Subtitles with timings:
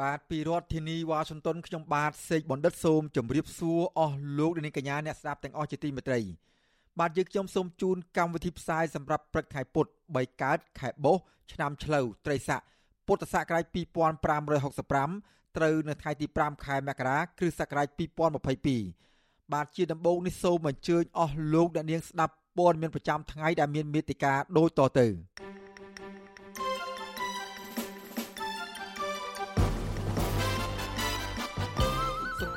[0.00, 6.20] បាទពីរដ្ឋធានីវ៉ាស៊ីនតោនខ្ញុំបាទសេកបណ្ឌិតសូមជម្រាបសួរអស់លោកអ្នកនាងកញ្ញាអ្នកស្ដាប់ទាំងអស់ជាទីមេត្រី
[6.98, 11.22] បាទយើងខ្ញុំសូមជូនកម្មវិធីផ្សាយសម្រាប់ព្រឹកថ្ងៃពុធ3កើតខែបុស្ស
[11.52, 12.60] ឆ្នាំឆ្លូវត្រីស័ក
[13.06, 13.64] ពុទ្ធសករាជ
[14.40, 17.86] 2565ត្រូវនៅថ្ងៃទី5ខែមករាគ្រិស្តសករាជ
[18.70, 25.06] 2022បាទជាដំបូងនេះសូមអញ្ជើញអស់លោកអ្នកនាងស្ដាប់ព័ត៌មានប្រចាំថ្ងៃដែលមានមេតិការដូចតទៅ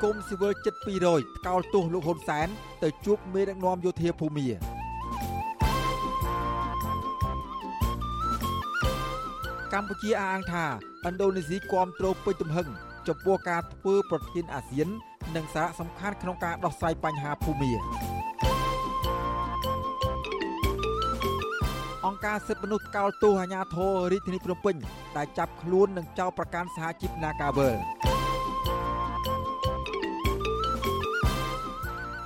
[0.04, 0.74] គមស៊ីវិលជិត
[1.06, 2.48] 200ថ្កោលទោសលោកហ៊ុនសែន
[2.82, 4.46] ទៅជួបមេដឹកនាំយោធាភូមា
[9.72, 10.64] កម្ពុជាអះអាងថា
[11.08, 12.68] ឥណ្ឌូនេស៊ីគាំទ្រពេញទំហឹង
[13.08, 14.88] ចំពោះការធ្វើប្រធានអាស៊ាន
[15.36, 17.70] និងសារៈសំខាន់ក្នុងការដោះស្រាយបញ្ហាភូមិ
[22.06, 24.76] អង្គការសិទ្ធិមនុស្សកោលទោសអាញាធររាជធានីភ្នំពេញ
[25.16, 27.76] ដែលចាប់ខ្លួននិងចោទប្រកាន់សហជីព Nagavel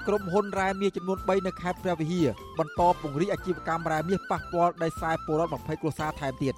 [0.08, 2.28] ក្រុមហ៊ុនរ៉ែមាសចំនួន3នៅខេត្តព្រះវិហារ
[2.58, 6.54] បន្តពង្រីកអាជីវកម្មរ៉ែមាសប៉ះពាល់ដល់ខ្សែពលរដ្ឋ20គ្រួសារថែមទៀត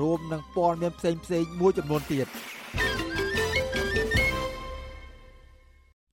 [0.00, 2.26] រួមនឹងព័ត៌មានផ្សេងផ្សេងមួយចំនួនទៀត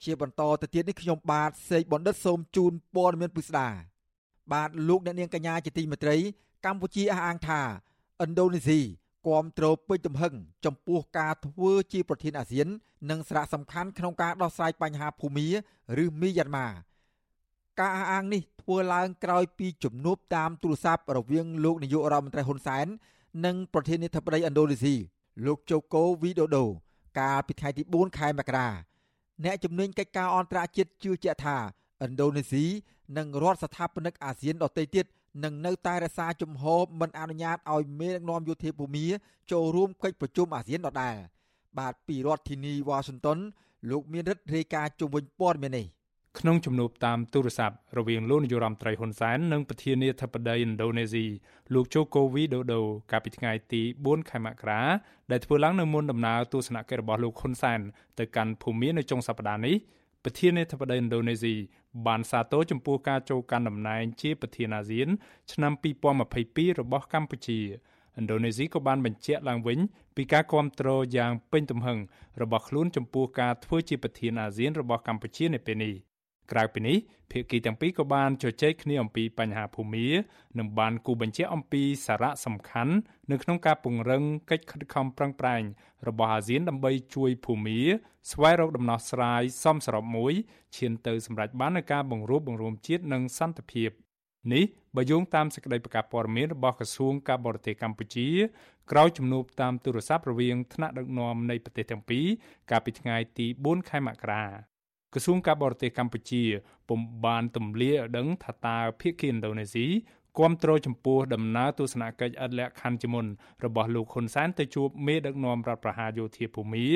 [0.04, 3.68] ជាបន្តទៅទៀតនេះខ្ញុំបាទសេកបណ្ឌិតសូមជូនព័ត៌មានពិស្ដា
[4.54, 6.18] បាទលោកអ្នកនាងកញ្ញាជាទីមេត្រី
[6.66, 7.62] កម្ពុជាអះអាងថា
[8.24, 8.80] ឥណ្ឌូនេស៊ី
[9.28, 10.34] គាំទ្រពេញទំហឹង
[10.66, 12.68] ចំពោះការធ្វើជាប្រធានអាស៊ាន
[13.10, 15.48] និងសារៈសំខាន់ក្នុងការដោះស្រាយបញ្ហាភូមា
[16.04, 16.68] ឬមីយ៉ាន់ម៉ា
[17.80, 22.88] ការអះអាងនេះធ្វើឡើងក្រោយពីជំនួបតាមទូរស័ព្ទរវាងលោកនាយករដ្ឋមន្ត្រីហ៊ុនសែន
[23.46, 24.96] និងប្រធានាធិបតីឥណ្ឌូនេស៊ី
[25.46, 26.66] លោកជូកូវីដូដូ
[27.20, 28.70] កាលពីថ្ងៃទី4ខែមករា
[29.44, 31.58] អ្នកជំនាញកិច្ចការអន្តរជាតិជឿជាក់ថា
[32.04, 32.66] ឥណ្ឌូនេស៊ី
[33.18, 35.06] និងរដ្ឋស្ថាបនិកអាស៊ានដទៃទៀត
[35.44, 39.06] នឹងនៅតែរក្សាជំហរមិនអនុញ្ញាតឲ្យមេដឹកនាំយោធាភូមិ
[39.52, 41.16] ចូលរួមកិច្ចប្រជុំអាស៊ានដដែល
[41.80, 43.38] បាទពីរដ្ឋធានីវ៉ាស៊ីនតោន
[43.90, 45.88] លោកមានរិទ្ធរាយការណ៍ជុំវិញព័ត៌មាននេះ
[46.40, 51.26] ក្នុងជំនួបតាមទូរស័ព្ទរវាងលោកនាយរដ្ឋមន្ត្រីហ៊ុនសែននិងប្រធានាធិបតីឥណ្ឌូនេស៊ី
[51.74, 52.82] លោកជូកូវីដូដូ
[53.12, 54.82] កាលពីថ្ងៃទី4ខែមករា
[55.32, 57.80] ដែលធ្វើឡើងនៅមុនដំណើរទស្សនកិច្ចរបស់លោកហ៊ុនសែន
[58.20, 59.76] ទៅកាន់ភូមានៅចុងសប្តាហ៍នេះ
[60.24, 61.56] ប្រធានាធិបតីឥណ្ឌូនេស៊ី
[62.08, 65.08] បានសាទរចំពោះការចូលកាន់តំណែងជាប្រធានអាស៊ាន
[65.52, 65.74] ឆ្នាំ
[66.22, 67.60] 2022របស់កម្ពុជា
[68.20, 69.80] ឥណ្ឌូនេស៊ីក៏បានបញ្ជាក់ឡើងវិញ
[70.16, 71.98] ពីការគ្រប់គ្រងយ៉ាងពេញទំហឹង
[72.42, 75.94] របស់ខ្លួនចំពោះការធ្វើជាប្រធានអាស៊ានរបស់កម្ពុជានៅពេលនេះ
[76.52, 76.98] ក្រៅពីនេះ
[77.32, 80.08] ភាគីទាំងពីរក៏បានជជែកគ្នាអំពីបញ្ហាភូមិ
[80.58, 82.94] និងបានគូបញ្ជាក់អំពីសារៈសំខាន់
[83.32, 85.64] នៅក្នុងការពង្រឹងកិច្ចខិតខំប្រឹងប្រែង
[86.08, 87.80] របស់អាស៊ានដើម្បីជួយភូមិ
[88.32, 90.34] ស្វែងរកដំណោះស្រាយសមស្របមួយ
[90.76, 93.92] ឈានទៅសម្រេចបាននូវការបង្រួបបង្រួមជាតិនិងសន្តិភាព
[94.54, 94.64] នេះ
[94.96, 98.30] បើយោងតាមសេចក្តីប្រកាសព័ត៌មានរបស់ក្រសួងការបរទេសកម្ពុជា
[98.92, 102.26] ក្រោយជំនួបតាមទូរស័ព្ទរវាងថ្នាក់ដឹកនាំនៃប្រទេសទាំងពីរ
[102.72, 104.71] កាលពីថ្ងៃទី4ខែមករា
[105.14, 106.44] ក្រសួងការបរទេសកម្ពុជា
[106.90, 109.88] ពុំបានទម្លាយឲ្យដឹងថាតើភាគីឥណ្ឌូនេស៊ី
[110.40, 113.26] គាំទ្រចំពោះដំណើរទស្សនកិច្ចឥតលក្ខខណ្ឌជាមុន
[113.66, 116.88] របស់លោកហ៊ុនសែនទៅជួបមេដឹកនាំរដ្ឋប្រហារយោធាភូមិ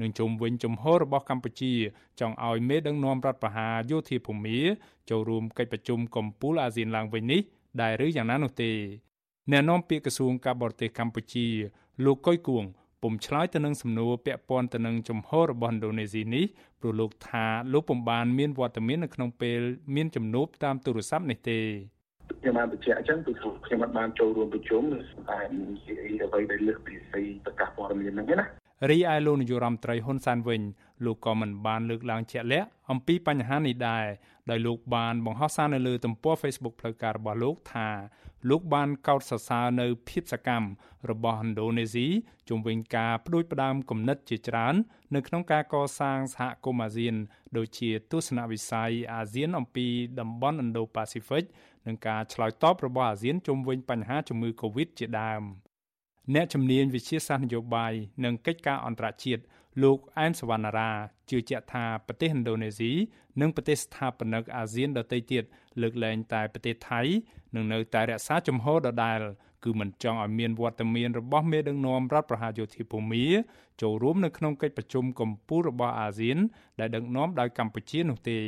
[0.00, 1.72] និងជុំវិញជំហររបស់កម្ពុជា
[2.20, 4.58] ចង់ឲ្យមេដឹកនាំរដ្ឋប្រហារយោធាភូមិ
[5.10, 7.40] ចូលរួមកិច្ចប្រជុំកំពូលអាស៊ានឡើងវិញនេះ
[7.80, 8.70] ដែរឬយ៉ាងណានោះទេ
[9.50, 11.46] អ្នកនាំពាក្យក្រសួងការបរទេសកម្ពុជា
[12.04, 12.64] លោកកុយគួង
[13.02, 16.44] ពុំឆ្លើយទៅនឹងសំណួរពាក់ព័ន្ធទៅនឹងជំហររបស់ឥណ្ឌូនេស៊ីនេះ
[16.80, 19.60] ព្រោះលោកថាលោកពុំបានមានវត្តមាននៅក្នុងពេល
[19.94, 21.58] មានជំនួបតាមទូរស័ព្ទនេះទេ
[22.40, 23.32] ខ្ញុំបានបញ្ជាក់អញ្ចឹងគឺ
[23.66, 24.82] ខ្ញុំបានចូលរួមប្រជុំ
[25.30, 25.38] តែ
[25.84, 25.94] ជា
[26.24, 28.46] អ្វីដែលលើសពីសេចប្រកាសព័ត៌មានហ្នឹងណា
[28.90, 30.62] រីឯលោកនាយរដ្ឋមន្ត្រីហ៊ុនសែនវិញ
[31.04, 34.06] លោកក៏មិនបានលើកឡើងជាក់លាក់អំពីបញ្ហានេះដែរ
[34.50, 37.88] ដោយលោកបានបង្ហោះសារនៅលើទំព័រ Facebook ផ្លូវការរបស់លោកថា
[38.50, 40.68] លោកបានកោតសរសើរនៅភាពសកម្ម
[41.10, 42.06] របស់ឥណ្ឌូនេស៊ី
[42.48, 44.74] ជុំវិញការបដិបដាមគំនិតជាច្រើន
[45.14, 47.14] នៅក្នុងការកសាងសហគមន៍អាស៊ាន
[47.56, 49.86] ដូចជាទស្សនវិស័យអាស៊ានអំពី
[50.20, 51.44] តំបន់ Indo-Pacific
[51.86, 55.42] និងការឆ្លើយតបរបស់អាស៊ានជុំវិញបញ្ហាជំងឺ Covid ជាដើម
[56.34, 57.92] អ្នកជំនាញវិជាសាស្ត្រនយោបាយ
[58.24, 59.42] និងកិច្ចការអន្តរជាតិ
[59.82, 60.90] លោកអែនសវណ្ណារា
[61.30, 62.92] ជឿជាក់ថាប្រទេសឥណ្ឌូនេស៊ី
[63.40, 65.44] និងប្រទេសស្ថាបនិកអាស៊ានដទៃទៀត
[65.80, 67.00] លើកលែងតែប្រទេសថៃ
[67.54, 69.20] នឹងនៅតែរក្សាជំហរដដែល
[69.64, 73.26] គឺមិនចង់ឲ្យមានវត្តមានរបស់មេដឹកនាំរដ្ឋប្រហារយោធាភូមា
[73.82, 76.38] ចូលរួមនៅក្នុងកិច្ចប្រជុំកំពូលរបស់អាស៊ាន
[76.80, 78.38] ដែលដឹកនាំដោយកម្ពុជានោះទេ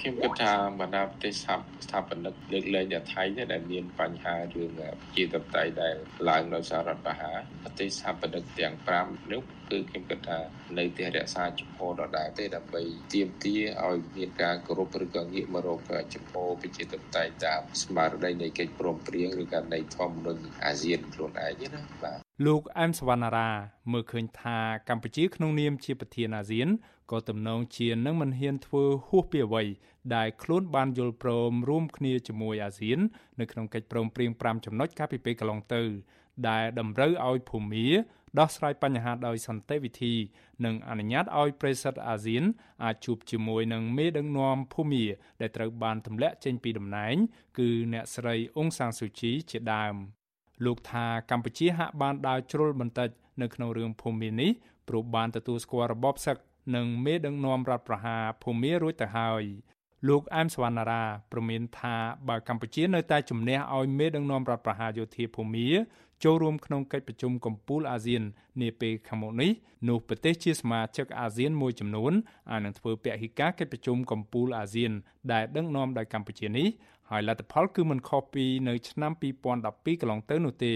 [0.00, 4.70] ខ្ញុំគិតថាបណ្ដាប្រទេសស្ថាបនិកលើកលែងតែថៃទេដែលមានបញ្ហារឿង
[5.16, 5.94] ជាតបតៃដែល
[6.28, 10.38] ឡើងដោយសាររដ្ឋប្រហារប្រទេសស្ថាបនិកទាំង5នោះគឺខ្ញុំគិតថា
[10.78, 12.82] នៅតែរក្សាចំហដដែលទេដើម្បី
[13.14, 15.80] ទាមទារឲ្យមានការគោរពឬក៏ងាកមករក
[16.14, 23.50] ចំហប្រជាធិបតេយ្យតាមស្មារតីនៃកិច្ចព្រមព្រៀងឬក៏នៃធម្មនុញ្ញអាស៊ានខ្លួនឯងណាបាទ លោកអែមសវណ្ណារា
[23.92, 24.58] មើលឃើញថា
[24.88, 26.68] កម្ពុជាក្នុងនាមជាប្រធានអាស៊ាន
[27.10, 29.64] ក៏ទំនងជានឹងមិនហ៊ានធ្វើហួសពីអ្វី
[30.14, 32.98] ដែលខ្លួនបានយល់ព្រមរួមគ្នាជាមួយអាស៊ាន
[33.40, 35.82] នៅក្នុងកិច្ចព្រមព្រៀង5ចំណុចកាលពីពេលកន្លងទៅ
[36.48, 37.88] ដែលតម្រូវឲ្យភូមា
[38.38, 40.14] ដោះស្រាយបញ្ហាដោយសន្តិវិធី
[40.64, 42.44] និងអនុញ្ញាតឲ្យប្រិស័ទអាស៊ាន
[42.84, 45.04] អាចជួបជាមួយនឹងមេដឹកនាំភូមា
[45.40, 47.14] ដែលត្រូវបានទម្លាក់ចេញពីតំណែង
[47.58, 49.96] គឺអ្នកស្រីអ៊ុងសានស៊ូជីជាដើម
[50.64, 53.08] លោកថាកម្ពុជាហាក់បានដើរជ្រុលបន្តិច
[53.42, 54.50] នៅក្នុងរឿងភូមានេះ
[54.88, 56.36] ព្រោះបានទទួលស្គាល់របបសឹក
[56.76, 59.44] និងមេដឹកនាំរដ្ឋប្រហារភូមារួចទៅហើយ
[60.08, 61.02] លោកអែមសវណ្ណារា
[61.32, 61.96] ប្រមានថា
[62.28, 65.68] បើកម្ពុជានៅតែជំនះឲ្យមេដឹកនាំរដ្ឋប្រហារយោធាភូមា
[66.24, 68.22] ចូលរួមក្នុងកិច្ចប្រជុំកំពូលអាស៊ាន
[68.62, 69.50] នាពេលខាងមុខនេះ
[69.88, 72.12] នោះប្រទេសជាសមាជិកអាស៊ានមួយចំនួន
[72.50, 74.92] អាចនឹងធ្វើពហិការកិច្ចប្រជុំកំពូលអាស៊ាន
[75.32, 76.66] ដែលដឹកនាំដោយកម្ពុជានេះ
[77.10, 80.74] ហើយលទ្ធផលគឺមិនខុសពីនៅឆ្នាំ2012កន្លងទៅនោះទេ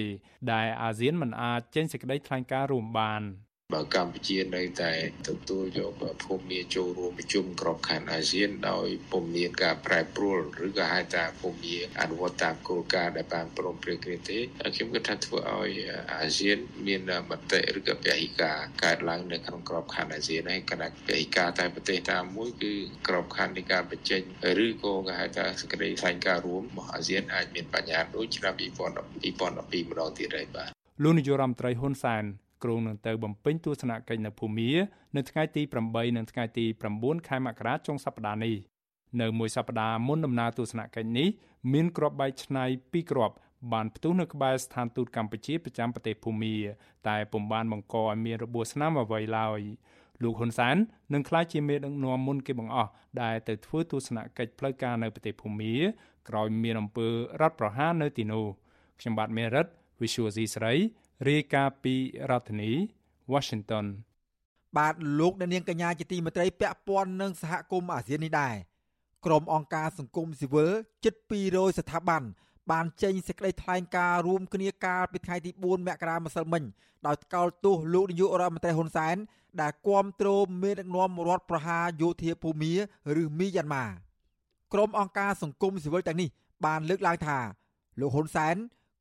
[0.52, 3.22] ដែលអាស៊ានមិនអាចចេញសេចក្តីថ្លែងការណ៍រួមបាន។
[3.74, 4.92] បើកម្ពុជានៅតែ
[5.28, 5.92] ទទួលយក
[6.24, 14.38] ភូមិចូលរួមប្រជុំក្របខ័ណ្ឌអាស៊ានដោយពុំមានការប្រែប្រួលឬក៏ហៅថាពុំមានអនុវត្តតាមគោលការណ៍ដែលបានព្រមព្រៀងគ្នាទេ
[14.74, 15.72] ខ្ញុំគិតថាធ្វើឲ្យ
[16.12, 17.00] អាស៊ាន មាន
[17.30, 22.72] មតិឬក៏ពហិការកើតឡើងនៅក្នុងក្របខ័ណ្ឌអាស៊ានហើយគណៈពហិការតែប្រទេសតាមមួយគឺ
[23.08, 24.22] ក្របខ័ណ្ឌនៃការបញ្ចេញ
[24.64, 30.70] ឬក៏គេហៅថាសេចក្តីថ្លែងការណ៍រួមរបស់អាស៊ានអាចមានបញ្ហាដូចឆ្នាំ2012ម្ដងទៀតហើយបាទ
[31.02, 32.26] លោកនាយរដ្ឋមន្ត្រីហ៊ុនសែន
[32.62, 34.70] គ្រោងនឹងទៅបំពេញទស្សនកិច្ចនៅភូមា
[35.16, 36.64] នៅថ្ងៃទី8និងថ្ងៃទី
[36.96, 38.56] 9ខែមករាចុងសប្តាហ៍នេះ
[39.20, 41.28] នៅមួយសប្តាហ៍មុនដំណើរទស្សនកិច្ចនេះ
[41.72, 43.34] មានក្របបែកឆ្នៃ2គ្រាប់
[43.72, 46.54] បានផ្ទុះនៅក្បែរស្ថានទូតកម្ពុជាប្រចាំប្រទេសភូមា
[47.08, 49.60] តែពុំបានបង្កឲ្យមានរបួសស្នាមអ្វីឡើយ
[50.22, 50.76] លោកហ៊ុនសែន
[51.14, 52.90] នឹងក្លាយជាមេដឹកនាំមុនគេបង្អស់
[53.22, 55.74] ដែលទៅធ្វើទស្សនកិច្ចផ្លូវការនៅប្រទេសភូមា
[56.28, 57.12] ក្រោយមានអំពើរ
[57.48, 58.46] ដ្ឋប្រហារនៅទីនោះ
[59.00, 59.66] ខ្ញុំបាទមេរិត
[60.00, 60.74] Visual C ស្រី
[61.26, 61.94] រាយការណ៍ពី
[62.30, 62.72] រដ្ឋធានី
[63.32, 63.86] Washington
[64.76, 68.54] បាទលោកអ្នកនាងកញ្ញាជាទីមេត្រីពាក់ព័ន្ធនឹងសហគមន៍អាស៊ាននេះដែរ
[69.26, 70.70] ក្រុមអង្គការសង្គមស៊ីវិល
[71.04, 71.14] ជិត
[71.46, 72.22] 200ស្ថាប័ន
[72.70, 76.62] បានចេញសេចក្តីថ្លែងការណ៍រួមគ្នាកាលពីថ្ងៃទី4មករាម្សិលមិញ
[77.06, 79.16] ដោយថ្កោលទោសលោកនាយករដ្ឋមន្ត្រីហ៊ុនសែន
[79.60, 80.28] ដែលគាំទ្រ
[80.62, 82.74] មេដឹកនាំរដ្ឋប្រហារយោធាភូមា
[83.22, 83.86] ឬមីយ៉ាន់ម៉ា
[84.72, 86.28] ក្រុមអង្គការសង្គមស៊ីវិលទាំងនេះ
[86.66, 87.38] បានលើកឡើងថា
[88.00, 88.56] លោកហ៊ុនសែន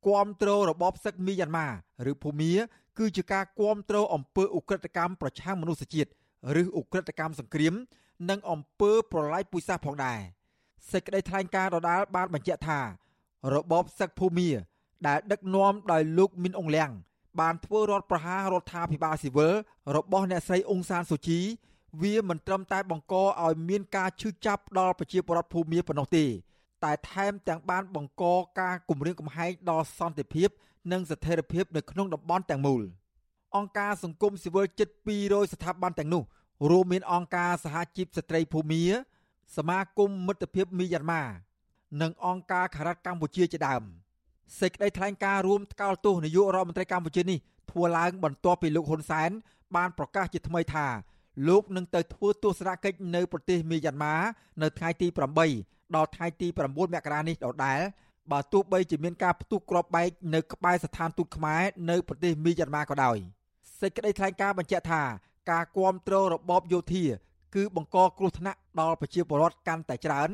[0.06, 1.68] គាំទ្ររបបសឹកមីយ៉ាន់ម៉ា
[2.10, 2.52] ឬភូមា
[2.98, 6.10] គឺជាការគាំទ្រអំពើឧក្រិដ្ឋកម្មប្រឆាំងមនុស្សជាតិ
[6.60, 7.74] ឬឧក្រិដ្ឋកម្មសង្គ្រាម
[8.30, 10.20] និងអំពើប្រល័យពូជសាសន៍ផងដែរ
[10.92, 12.80] សេចក្តីថ្លែងការណ៍ដដាលបានបញ្ជាក់ថា
[13.54, 14.50] របបសឹកភូមា
[15.06, 16.90] ដែលដឹកនាំដោយលោកមីនអងលៀង
[17.40, 19.54] បានធ្វើរដ្ឋប្រហាររដ្ឋាភិបាលស៊ីវិល
[19.96, 21.40] របស់អ្នកស្រីអ៊ុងសានស៊ូជី
[22.02, 26.24] វាមិនត្រឹមតែបង្កឲ្យមានការឈឺចាប់ដល់ប្រជាពលរដ្ឋភូមាប៉ុណ្ណោះទេ
[26.84, 28.24] តែថែមទាំងបានបង្ក
[28.60, 30.48] ការគំរាមកំហែងដល់សន្តិភាព
[30.92, 32.82] និងស្ថិរភាពនៅក្នុងតំបន់ទាំងមូល
[33.56, 34.88] អង្គការសង្គមស៊ីវិលជិត
[35.20, 36.22] 200ស្ថាប័នទាំងនោះ
[36.70, 38.82] រួមមានអង្គការសហជីពស្ត្រីភូមា
[39.56, 41.22] សមាគមមិត្តភាពមីយ៉ាន់ម៉ា
[42.00, 43.82] និងអង្គការខារ៉ាត់កម្ពុជាជាដើម
[44.60, 47.38] សេចក្តីថ្លែងការណ៍រួមថ្កោលទោសនាយករដ្ឋមន្ត្រីកម្ពុជានេះ
[47.70, 49.30] ធ្វើឡើងបន្ទាប់ពីលោកហ៊ុនសែន
[49.76, 50.86] បានប្រកាសជាថ្មីថា
[51.48, 54.14] លោកនឹងទៅធ្វើទស្សនកិច្ចនៅប្រទេសមីយ៉ាន់ម៉ា
[54.62, 55.06] នៅថ្ងៃទី
[55.46, 57.80] 8 ដល់ថ្ងៃទី9មករានេះដដែល
[58.32, 63.16] បើទោះបីជាមានការផ្ទុះគ្រាប់បែកនៅក្បែរស្ថានទូតខ្មែរនៅប្រទេសមីយ៉ាន់ម៉ាក៏ដោយ
[63.80, 65.02] សេចក្តីថ្លែងការណ៍បញ្ជាក់ថា
[65.50, 67.04] ការគ្រប់គ្រងរបបយោធា
[67.54, 70.28] គឺបង្កគ្រោះថ្នាក់ដល់ប្រជាពលរដ្ឋកាន់តែច្រើន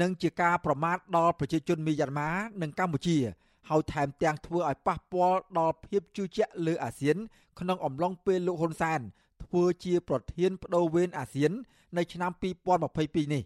[0.00, 2.30] និងជាការប្រមាថដល់ប្រជាជនមីយ៉ាន់ម៉ា
[2.62, 3.18] និងកម្ពុជា
[3.70, 7.16] ហើយថែមទាំងធ្វើឲ្យប៉ះពាល់ដល់ភាពជឿជាក់លើអាស៊ាន
[7.60, 9.00] ក្នុងអំឡុងពេលលោកហ៊ុនសែន
[9.44, 11.52] ធ្វើជាប្រធានបដូវវេនអាស៊ាន
[11.96, 12.30] នៅឆ្នាំ
[12.82, 13.42] 2022នេះ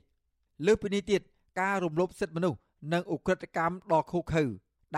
[0.66, 1.20] លើសពីនេះទៀត
[1.60, 2.58] ការរំលោភសិទ្ធិមនុស្ស
[2.92, 4.44] និងឧក្រិដ្ឋកម្មដ៏ឃោរឃៅ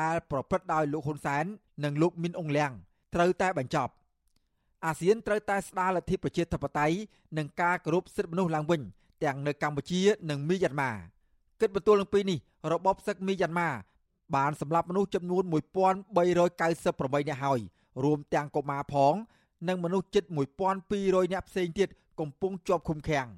[0.00, 1.44] ដែលប្រព្រឹត្តដោយលោកហ៊ុនសែន
[1.84, 2.72] និងលោកមីនអងលៀង
[3.14, 3.92] ត្រូវតែបញ្ចប់
[4.84, 6.96] អាស៊ានត្រូវតែស្ដារលទ្ធិប្រជាធិបតេយ្យ
[7.38, 8.80] និងការគោរពសិទ្ធិមនុស្សឡើងវិញ
[9.24, 10.92] ទាំងនៅកម្ពុជានិងមីយ៉ាន់ម៉ា
[11.60, 12.38] គិតបន្ទួលនឹងពីនេះ
[12.72, 13.70] របបសឹកមីយ៉ាន់ម៉ា
[14.36, 17.60] បានសម្លាប់មនុស្សចំនួន1398នាក់ហើយ
[18.04, 19.14] រួមទាំងកុមារផង
[19.68, 20.24] និងមនុស្សជិត
[20.78, 21.88] 1200នាក់ផ្សេងទៀត
[22.20, 23.28] កំពុងជាប់ឃុំឃាំង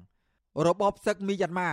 [0.67, 1.69] របបសឹកមីយ៉ាន់ម៉ា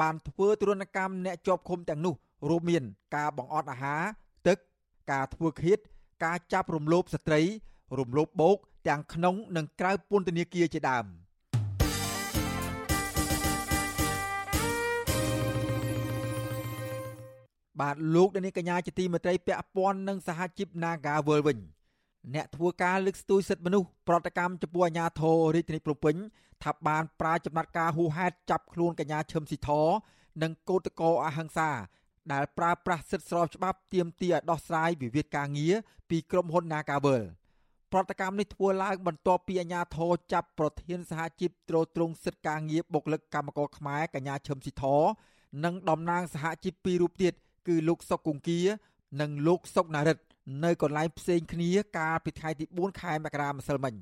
[0.00, 2.14] បានធ្វើទរណកម្មអ្នកជាប់ឃុំទាំងនោះ
[2.48, 2.82] រួមមាន
[3.16, 4.02] ការបង្អត់អាហារ
[4.48, 4.58] ទឹក
[5.12, 5.78] ការធ្វើឃាត
[6.24, 7.40] ការចាប់រំលោភស្ត្រី
[7.98, 8.56] រំលោភបោក
[8.88, 11.06] ទាំងក្នុងនិងក្រៅពន្ធនាគារជាដើម
[17.80, 21.58] បាទលោកដានីកញ្ញាជាទីមេត្រីពាក់ព័ន្ធនឹងសហជីព Naga World វិញ
[22.34, 26.16] អ្នកធ្វើការលើកស្ទួយសិទ្ធិមនុស្សប្រតិកម្មចំពោះអាញាធររាជធានីភ្នំពេញ
[26.64, 29.70] ថាបានប្រើចំណាត់ការហួហេតុចាប់ខ្លួនកញ្ញាឈឹមស៊ីធ
[30.42, 31.70] និងកោតកោអហិង្សា
[32.32, 35.74] ដែលប្រើប្រាស់សិទ្ធិស្របច្បាប់ទាមទារឲ្យដោះស្រាយវិវាទការងារ
[36.10, 37.22] ពីក្រុមហ៊ុន Nagavel
[37.92, 44.84] ប្រតិកម្មនេះធ្វើឡើងបន្ទាប់ពីអាជ្ញាធរចាប់ប្រធានសហជីពត្រួតត្រងសិទ្ធិការងារបុគ្គលិកកម្មករខ្មែរកញ្ញាឈឹមស៊ីធ
[45.64, 47.32] និងតំណាងសហជីពពីររូបទៀត
[47.68, 48.58] គឺលោកសុកគង្គី
[49.20, 50.18] និងលោកសុកណារិត
[50.64, 53.94] នៅកន្លែងផ្សេងគ្នាកាលពីថ្ងៃទី4ខែមករាម្សិលមិញ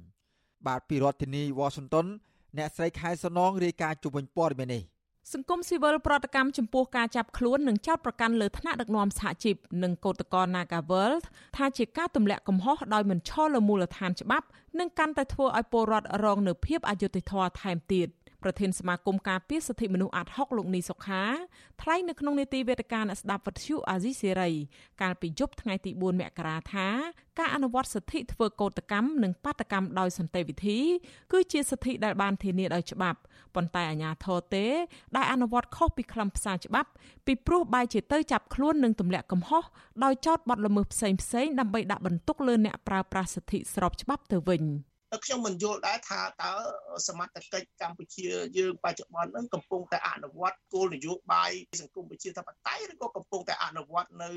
[0.67, 2.07] បាទពីរដ្ឋធានី Washington
[2.59, 4.83] អ្នកស្រីខែសំណងរាយការណ៍ជុំវិញព័ត៌មាននេះ
[5.33, 11.13] សង្គមស៊ីវិលប្រតិកម្មចំពោះការចាប់ខ្លួននិងចោទប្រកាន់លើថ្នាក់ដឹកនាំសហជីពនិងកោតក្រ Nagavel
[11.57, 14.47] ថាជាការទម្លាក់កំហុសដោយមិនឈលលើមូលដ្ឋានច្បាប់
[14.79, 18.09] និងកាន់តែធ្វើឲ្យពលរដ្ឋរងនៅភាពអយុត្តិធម៌ថែមទៀត។
[18.43, 21.25] ប្រធានសមាគមការពារសិទ្ធិមនុស្សអាត់ហុកលោកនីសុខា
[21.83, 24.51] ថ្លែងនៅក្នុងនីតិវេទិកាអ្នកស្ដាប់វិទ្យុអាស៊ីសេរី
[25.03, 26.89] កាលពីយប់ថ្ងៃទី4មករាថា
[27.39, 30.79] ការអនុវត្តសិទ្ធិធ្វើកោតកម្មនិងបាតកម្មដោយសន្តិវិធី
[31.33, 33.19] គឺជាសិទ្ធិដែលបានធានាដោយច្បាប់
[33.55, 34.67] ប៉ុន្តែអាជ្ញាធរទេ
[35.17, 36.91] ដែលអនុវត្តខុសពីខ្លឹមសារច្បាប់
[37.27, 39.65] ពីព្រោះបែរជាទៅចាប់ខ្លួននិងទម្លាក់កំហុស
[40.05, 44.65] ដោយចោទបទល្មើសផ្សេងៗដើម្បីដាក់បន្ទុកលើអ្នកប្រើប្រាស់សិទ្ធិស្របច្បាប់ទៅវិញ។
[45.25, 46.53] ខ្ញុំមិនយល់ដែរថាតើ
[47.09, 48.27] សមត្ថកិច្ចកម្ពុជា
[48.59, 54.31] យើងបច្ចុប្បន្នហ្នឹងកំពុងតែអនុវត្តគោលនយោបាយសង្គមប្រជាធិបតេយ្យឬក៏កំពុងតែអនុវត្តនៅ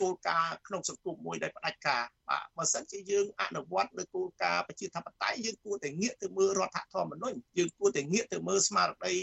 [0.00, 9.14] គោលការណ៍ក្នុងសង្គមមួយដែលផ្ដាច់ការបាទបើសិនជាយើងអនុវត្តនៅគោលការណ៍ប្រជាធិបតេយ្យយើងគួរតែងាកទៅមើលរដ្ឋធម្មនុញ្ញយើងគួរតែងាកទៅមើលស្មារតី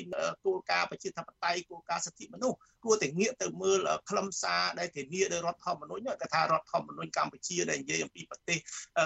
[0.46, 8.58] គោលការណ៍ប្រជាធិបតេយ្យគោលការណ៍សិទ្ធិមនុស្សគួរតែងាកទៅមើលខ្លឹមសារដែលធានាដោយរដ្ឋធម្មនុញ្ញគេថារដ្ឋធម្មនុញ្ញកម្ពុជាដែលនិយាយអំពីប្រទេស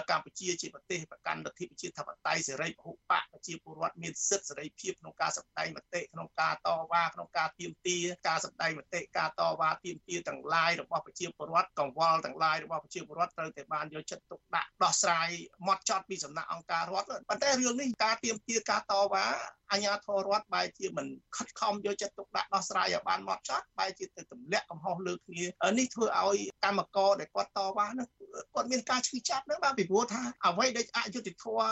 [0.09, 15.29] កម្ពុជាជាប្រទេសប្រកាន់លទ្ធិប្រជាធិបតេយ្យសេរីពហុបកប្រជាពលរដ្ឋមានសិទ្ធិសេរីភាពក្នុងការសម្ដែងមតិក្នុងការតវ៉ាក្នុងការទាមទារការសម្ដែងមតិការតវ៉ាទាមទារទាំងឡាយរបស់ប្រជាពលរដ្ឋកង្វល់ទាំងឡាយរបស់ប្រជាពលរដ្ឋត្រូវតែបានយកចិត្តទុកដាក់ដោះស្រាយ
[15.67, 19.25] ម៉ត់ចត់ពីសំណាក់អង្គការរដ្ឋប៉ុន្តែរឿងនេះការទាមទារការតវ៉ា
[19.71, 25.43] អាជ្ញាធររដ្ឋបែរជាមិនខិតខំយកចិត្តទុកដាក់ដោះស្រាយឲ្យបានម៉ត់ចត់បែរជាទៅទម្លាក់កំហុសលើគ្នា
[25.77, 28.07] នេះធ្វើឲ្យកម្មករដែលគាត់តវ៉ានោះ
[28.53, 31.68] គាត់មានការឈឺចាប់ហ្នឹងបាទពីព្រោះថាអ្វីដែលអយុត្តិធម៌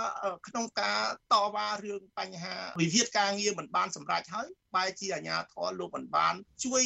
[0.47, 0.99] ក្នុងការ
[1.33, 6.33] តវ៉ារឿងបញ្ហាវិវាទការងារមិនបានសម្រេចហើយបែរជាអាជ្ញាធរលោកមិនបាន
[6.65, 6.83] ជួយ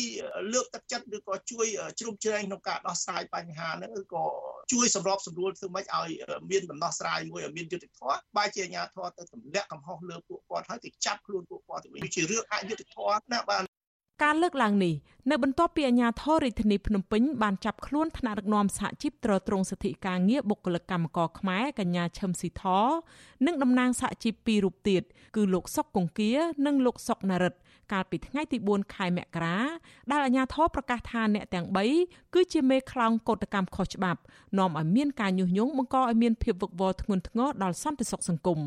[0.54, 1.68] លើកទឹកចិត្តឬក៏ជួយ
[2.00, 4.26] ជ្រោមជ្រែងក្នុងការដោះស្រាយបញ្ហាហ្នឹងឬក៏
[4.72, 6.10] ជួយសម្របសម្រួលធ្វើម៉េចឲ្យ
[6.50, 13.64] មានដំណោះស្រាយមួយឲ្យមានយុត្តិធម៌បែរជាអាជ្ញាធរទៅទម្លាក់កំហុសលើពួកគាត់ហើយទៅចាប់ខ្លួនពួកគាត់ទៅវិញជារឿងអយុត្តិធម៌ណាបាទ
[14.24, 14.96] ការលើកឡើងនេះ
[15.30, 22.64] នៅបន្ទាប់ពីអាជ្ញាធររាជធានីភ្នំពេញបានចាប់ខ្លួនថ្នាក់ដឹកនាំសហជីពត្រួតត្រងសិទ្ធិការងារបុគ្គលិកកម្មករខ្មែរកញ្ញាឈឹមស៊ីធ
[23.46, 25.04] និងតំណាងសហជីពពីររូបទៀត
[25.36, 26.32] គឺលោកសុកកង្គៀ
[26.66, 27.60] និងលោកសុកណារិទ្ធ
[27.92, 29.58] កាលពីថ្ងៃទី4ខែមករា
[30.12, 31.66] ដែលអាជ្ញាធរប្រកាសថាអ្នកទាំង
[32.00, 34.20] 3គឺជាមេខ្លោងកោតកម្មខុសច្បាប់
[34.58, 38.62] នាំឲ្យមានការញុះញង់បង្កឲ្យមានភាពវឹកវរធ្ងន់ធ្ងរដល់សន្តិសុខសង្គម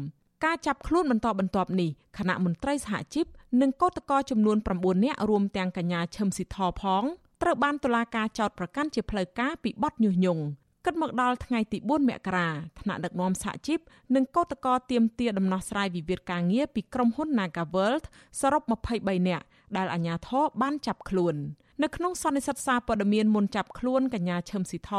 [0.45, 3.27] ការចាប់ខ្លួនបន្តបន្ទាប់នេះគណៈមន្ត្រីសហជីព
[3.61, 7.03] និងកោតក្រចំនួន9នាក់រួមទាំងកញ្ញាឈឹមស៊ីធផង
[7.43, 10.43] ត្រូវបានតុលាការចោទប្រកាន់ជាផ្លូវការពីបទញុះញង់
[10.85, 12.49] គិតមកដល់ថ្ងៃទី4មករា
[12.81, 13.79] ថ្នាក់ដឹកនាំសហជីព
[14.15, 18.05] និងកោតក្រទៀមទាដំណោះស្រាយវិវាទការងារពីក្រុមហ៊ុន Nagaworld
[18.41, 18.63] សរុប
[18.97, 19.45] 23នាក់
[19.77, 21.37] ដែលអាជ្ញាធរបានចាប់ខ្លួន។
[21.83, 24.93] នៅក្នុងសន្និសីទសារព័ត៌មានមុនចាប់ខ្លួនកញ្ញាឈឹមស៊ីធ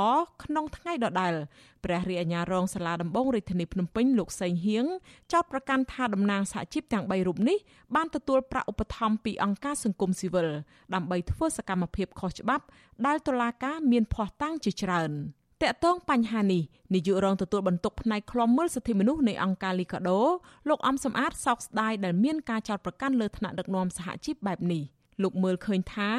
[0.44, 1.34] ក្នុងថ្ងៃដដែល
[1.84, 4.86] ព្រះរាជអាជ្ញារងសាលាដំបងរាជធានីភ្នំពេញលោកសេងហៀង
[5.34, 7.58] ចោទប្រកាន់ថាតំណាងសហជីពទាំង3រូបនេះ
[7.96, 10.48] បានទទួលប្រាក់ឧបត្ថម្ភពីអង្គការសង្គមស៊ីវិល
[10.94, 12.66] ដើម្បីធ្វើសកម្មភាពខុសច្បាប់
[13.06, 15.12] ដែលតុលាការមានភ័ស្តុតាងជាច្រើន
[15.64, 16.62] តកតងបញ្ហានេះ
[16.94, 20.20] នាយករងទទួលបន្ទុកផ្នែកខ្លំមើលសិទ្ធិមនុស្សនៃអង្គការលីកាដូ
[20.70, 24.84] លោកអំសំអាតសោកស្ដាយដែលមានការចោទប្រកាន់លើថ្នាក់ដឹកនាំសហជីពបែបនេះ
[25.23, 26.11] លោកមើលឃើញថា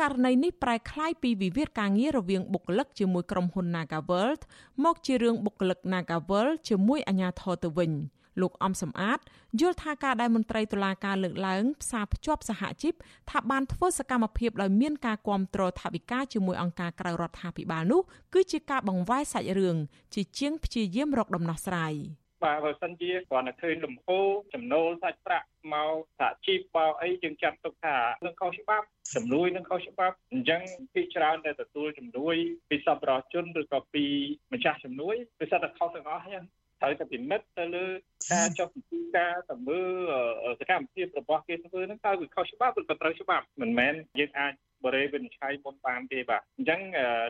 [0.00, 4.40] ករណីនេះប្រែคล้ายពីវិវាទការងាររវាងបុគ្គលិកជាមួយក្រុមហ៊ុន Nagaworld
[4.84, 7.92] មកជារឿងបុគ្គលិក Nagaworld ជាមួយអាជ្ញាធរទៅវិញ
[8.40, 9.18] លោកអំសំអាត
[9.60, 12.94] យល់ថាការដែលមន្ត្រីតុលាការលើកឡើងផ្សារភ្ជាប់សហជីព
[13.30, 18.00] ថាបានធ្វើសកម្មភាពដោយមានការគ្រប់គ្រងថវិកាជាមួយអង្គការក្រៅរដ្ឋាភិបាលនោះ
[18.34, 19.76] គឺជាការបង្វែរសាច់រឿង
[20.14, 21.94] ជាជាងព្យាយាមរកដំណោះស្រាយ។
[22.43, 30.61] បាទបើសិនជាគ្រាន់តែឃើញលំហូរចំណូលសាច់ប្រាក់មកសហជីពបោអីយើងចាត់ទុកថានឹងខុសច្បាប់ជំនួយនឹងខុសច្បាប់អញ្ចឹង
[30.93, 32.35] ពីច្រើនតែទទួលជំនួយ
[32.69, 34.05] ពីសប្បុរសជនឬក៏ពី
[34.53, 36.43] ម្ចាស់ជំនួយវាសិតតែខុសទាំងអស់ហ្នឹង
[36.81, 37.85] ត្រូវតែពិនិត្យទៅលើ
[38.31, 44.53] ការចុះពិធីការទៅមើលសកម្មភាពរបស់គេធ្វើហ្នឹងតើវាខុសច្បាប់ឬក៏ត្រូវច្បាប់មិនមែនយើងអាច
[44.85, 46.81] បរិយាវិនិច្ឆ័យមុនបានទេបាទអញ្ចឹង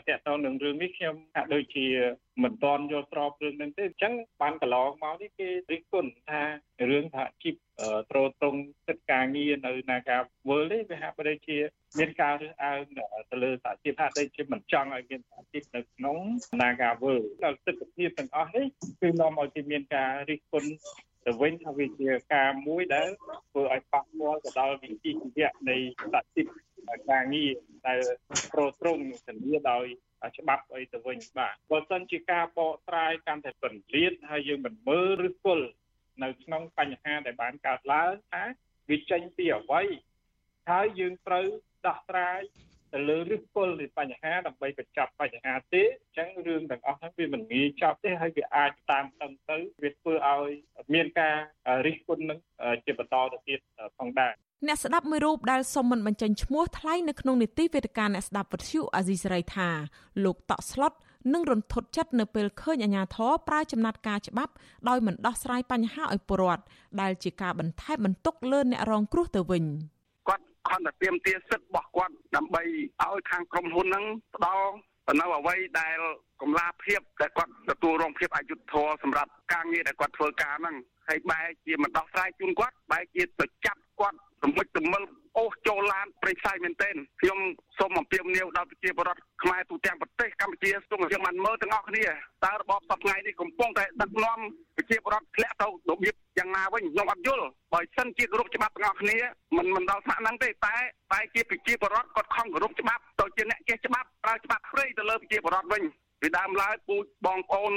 [0.08, 1.88] តកតទៅនឹងរឿងនេះខ្ញុំហាក់ដូចជា
[2.44, 6.42] មិនតន់យល់ស្របរឿងហ្នឹងទេអញ្ចឹងបានកន្លងមកនេះគេរិះគន់ថា
[6.90, 7.56] រឿងថាជីប
[8.12, 11.58] ត្រត្រង់សិទ្ធិការងារនៅនាការវើលនេះវាហាក់បីជា
[12.00, 12.80] មានការរើសអើង
[13.32, 16.18] ទៅលើសហជីពហាក់ដូចជាមិនចង់ឲ្យមានសហជីពនៅក្នុង
[16.62, 18.66] នាការវើលដល់សិទ្ធិភាពទាំងអស់នេះ
[19.02, 20.70] គឺនាំឲ្យគេមានការរិះគន់
[21.26, 23.10] ទៅវិញថាវាជាការមួយដែល
[23.50, 26.46] ធ្វើឲ្យប៉ះពាល់ទៅដល់វិជាជីវៈនៃសហជីព
[27.12, 27.52] ការងារ
[27.88, 28.00] ដែល
[28.54, 29.86] ប្រត្រង់ធានាដោយ
[30.38, 35.68] ច្បាប់អីទៅវិញបាទបើសិនជាការបកស្រាយកាន់តែពន្លាតហើយយើងមិនមើលឬគល់
[36.24, 38.44] នៅក្នុងបញ្ហាដែលបានកើតឡើងថា
[38.90, 39.84] វាចេញពីអ្វី
[40.70, 41.46] ហើយយើងត្រូវ
[41.86, 42.42] ដោះស្រាយ
[42.94, 50.52] ទៅលើឫសគល់នៃបញ្ហាដើម្បីបញ្ចប់បញ្ហាទេអញ្ចឹងរឿងទាំងអស់ហ្នឹងវាមិនងាយចប់ទេហើយវាអាចតាមតឹងទៅវាធ្វើឲ្យ
[50.94, 51.36] មានការ
[51.86, 52.40] រិះគន់នឹង
[52.86, 53.60] ជាបន្តទៅទៀត
[53.98, 54.34] ផងដែរ
[54.68, 59.70] អ្នកស្ដាប់មួយរូបដែលសុំមិនបញ្ចេញឈ្មោះថ្លែងនៅក្នុងនីតិវេទិកាអ្នកស្ដាប់វិទ្យុអាស៊ីសេរីថា
[60.24, 60.94] លោកតក់ស្លុត
[61.34, 64.54] និងរន្ធត់ចិត្តនៅពេលឃើញអាញាធរប្រើចំណាត់ការច្បាប់
[64.90, 66.64] ដោយមិនដោះស្រាយបញ្ហាឲ្យពលរដ្ឋ
[67.02, 69.64] ដែលជាការបន្ថែមបន្ទុកលើអ្នករងគ្រោះទៅវិញ
[70.28, 72.64] គាត់ខំតែទៀមទាសិទ្ធិរបស់គាត់ដើម្បី
[73.04, 74.66] ឲ្យខាងក្រុមហ៊ុនហ្នឹងផ្ដល់
[75.20, 75.98] នៅអ្វីដែល
[76.42, 80.76] កំឡាភាពដែលគាត់ទទួលរងភាពអយុត្តិធម៌សម្រាប់ការងារដែលគាត់ធ្វើការហ្នឹង
[81.08, 85.04] ហើយបែរជាមិនដោះស្រាយជូនគាត់បែរជាទៅចាប់គាត់ រំមិចទមិល
[85.38, 87.40] អូសចូលឡានព្រៃផ្សៃមែនទែនខ្ញុំ
[87.80, 92.06] សូមអំពាវនាវដល់ប្រជាពលរដ្ឋខ្មែរទូទាំងប្រទេសកម្ពុជាសូមយើងបានមើលទាំងអស់គ្នា
[92.46, 94.40] តើរបបសពថ្ងៃនេះកំពុងតែដឹកនាំ
[94.78, 99.18] ប្រជាពលរដ្ឋធ្លាក់ទៅរបៀបយ៉ាងណាវិញខ្ញុំអត់យល់បើសិនជាគោរពច្បាប់ទាំងអស់គ្នា
[99.58, 100.76] មិនមិនដល់ថ្នាក់ហ្នឹងទេតែ
[101.14, 105.84] តែជាប្រជាពលរដ្ឋគាត់ខំគោរពច្បាប់ទៅជាអ្នកចេះច្បាប់ប្រើច្បាប់ព្រៃទៅលើប្រជាពលរដ្ឋវិញ
[106.22, 107.74] ពីដើមឡើយពូជបងប្អូន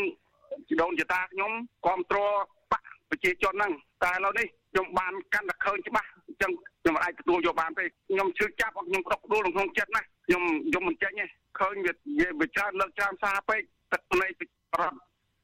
[0.69, 1.53] ជីដូនជីតាខ្ញុំ
[1.85, 2.33] គ្រប់គ្រង
[2.73, 11.27] បាក់ប្រជាជនហ្នឹងតែឥឡូវនេះខ្ញុំបានកាន់តែឃើញច្បាស់អញ្ចឹងខ្ញុំអាចទទួលយកបានទេខ្ញុំឈឺចាប់អត់ខ្ញុំក្តុកក្តួលក្នុងចិត្តណាខ្ញុំខ្ញុំមិនចេញទេ
[11.61, 11.93] ឃើញវា
[12.41, 13.61] វាច្រើនលើកច្រើនសារពេក
[13.93, 14.31] ទឹកភ្នែក
[14.75, 14.97] ប្រាប់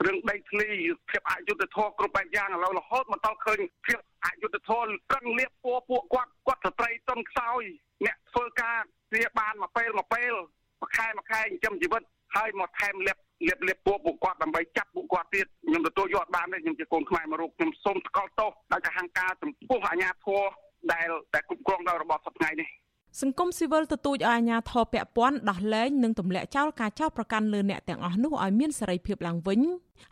[0.06, 0.68] រឿងដីធ្លី
[1.10, 7.62] ភាពអយុត្តិធម៌គ្រប់បែបយ៉ាងឥឡូវរហូតមកដល់ឃើញភាពអយុត្តិធម៌ប្រឹងលៀបពួរពួកគាត់គាត់ស្ត្រីទុនខ្សោយ
[8.06, 8.78] អ្នកធ្វើការ
[9.10, 10.34] ព្រាបានមួយពេលមួយពេល
[10.80, 12.02] មួយខែមួយខែចិញ្ចឹមជីវិត
[12.36, 20.42] ហើយមកថែមលៀបលៀបលៀបពួកពួកគាត់ដើម្បីចាប់ពួកគាត់ទៀតខ្ញុំទទួលយកបានទេខ្ញុំជាកូនខ្មែរមួយរូបខ្ញុំសូមថ្កោលទោសដល់កាហង្ការចំពោះអាញាធរ
[20.92, 22.68] ដែលតែគ្រប់គ្រងដោយរបបសប្តាហ៍នេះ
[23.20, 29.60] សង្គមស៊ីវិលទទូចឲ្យអាជ្ញាធរពាក់ព័ន្ធដោះលែងនិងទម្លាក់ចោលការចោទប្រកាន់លើអ្នកទាំងអស់នោះឲ្យមានសេរីភាពឡើងវិញ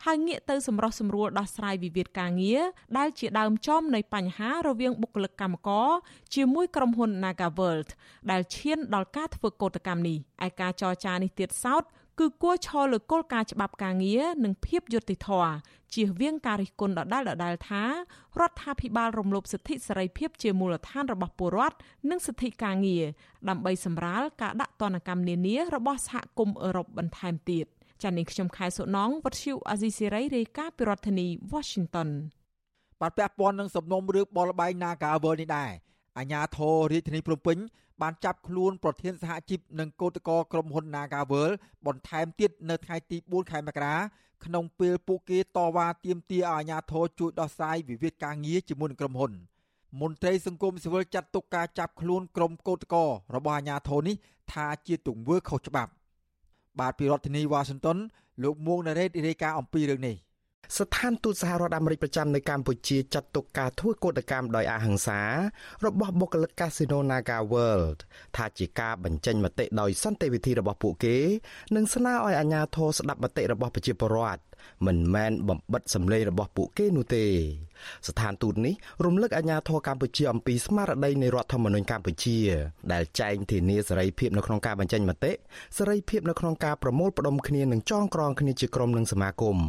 [0.05, 2.61] ហើយងាកទៅសម្រោះសម្រួលដោះស្រាយវិវាទការងារ
[2.97, 5.89] ដែលជាដើមចំនៃបញ្ហារវាងបុគ្គលិកកម្មករ
[6.35, 7.89] ជាមួយក្រុមហ៊ុន Nagaworld
[8.31, 11.83] ដែលឈានដល់ការធ្វើកោតកម្មនេះឯការចរចានេះទៀតសោត
[12.19, 15.53] គឺគួរឈរលើគោលការណ៍ច្បាប់ការងារនិងភាពយុត្តិធម៌
[15.93, 17.83] ជៀសវាងការរិះគន់ដដែលដដែលថា
[18.39, 21.77] រដ្ឋាភិបាលរំលោភសិទ្ធិសេរីភាពជាមូលដ្ឋានរបស់ពលរដ្ឋ
[22.09, 23.05] និងសិទ្ធិការងារ
[23.49, 27.65] ដើម្បីសម្រាលការដាក់ទណ្ឌកម្មនានារបស់សហគមន៍អឺរ៉ុបបន្ថែមទៀត
[28.03, 32.09] ចា៎នាងខ្ញុំខែសុណងវັດឈូអាស៊ីសេរីរាយការណ៍ពីរដ្ឋធានី Washington
[33.01, 35.71] បាទពាក់ព័ន្ធនឹងសំណុំរឿងបលបែង Nagavel នេះដែរ
[36.17, 37.57] អាជ្ញាធររាជធានីភ្នំពេញ
[38.01, 41.51] បានចាប់ខ្លួនប្រធានសហជីពនិងកោតក្រក្រុមហ៊ុន Nagavel
[41.85, 43.95] បន្ថែមទៀតនៅថ្ងៃទី4ខែមករា
[44.45, 49.31] ក្នុងពេលពួកគេតវ៉ាទាមទារឲ្យអាជ្ញាធរជួយដោះស្រាយវិវាទការងារជាមួយនឹងក្រុមហ៊ុន
[50.01, 54.15] មន្ត្រីសង្គមស៊ីវិលចាត់ទុកការចាប់ខ្លួនក្រុមកោតក្ររបស់អាជ្ញាធរនេះ
[54.51, 55.91] ថាជាទង្វើខុសច្បាប់
[56.79, 57.97] បាទពីរដ្ឋធានី Washington
[58.43, 60.15] លោកមួងណារ៉េតរាយការណ៍អំពីរឿងនេះ
[60.77, 65.21] ស្ថានទូតសហរដ្ឋអាមេរិកប្រចាំនៅកម្ពុជាចាត់ទុកការធ្វើកោតកម្មដោយអហិង្សា
[65.85, 67.99] របស់បុគ្គលិកកាស៊ីណូ Naga World
[68.37, 71.17] ថាជាការបញ្ចេញមតិដោយសន្តិវិធីរបស់ពួកគេ
[71.75, 74.41] និងស្នើឲ្យអាជ្ញាធរស្ដាប់មតិរបស់ប្រជាពលរដ្ឋ
[74.85, 77.25] មិនមែនបំបិតសម្លេងរបស់ពួកគេនោះទេ
[78.07, 78.73] ស្ថានទូតនេះ
[79.05, 82.37] រំលឹកអាជ្ញាធរកម្ពុជាអំពីស្មារតីនៃរដ្ឋធម្មនុញ្ញកម្ពុជា
[82.93, 85.31] ដែលចែងធានាសេរីភាពនៅក្នុងការបញ្ចេញមតិ
[85.77, 89.59] សេរីភាពនៅក្នុងការប្រមូលផ្ដុំគ្នានិងចងក្រងគ្នាជាក្រុមនិងសមាគម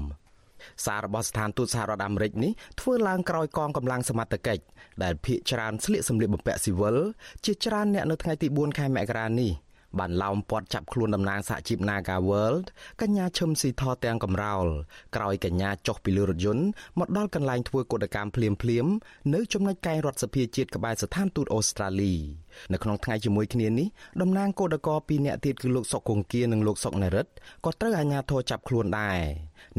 [0.85, 4.62] សាររបស់ស្ថានទូតសហរដ្ឋអាមេរិកនេះធ្វើឡើងក្រោយកងកម្លាំងសមត្ថកិច្ច
[5.03, 6.96] ដែលភ ieck ច្រើនស្លៀកសម្លៀកបំពាក់ស៊ីវិល
[7.44, 9.53] ជាច្រើនអ្នកនៅថ្ងៃទី4ខែមករានេះ
[9.99, 12.66] បានឡោមព័ទ្ធចាប់ខ្លួនតំណាងសហជីព Naga World
[13.03, 14.66] កញ្ញាឈឹមស៊ីធទាំងកំរោល
[15.16, 16.64] ក្រោយកញ្ញាចុះពីលើរថយន្ត
[16.99, 18.87] មកដល់កន្លែងធ្វើកោតកម្មភ្លាមភ្លាម
[19.35, 22.14] នៅចំណុចកែងរដ្ឋសភាជាតិក្បែរស្ថានទូតអូស្ត្រាលី
[22.73, 23.88] នៅក្នុងថ្ងៃជាមួយគ្នានេះ
[24.20, 27.27] តំណាងកោតក្រពីរនាក់ទៀតគឺលោកសុកគង្គៀនិងលោកសុកណរិត
[27.64, 29.18] ក៏ត្រូវអាជ្ញាធរចាប់ខ្លួនដែរ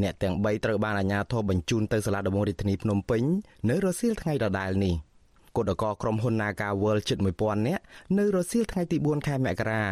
[0.02, 3.22] អ្នកទាំង3ត្រូវបានអាជ្ញាធរបញ្ជូនទៅសាលាដំបងរាជធានីភ្នំពេញ
[3.70, 4.96] នៅរសៀលថ្ងៃដដែលនេះ។
[5.56, 7.82] គឧតកក្រុមហ៊ុន Naga World ជិត1000នាក់
[8.18, 9.84] នៅរសៀលថ្ងៃទី4ខែមករា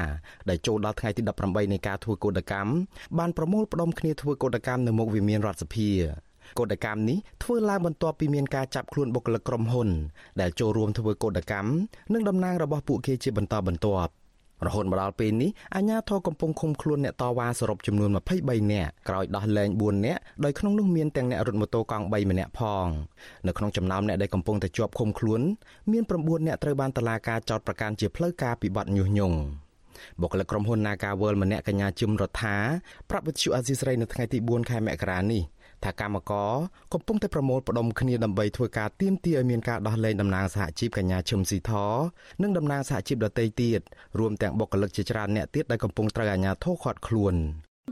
[0.48, 2.72] ដែលចូលដល់ថ្ងៃទី18នៃការធ្វើកោតកម្ម
[3.18, 5.90] បានប្រមូលផ្ដុំគ្នាធ្វើកោតកម្មនៅមុខវិមានរដ្ឋសភា
[6.58, 9.88] កោតកម្មនេះធ្វើឡើងបន្ទាប់ពីមានការចាប់ខ្លួនបុគ្គលិកក្រុមហ៊ុន
[10.40, 11.70] ដែលចូលរួមធ្វើកោតកម្ម
[12.12, 14.12] និងតំណាងរបស់ពួកគេជាបន្តបន្ទាប់
[14.66, 22.86] រហូតមកដល់ពេលនេះអាជ្ញាធរកំពុងឃុំខ្លួនអ្នកតវ៉ាសរុបចំនួន23នាក់ក្រោយដោះលែង4នាក់ដោយក្នុងនោះមានទាំងអ្នករត់ម៉ូតូកង់3ម្នាក់ផង
[23.46, 25.40] នៅក្នុងចំណោមអ្នកដែលកំពុងតែជាប់ឃុំខ្លួន
[25.92, 29.38] មាន9នាក់ត្រូវបានតុលាការចោទប្រកាន់ជាផ្លូវការពីបទញុះញង់
[30.20, 32.56] បុគ្គលិកក្រុមហ៊ុន Naga World ម្នាក់កញ្ញាជឹមរដ្ឋា
[33.10, 35.42] ប្រាប់វិទ្យុអាស៊ីសេរីនៅថ្ងៃទី4ខែមករានេះ
[35.84, 36.52] ថាកម្មករ
[36.92, 41.72] កំពុងតែប្រមូលផ្ដុំគ្នាដើម្បីធ្វើការទៀមទាឲ្យមានការដោះលែងតំណាងសហជីពកញ្ញាឈឹមស៊ីធ
[42.42, 43.80] និងតំណាងសហជីពដទៃទៀត
[44.18, 47.36] រួមទាំងបុគ្គលិកជាច្រើនអ្នកទៀតដែលកំពុងត្រូវអាជ្ញាធរឃាត់ខ្លួន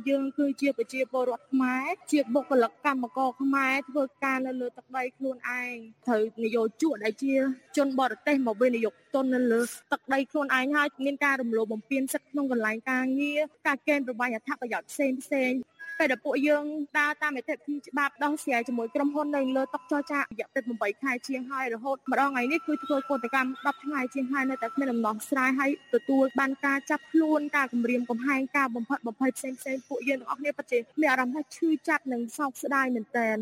[0.09, 5.75] យើងគឺជាប្រជាពលរដ្ឋខ្មែរជាបុគ្គលិកកម្មករខ្មែរធ្វើការនៅលើទឹកដីខ្លួនឯង
[6.07, 7.35] ត្រូវនយោជកដែលជា
[7.77, 9.61] ជនបរទេសមកវិនិយោគទុននៅលើ
[9.93, 15.53] ទឹកដីខ្លួនឯងហើយមានការរំលោភបំពានសិទ្ធិក្នុងកន្លែងការងារការកេងប្រវ័ញ្ចអត្ថប្រយោជន៍ផ្សេងផ្សេង
[15.99, 16.65] ពេលដែលពួកយើង
[16.99, 33.39] ដើរតាមនីតិវិធីច្បាប់ដោះស្រាយជាមួយក្រុមហ៊ុននៅលើតុចរចារយៈពេល8ខែជាងហើយរហូតម្ដងថ្ងៃនេះគឺធ្វើកតកម្ម10ថ្ងៃជាងហើយនៅតែគ្មានដំណោះស្រាយហើយទទួលបានការចាប់ខ្លួនការគម្រាមកំហែងការបំផិតបំភ័យផ្សេងផ្សេងពួកយើងទាំងអស់គ្នាពិតជាមានអារម្មណ៍ថាឈឺចាប់និងសោកស្ដាយមែនទែន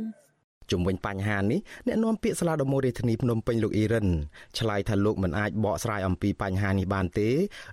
[0.71, 4.09] ជុំវិញបញ្ហានេះអ្នកនាំពាក្យសាលាដំណូរាជធានីភ្នំពេញលោកអ៊ីរិន
[4.59, 7.29] ឆ្លើយថាលោកមិនអាចបកស្រាយអំពីបញ្ហានេះបានទេ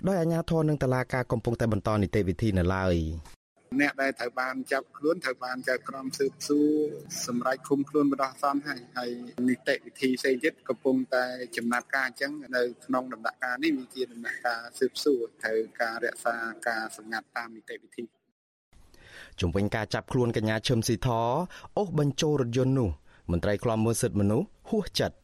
[0.08, 2.96] ដោយអាជ្ញាធរនឹងតុលាការកំពុងតែបន្តនីតិវិធីនៅឡើយ
[3.81, 6.69] អ្នកដែលត្រូវបានចាប់ខ្លួនត្រូវបានចៅក្រមស៊ើបសួរ
[7.27, 9.12] សម្រាប់ឃុំខ្លួនបណ្ដោះអាសន្នហើយហើយ
[9.49, 11.25] នីតិវិធីផ្សេងទៀតកំពុងតែ
[11.57, 16.36] ចំណាត់ការអញ្ចឹងនៅក្នុងដំណាក់កាលនេះវាជាដំណាក់កាលស៊ើបសួរត្រូវការរក្សា
[16.67, 18.03] ការសម្ងាត់តាមនីតិវិធី
[19.41, 21.09] ជំវិញការចាប់ខ្លួនកញ្ញាឈឹមស៊ីធ
[21.77, 22.89] អូសបញ្ចូលរថយន្តនោះ
[23.31, 25.15] មន្ត្រីខ្លំមើលសិទ្ធិមនុស្សហួសចិត្ត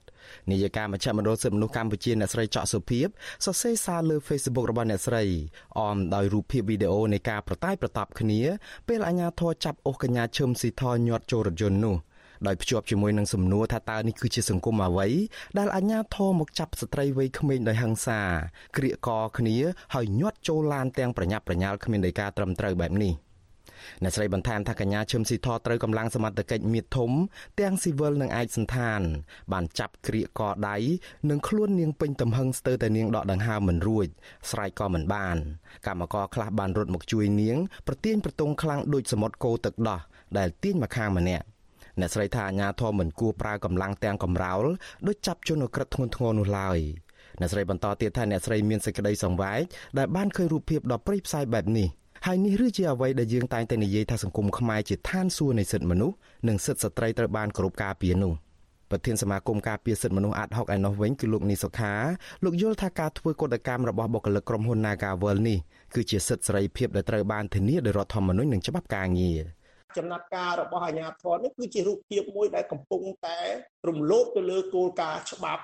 [0.52, 3.08] នាយិកាមជ្ឈមណ្ឌលសិទ្ធិមនុស្សកម្ពុជាអ្នកស្រីចောက်សុភាព
[3.46, 5.24] សរសេរសារលើ Facebook របស់អ្នកស្រី
[5.80, 8.42] អមដោយរូបភាពវីដេអូនៃការប្រតាយប្រតាប់គ្នា
[8.88, 11.98] ពេលអាជ្ញាធរចាប់អូសកញ្ញាឈឹមស៊ីធញាត់ចូលរថយន្តនោះ
[12.48, 15.08] ដោយភ្ជាប់ជាមួយនឹងសំណួរថាតើនេះគឺជាសង្គមអ្វី
[15.58, 18.22] ដែលអាជ្ញាធរមកចាប់ស្ត្រីវ័យក្មេងដោយហិង្សា
[18.78, 19.56] ក្រៀកកគ្នា
[19.96, 23.14] ហើយញាត់ចូលឡានទាំងប្រញាប់ប្រញាល់គ្មានដោយការត្រឹមត្រូវបែបនេះ។
[24.04, 27.12] អ្នកស្រីបន្ថែមថាកញ្ញាឈឹមស៊ីធត្រូវកម្លាំងសមត្ថកិច្ចមៀតធំ
[27.60, 29.02] ទាំងស៊ីវិលនិងឯកសន្តាន
[29.52, 30.78] បានចាប់ក្រៀកកដៃ
[31.30, 34.08] និងខ្លួននាងពេញទំហឹងស្ទើរតែនាងដកដង្ហើមមិនរួច
[34.52, 35.38] ស្រែកក៏មិនបាន
[35.88, 40.00] កម្មករខ្លះបានរត់មកជួយនាងប្រទាញប្រទងខ្លាំងដូចសមុទ្រគោទឹកដោះ
[40.38, 41.46] ដែលទាញមកខាងម្នាក់
[42.00, 44.66] អ្នកស្រីថាអាញាធមមិនគួរប្រើកម្លាំងទាំងកំរោល
[45.08, 46.80] ដូចចាប់ជនអក្រិតធ្ងន់ធ្ងរនោះឡើយ
[47.40, 49.62] អ្នកស្រីបន្តទៀតថាអ្នកស្រីមានសេចក្តីសង្វេគ
[49.98, 51.88] ដែលបានឃើញរូបភាពដ៏ព្រៃផ្សាយបែបនេះ
[52.26, 56.16] ហើយនេះឬជាអ្វីដែលយើងតែងតែនិយាយថាសង្គមខ្មែរជាឋានសួគ៌នៃសិទ្ធិមនុស្ស
[56.48, 58.34] និងសិទ្ធិស្ត្រីត្រូវបានគោរពការពារនោះ
[58.92, 61.94] ប្រធានសមាគមការពារសិទ្ធិមនុស្សអាត់ហុកឯណោះវិញគឺលោកនីសុខា
[62.44, 65.58] លោកយល់ថាការធ្វើកតកម្មរបស់បុគ្គលិកក្រុមហ៊ុន Nagawal នេះ
[65.96, 69.42] គឺជាសិទ្ធិសេរីភាពដែលត្រូវបានធានាដោយរដ្ឋធម្មនុញ្ញនិងច្បាប់ការងារ
[69.98, 73.40] ចំណាត់ការរបស់អាជ្ញាធរនេះគឺជារូបភាពមួយដែលកំពុងតែ
[73.88, 75.64] រំលោភទៅលើគោលការណ៍ច្បាប់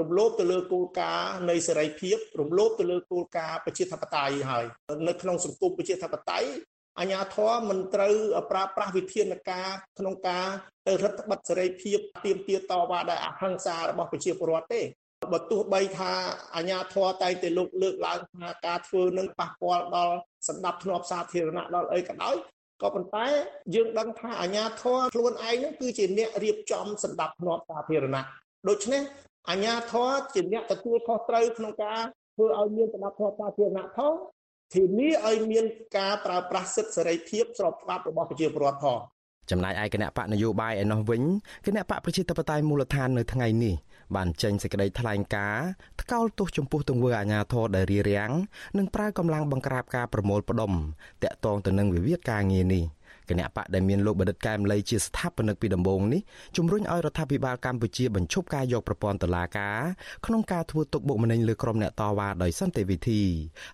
[0.00, 4.64] រំលោភទៅលើគោលការណ៍នៃសេរីភាពរំលោភទៅលើគោលការណ៍ប្រជាធិបតេយ្យហើយ
[5.08, 6.48] នៅក្នុងសង្គមប្រជាធិបតេយ្យ
[7.00, 8.14] អាញាធរមិនត្រូវ
[8.50, 10.46] ប្រើប្រាស់វិធានការក្នុងការ
[10.86, 14.82] ទៅរដ្ឋបတ်សេរីភាពទៀមទាតវ៉ាដោយអហិង្សារបស់ប្រជាពលរដ្ឋទេ
[15.32, 16.12] បើទោះបីថា
[16.56, 20.14] អាញាធរតែងតែលើកលើកឡើងថាការធ្វើនឹងប៉ះពាល់ដល់
[20.48, 22.36] សម្ដាប់ធ្នាប់សាធារណៈដល់អីក៏ដោយ
[22.82, 23.26] ក៏ប៉ុន្តែ
[23.74, 28.24] យើងដឹងថាអាញាធរខ្លួនឯងនឹងគឺជាអ្នករៀបចំសម្ដាប់ធ្នាប់សាធារណៈ
[28.68, 29.02] ដូច្នេះ
[29.50, 32.00] អាជ្ញាធរជាអ្នកទទួលខុសត្រូវក្នុងការ
[32.34, 34.12] ធ្វើឲ្យមានសណ្ដាប់ធ្នាប់សាធារណៈផង
[34.74, 35.64] ធានាឲ្យមាន
[35.98, 38.98] ការប្រើប្រាស់សិទ្ធិសេរីភាពស្របច្បាប់របស់ប្រជាពលរដ្ឋផង
[39.50, 41.22] ចំណែកឯគណៈបកនយោបាយឯណោះវិញ
[41.66, 43.74] គណៈបកប្រជាធិបតេយ្យមូលដ្ឋាននៅថ្ងៃនេះ
[44.16, 45.66] បានចេញសេចក្តីថ្លែងការណ៍
[46.00, 48.32] ថ្កោលទោសចំពោះទង្វើអាញាធរដែលរារាំង
[48.78, 50.72] និងប្រើកម្លាំងបង្ក្រាបការប្រមូលផ្ដុំ
[51.22, 52.84] តាក់ទងទៅនឹងវិវាទការងារនេះ។
[53.32, 56.20] គណៈបកដែលមានលោកបណ្ឌិតកែមលីជាស្ថាបនិកពីដំបូងនេះ
[56.56, 59.80] ជំរុញឲ្យរដ្ឋាភិបាលកម្ពុជាបញ្ឈប់ការយកប្រព័ន្ធតុលាការ
[60.26, 63.20] ក្នុងការធ្វើទុកបុកម្នេញលើក្រុមអ្នកតវ៉ាដោយសន្តិវិធី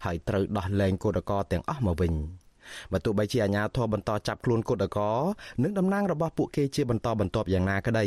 [0.05, 2.15] ហើយត្រូវដោះលែងគឧតកោទាំងអស់មកវិញ។
[2.93, 4.99] បើទោះបីជាអាជ្ញាធរបន្តចាប់ខ្លួនកូដក
[5.63, 8.07] និងតំណាងរបស់ពួកគេជាបន្តបន្ទាប់យ៉ាងណាក្តី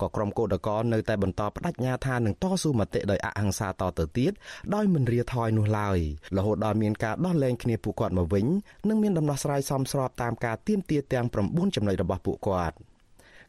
[0.00, 4.32] ក៏ក្រុមកូដកនៅតែបន្តបដិញ្ញាថានឹងតស៊ូមតិដោយអហិង្សាតទៅទៀត
[4.74, 5.98] ដោយមិនរាថយនោះឡើយ
[6.36, 8.46] រហូតដល់មានការដោះលែងគ្នាពួកគាត់មកវិញ
[8.88, 12.76] និងមានដំណោះស្រាយសមស្របតាមការទៀមទាទាំង9ចំណុចរបស់ពួកគាត់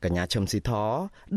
[0.04, 0.72] កញ្ញាឈឹមស៊ីធ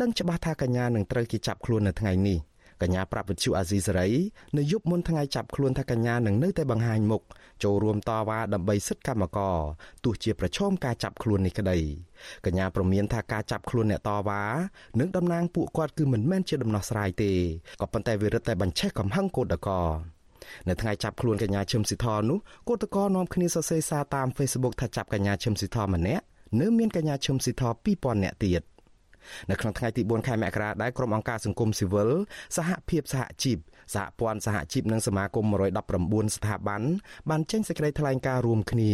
[0.00, 2.38] ដឹងច្បាស់ថាកញ្ញានឹងត្រូវគេចាប់ខ្លួននៅថ្ងៃនេះ
[2.83, 4.09] កញ្ញាប្រាប់វិទ្យុអាស៊ីសេរី
[4.59, 7.23] នៅយប់មុនថ្ងៃចាប់ខ្លួនថាកញ្ញានឹងនៅតែបង្ហាញមុខ
[7.64, 9.59] ចូលរួមតវ៉ាដើម្បីសិទ្ធិកម្មករ
[10.05, 11.79] ទោះជាប្រឈមការចាប់ខ្លួននេះក្តី
[12.47, 14.42] កញ្ញាប្រមានថាការចាប់ខ្លួនអ្នកតវ៉ា
[15.01, 17.33] និងតំណាងពួកគាត់គឺមិនមែនជាដំណោះស្រាយទេ
[17.81, 19.77] ក៏ប៉ុន្តែវារឹតតែបញ្ឆេះកំហឹងកោតក្រ
[20.68, 26.25] នៅថ្ងៃចាប់ខ្លួនកញ្ញាឈឹមស៊ីធនោះគឧតកោនាំគ្នាសរសេរសារតាម Facebook ថាចាប់កញ្ញាឈឹមស៊ីធម្នាក់
[26.61, 27.62] នៅមានកញ្ញាឈឹមស៊ីធ
[27.95, 28.62] 2000នាក់ទៀត
[29.50, 32.11] នៅក្នុងថ្ងៃទី4ខែមករាដែរក្រុមអង្គការសង្គមស៊ីវិល
[32.56, 33.58] សហភាពសហជីព
[33.94, 35.44] សហព័ន្ធសហជីពនិងសមាគម
[35.90, 36.82] 119ស្ថាប័ន
[37.30, 38.92] បានចេញសេចក្តីថ្លែងការណ៍រួមគ្នា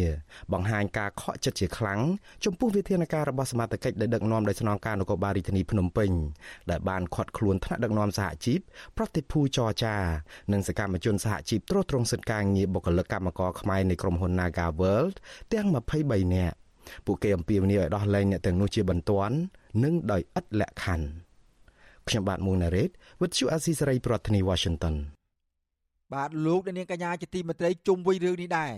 [0.53, 2.01] បង្ហាញការខកចិត្តជាខ្លាំង
[2.45, 6.11] ចំពោះវិធានការរបស់សមាជិកដែលដឹកនាំដោយស្នងការនគរបាលរាជធានីភ្នំពេញ
[6.71, 8.61] ដែលបានខាត់ខ្លួនថ្នាក់ដឹកនាំសហជីព
[8.97, 9.97] ប្រតិភូចរចា
[10.53, 15.17] និងសកម្មជនសហជីពត្រួតត្រងសិទ្ធិការងារបុគ្គលិកកម្មករខ្មែរនៃក្រុមហ៊ុន Naga World
[15.53, 15.67] ទាំង
[16.01, 16.57] 23នាក់
[17.07, 19.37] ពួកគេអំពាវនាវឲ្យដោះលែងអ្នកទាំងនោះជាបន្ទាន់
[19.85, 21.07] និងដោយឥតលក្ខខណ្ឌ
[22.09, 24.95] ខ្ញុំបាទមុងណារ៉េត With you Azizi ប្រធានាទី Washington
[26.15, 28.73] បាទលោកនាងកញ្ញាជាទីមេត្រីជុំវិញរឿងនេះដែរ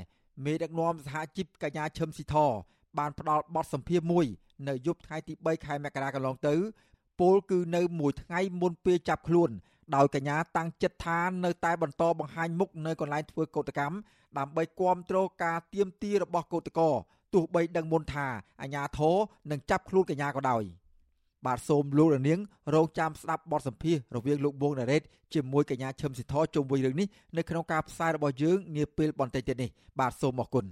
[0.44, 2.36] មេដឹកនាំសហជីពកញ្ញាឈឹមស៊ីធ
[2.98, 4.26] បានផ្ដល់បទសម្ភាសន៍មួយ
[4.68, 6.54] នៅយប់ថ្ងៃទី3ខែមករាកន្លងទៅ
[7.20, 9.50] ពលគឺនៅមួយថ្ងៃមុនពេលចាប់ខ្លួន
[9.96, 13.96] ដោយកញ្ញាតាំងចិត្តថានៅតែបន្តបង្ហាញមុខនៅកន្លែងធ្វើកោតកម្ម
[14.38, 16.90] ដើម្បីគាំទ្រការទៀមទីរបស់កោតក្រ
[17.34, 18.26] ទោះបីដឹងមុនថា
[18.62, 19.16] អាញាធរ
[19.50, 20.64] នឹងចាប់ខ្លួនកញ្ញាក៏ដោយ។
[21.46, 22.38] បាទសូមលោករនាង
[22.74, 25.02] រងចាំស្ដាប់បទសម្ភាសន៍រវាងលោកបួងណារ៉េត
[25.34, 30.64] ជាមួយកញ្ញាឈឹមស៊ីធជុំវិញរឿងនេះនៅក្នុងការផ្សាយរបស់យើងនាពេលបន្តិចទៀតនេះបាទសូមអរគុណ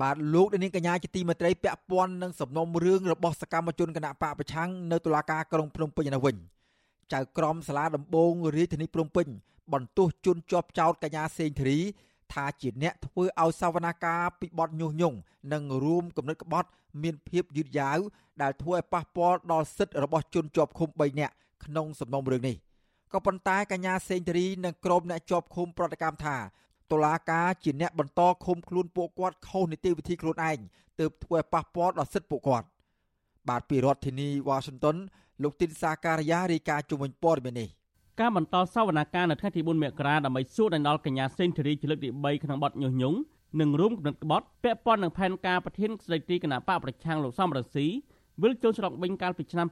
[0.00, 6.36] បាទលោកនាងកញ្ញាជាទីមេត្រីពាក់ព័ន្ធនឹងសំណុំរឿងរបស់សកម្មជនគណៈបកប្រឆាំងនៅតុលាការក្រុងភ្នំពេញនៅវិញ
[7.12, 9.26] ចៅក្រមសាលាដំបងរាជធានីភ្នំពេញ
[9.72, 11.78] បន្ទោសជន់ជាប់ចោតកញ្ញាសេងធារី
[12.32, 15.16] ថាជាអ្នកធ្វើឲ្យសវនាការពីបទញុះញង់
[15.52, 16.68] និងរួមគំនិតក្បត់
[17.02, 17.98] មានភាពយឺតយ៉ាវ
[18.42, 22.56] ដែលធ្វើឲ្យប៉ះពាល់ដល់សិទ្ធិរបស់ជនជាប់ឃុំ3នាក់ក្នុងសំណុំរឿងនេះ
[23.12, 26.36] ក៏ប៉ុន្តែកញ្ញាសេងធារីនិងក្រុមអ្នកជាប់ឃុំប្រតិកម្មថា
[26.92, 30.58] តុលាការជាអ្នកបន្តឃុំខ្លួនពួកគាត់ខុសនីតិវិធីខ្លួនឯង
[31.00, 32.66] ទើបធ្វើឲ្យប៉ះពាល់ដល់សិទ្ធិពួកគាត់
[33.48, 34.96] បាទពីរដ្ឋធានី Washington
[35.42, 37.68] លោកទីនសាការីយ៉ារាយការណ៍ជុំវិញព័ត៌មាននេះ
[38.20, 43.18] ការបន្តសវនកម្មនៅថ្ងៃទី4មករាដើម្បីសួរដណ្ដលកញ្ញាសេងធារីជាលើកទី3ក្នុងបទញុះញង់
[43.60, 47.86] និងរួមគំនិតក្បត់ពាក់ព័ន្ធនឹងផែនការប្រធានស្ដីទីគណៈបកប្រឆាំងលោកសំរងស៊ី
[48.42, 49.66] វិលចូលស្រុកវិញកាលពីឆ្នាំ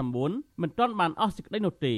[0.00, 1.94] 2019មិនទាន់បានអស់សេចក្តីនោះទេ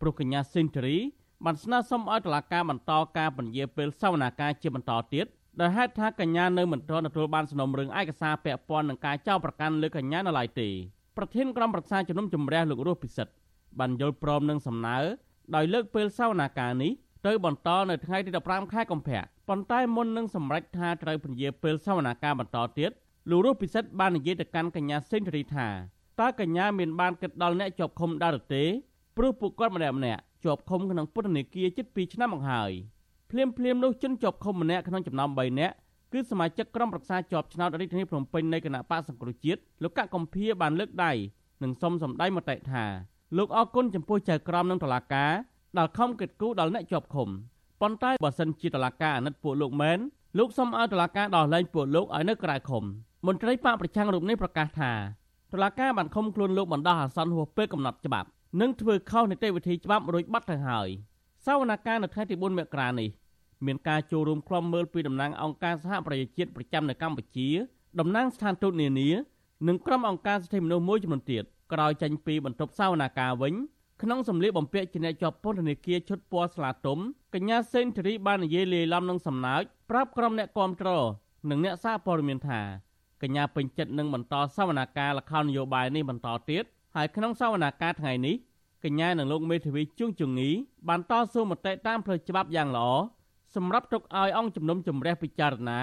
[0.00, 0.96] ព្រោះកញ្ញាសេងធារី
[1.44, 5.26] បានស្នើសុំឲ្យតុលាការបន្តការពន្យាពេលសវនាការជាបន្តទៀត
[5.60, 10.68] ដោយហេតុថាកញ្ញានៅមិនទាន់ទទួលបានសំណុំរឿងឯកសារពាក់ព័ន្ធនឹងការចោទប្រកាន់លើកញ្ញានៅឡើយទេ
[11.16, 13.32] ប្រធានក្រុមប្រឹក្សាជំនុំជម្រះលោករស់ពិសិដ្ឋ
[13.78, 14.98] បានយល់ព្រមនឹងសំណើ
[15.54, 16.92] ដោយលើកពេលសវនាការនេះ
[17.26, 22.90] ទៅបន្តនៅថ្ងៃទី15ខែកុម្ភៈប៉ុន្តែមុននឹងសម្រេចថាត្រូវពន្យាពេលសវនាការបន្តទៀត
[23.30, 25.68] លោករស់ពិសិដ្ឋបាននិយាយទៅកាន់កញ្ញាសេនធរីថា
[26.20, 28.64] តើកញ្ញាមានបានគិតដល់អ្នកជាប់ឃុំដែរឬទេ
[29.16, 32.72] ព្រោះពួកគាត់ម្នាក់ម្នាក់ ជាប់ឃុំក្នុងពន្ធនាគារជិត2ឆ្នាំមកហើយ
[33.30, 35.74] ភ្លាមភ្លាមនោះជនជាប់ឃុំម្នាក់ក្នុងចំណោម3នាក់
[36.12, 41.12] គឺសមាជិកក្រុមប្រឹក្សាជាប់ឆ្នោតរាជធានីភ្នំពេញនៃគណៈបកសង្គ្រោះជាតិលោកកកកំភៀបានលើកដៃ
[41.62, 42.84] និងសុំសម្ដែងមតិថា
[43.38, 45.32] លោកអរគុណចំពោះចៅក្រមនិងតុលាការ
[45.78, 47.28] ដែលខំកិត្តគូដល់អ្នកជាប់ឃុំ
[47.80, 49.98] ប៉ុន្តែបើសិនជាតុលាការអាណិតពួកលោកមែន
[50.38, 52.84] លោកសុំឲ្យតុលាការដោះលែងពួកលោកឲ្យនៅក្រៅឃុំ
[53.26, 54.92] មន្ត្រីបកប្រឆាំងរូបនេះប្រកាសថា
[55.52, 58.28] តុលាការបានឃុំខ្លួនលោកបណ្ដោះអាសន្នហួសពេលកំណត់ច្បាប់
[58.60, 60.88] និងធ្វើខុសនីតិវិធីច្បាប់រួចបាត់ទៅហើយ
[61.44, 63.08] សវនកម្មនៅថ្ងៃទី4មករានេះ
[63.66, 67.48] មានការចូលរួមក្លំមើលពីតំណាងអង្គការសហប្រជាជាតិប្រចាំនៅកម្ពុជា
[68.00, 69.10] តំណាងស្ថានទូតនានា
[69.68, 73.54] និងក្រុមអង្គការសិទ្ធិមនុស្សមួយចំនួនទៀតក្រោយចេញពីបន្ទប់សវនាការវិញ
[74.02, 76.98] ក្នុងសម្លៀកបំពាក់ជាអ្នកជាប់ពន្ធនាគារឈុតពណ៌ស្លាទុំ
[77.34, 80.88] កញ្ញាសេនធរីបាននិយាយលាយឡំនឹងសំណើចប្រាប់ក្រុមអ្នកគាំទ្រ
[81.50, 82.60] និងអ្នកសារព័ត៌មានថា
[83.22, 86.64] កញ្ញាពេញចិត្តនឹងបន្តសវនាការលខោននយោបាយនេះបន្តទៀត
[86.96, 88.36] ហើយក្នុងសវនាការថ្ងៃនេះ
[88.84, 90.50] កញ្ញានិងលោកមេធាវីជួងជងី
[90.88, 92.88] បានតស៊ូមតិតាមផ្លូវច្បាប់យ៉ាងល្អ
[93.56, 95.80] សម្រាប់ទុកឲ្យអង្គជំនុំជម្រះពិចារណា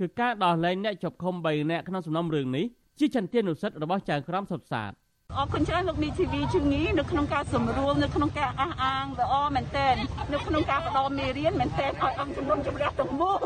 [0.00, 2.66] គឺការដោះលែងអ្នកជាប់ឃុំ3នាក់ក្នុងសំណុំរឿងនេះ
[2.98, 4.92] ជាចន្ទានុសិទ្ធិរបស់ចៅក្រមសុតសាទ
[5.38, 9.94] អរគុណច្រើនលោកមីធីវីជំងីនៅក្នុងការសម្រួលនៅក្នុងការអះអាងល្អមែនទែន
[10.32, 13.36] នៅក្នុងការផ្ដល់មេរៀនមែនទែនឲ្យអង្គជំនុំជម្រះទាំងមូល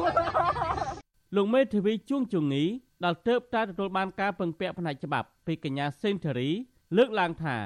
[1.37, 2.65] លោកមេធាវីជួងជងី
[3.05, 6.51] ដែលទៅតែទទួលបានការពឹងពាក់ផ្នែកច្បាប់ពីកញ្ញាសេនធរី
[6.94, 7.57] លើកឡើងថា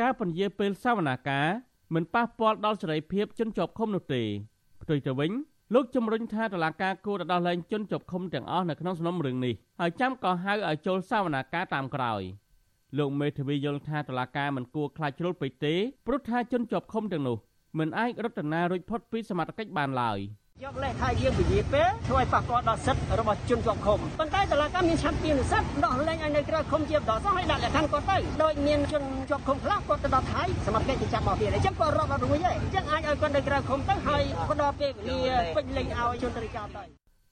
[0.00, 1.46] ការពន្យាពេលសវនាការ
[1.94, 4.22] មិនប៉ះពាល់ដល់សេរីភាពជនជាប់ឃុំនោះទេ
[4.82, 5.30] ផ្ទុយទៅវិញ
[5.74, 12.22] លោកជំរុញថាតុលាការគួរតែដោះលែងជនជាប់ឃុំទាំងអស់នៅក្នុងសំណុំរឿងនេះហើយចាំក៏ហៅឲ្យចូលសវនាការតាមក្រោយ
[12.98, 15.74] លោកមេធាវីយល់ថាតុលាការមិនគួរខ្លាចជ្រុលពេកទេ
[16.06, 17.36] ព្រោះថាជនជាប់ឃុំទាំងនោះ
[17.78, 20.18] មិនអាចរត់ណារួចផុតពីសមត្ថកិច្ចបានឡើយ
[20.64, 36.82] យកលេខថាយើងពជាពេលធ្វើឲ្យប៉ះពាល់ដល់សិទ្ធិរបស់ជនជាប់ឃុំប៉ុន្តែតុលាការមានឆន្ទៈនិស្សិតដោះលែងឲ្យនៅក្រៅឃុំជាបន្តសោះឲ្យដាក់លក្ខខណ្ឌគាត់ទៅដោយមានជនជាប់ឃុំខ្លះគាត់ទៅដល់ថៃសមត្ថកិច្ចចាប់មកទៀតអញ្ចឹងគាត់រាប់អត់រួចទេអញ្ចឹងអាចឲ្យគាត់នៅក្រៅឃុំទៅហើយផ្ដល់ពេលវេលាពេញលេញឲ្យជនតរិកាទៅ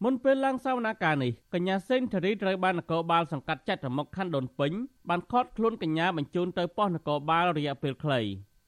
[0.04, 4.72] មុនពេលឡើងសវនាការនេះកញ្ញាសេនធារីត្រូវបាននគរបាលសង្កាត់ចាត់រមុខខណ្ឌដូនពេញ
[5.08, 8.20] បានខត់ខ្លួនកញ្ញាបញ្ជូនទៅប៉ុស្តិ៍នគរបាលរយៈពេលខ្លី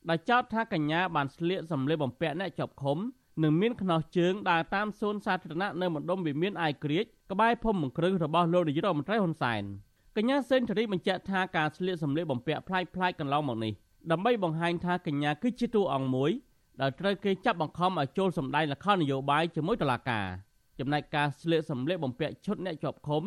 [0.08, 2.98] ដែលចោទថាកញ្ញាបានស្លៀកសម្លៀកបំពាក់អ្នកជាប់ឃុំ
[3.42, 9.62] និងមានខ្នោះជើងដើរតាមសួនសាធារណៈនៅម្ដុំវិមានអាយក្រិចក្បែរភូមិមង្គ្រឹះរបស់លោកនាយករដ្ឋមន្ត្រីហ៊ុនសែន
[10.16, 13.72] កញ្ញាសេនធរីបញ្ជាក់ថាការស្លៀកសម្លៀកបំពាក់ប្លែកៗកន្លងមកនេះ
[14.10, 16.30] ដើម្បីបង្ហាញថាកញ្ញាគឺជាតួអង្គមួយ
[16.80, 20.26] ដែលត្រូវគេចាប់បង្ខំឲ្យចូលសម្ដែងល្ខោននយោបាយជាមួយតុលាការ
[20.78, 23.22] ចំណែកការស្លៀកសម្លៀកបំពាក់ឈុតអ្នកជាប់ឃុំ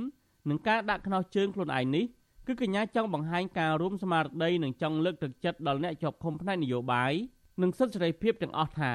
[0.50, 2.06] និងការដាក់ខ្នោះជើងខ្លួនឯងនេះ
[2.48, 7.14] គឺកញ្ញាចង់បង្ហាញការរួមស្មារតីនិងចង់លើកទឹកចិត្តដល់អ្នកជាប់ឃុំផ្នែកនយោបាយ
[7.62, 8.94] និងសិទ្ធិសេរីភាពទាំងអស់ថា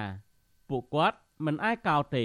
[0.70, 2.24] ពួកគាត់មិនអាយកោតទេ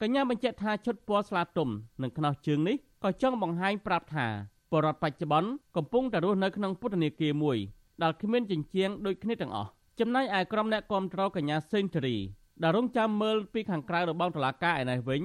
[0.00, 1.68] កញ្ញាបញ្ជាក់ថាឈុតពណ៌ស្លាទុំ
[2.02, 4.26] និងខ្នោះជើងនេះក៏ចង់បង្ហាញប្រាប់ថា
[4.72, 7.58] បរដ្ឋបច្ចុប្បន្នកំពុងតែរស់នៅក្នុងពុទ្ធនាគារមួយ
[8.02, 12.16] ដែលគ្មានចិញ្ចៀងដូចគ្នាទាំងអស់ចំណែកឯក្រុមអ្នកគាំទ្រកញ្ញាសេងធារី
[12.62, 15.22] ដែលរងចាំមើលពីខាងក្រៅរបងតុលាការឯនេះវិញ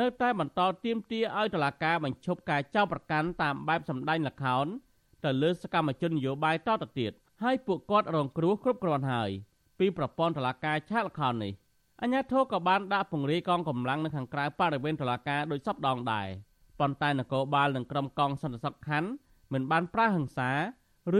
[0.00, 4.66] នៅតែបន្តទាមទារឲ្យតុលាការបញ្ឈប់ការចោទប្រកាន់តាមបែបសម្ដែងល្ខោន
[5.24, 9.30] ទៅលើសកម្មជននយោបាយតទៅទៀតហើយពួកគាត់រងគ្រោះគ្រប់គ្រាន់ហើយ
[9.78, 11.52] ពីប្រព័ន្ធតុលាការឆាកល្ខោននេះ
[12.02, 16.28] អញ្ញាធិក៏បានដាក់ពង្រាយកងកម្លាំងនៅខាងក្រៅបរិវេណតុលាការដោយសពដងដែរ
[16.80, 19.10] ប៉ុន្តែនគរបាលនិងក្រុមកងសន្តិសុខខណ្ឌ
[19.52, 20.50] មិនបានប្រើហិង្សា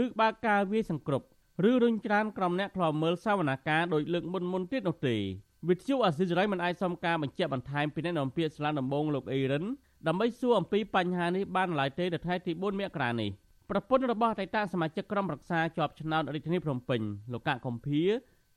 [0.01, 1.27] ឬបើកការវាយសង្គ្រប់
[1.71, 5.17] ឬរុញច្រានក្រុមអ្នកខ្លោមើលសវនកម្មដោយលើកមុនមុនទៀតនោះទេ
[5.69, 9.65] វិទ្យុអាស៊ីសេរីមិនអាចសុំការបញ្ជាក់បន្ថែមពីអ្នកនាំពាក្យស្លានដំបងលោកអេរិន
[10.07, 13.31] ដើម្បីសួរអំពីបញ្ហានេះបានឡើយទេនៅថ្ងៃទី4មករានេះ
[13.71, 17.01] ប្រពន្ធរបស់អតីតសមាជិកក្រុមប្រឹក្សាជាប់ឆ្នោតរាជធានីភ្នំពេញ
[17.33, 18.03] លោកកកកំភៀ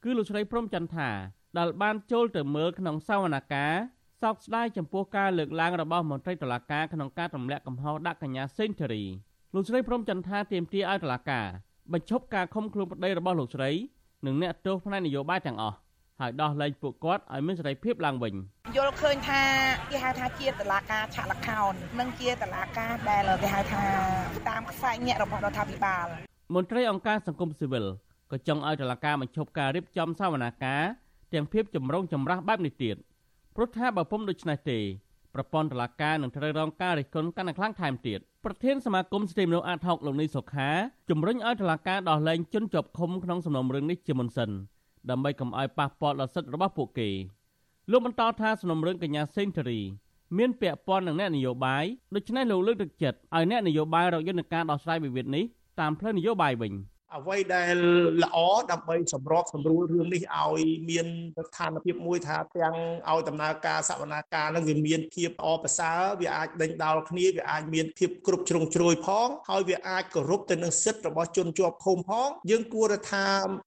[0.03, 1.09] គឺលោកស្រីព្រំចន្ទថា
[1.57, 9.03] ដែលបានចូលទៅមើលក្នុងសវនកម្មសោកស្ដាយចំពោះការលើកឡើងរបស់មន្ត្រីតុលាការក្នុងការទម្លាក់កំហុសដាក់កញ្ញាសេងធារី
[9.53, 11.47] លោកស្រីព្រំចន្ទថាទាមទារឲ្យតុលាការ
[11.93, 13.71] បញ្ឈប់ការឃុំខ្លួនប្តីរបស់លោកស្រី
[14.25, 15.77] និងអ្នកទោសផ្នែកនយោបាយទាំងអស់
[16.21, 18.33] ហើយដោះលែងពួកគាត់ឲ្យមានសេរីភាពឡើងវិញ
[18.75, 19.41] យល់ឃើញថា
[19.91, 23.83] គេហៅថាជាតឡាការឆាក់លខោននិងជាតឡាការដែលគេហៅថា
[24.49, 26.05] តាមខ្សែញាក់របស់រដ្ឋាភិបាល
[26.55, 27.85] មន្ត្រីអង្គការសង្គមស៊ីវិល
[28.31, 30.83] ក៏ចង់ឲ្យតឡាការបញ្ឈប់ការរៀបចំសវនាការ
[31.33, 32.95] ទាំងភាពចម្រូងចម្រាសបែបនេះទៀត
[33.55, 34.79] ព្រោះថាបើពុំដូច្នេះទេ
[35.35, 40.69] ប្រព័ន្ធតុលាការនឹងត្រូវរងការរិះគន់កាន់តែខ្លាំងថែមទៀតប្រធានសមាគមសិទ្ធិមនុស្សអាតហុកលោកនីសុខា
[41.09, 44.49] ជំរុញឲ្យតុលាការដោះលែងជនជាប់ឃុំក្នុងសំណុំរឿងនេះជាមុនសិន
[45.09, 47.09] ដើម្បីកុំឲ្យប៉ះពាល់ដល់សិទ្ធិរបស់ពួកគេ
[47.91, 49.81] លោកបន្តថាសំណុំរឿងកញ្ញាសេងធារី
[50.37, 55.43] មានពាក់ព័ន្ធនឹងអ្នកនយោបាយដូច្នេះលោកលើកទឹកចិត្តឲ្យអ្នកនយោបាយរកយន្តការដោះស្រាយវិវាទនេះ
[55.79, 56.73] តាមផ្លូវនយោបាយវិញ។
[57.17, 57.77] អ្វីដែល
[58.23, 58.37] ល្អ
[58.71, 61.07] ដើម្បីសម្របសម្រួលរឿងនេះឲ្យមាន
[61.47, 62.75] ស្ថានភាពមួយថាទាំង
[63.09, 73.25] ឲ្យដំណើរការសវនាការនឹងវាមានភាពអប្រសើរវាអាចដេញដោលគ្នាវាអាចមានភាពគ្រប់ជ្រុងជ្រោយផងហើយវាអាចគោរពទៅនឹងសិទ្ធិរបស់ជនជាប់ឃុំផងយើងគួរថា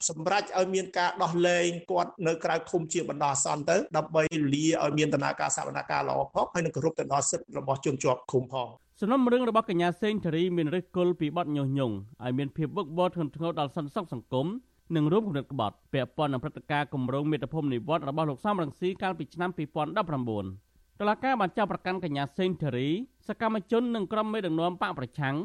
[0.08, 4.22] សម្រេចឲ្យមានការដោះលែងគាត់នៅក្រៅឃុំជាបណ្ដោះអាសន្នទៅដើម្បី
[4.54, 14.46] លាឲ្យមានដំណើរការសវនាការល្អផងហើយនឹងគោរពទៅដល់សិទ្ធិរបស់ជនជាប់ឃុំផង សំណុំរឿងរបស់កញ្ញាសេងធារីមានឫសគល់ពីបទញុះញង់ឲ្យមានភាពវឹកវរធ្ងន់ធ្ងរដល់សន្តិសុខសង្គម
[14.96, 19.50] និងរួមគំនិតក្បត់ពាក់ព័ន្ធនឹងព្រឹត្តិការណ៍គម្រោងមេត្តាភូមិនិវត្តរបស់លោកសំរងស៊ីកាលពីឆ្នាំ
[20.14, 22.88] 2019តឡាការបានចាប់ប្រកាន់កញ្ញាសេងធារី
[23.28, 25.36] សកម្មជននិងក្រុមមេដឹកនាំបកប្រឆាំង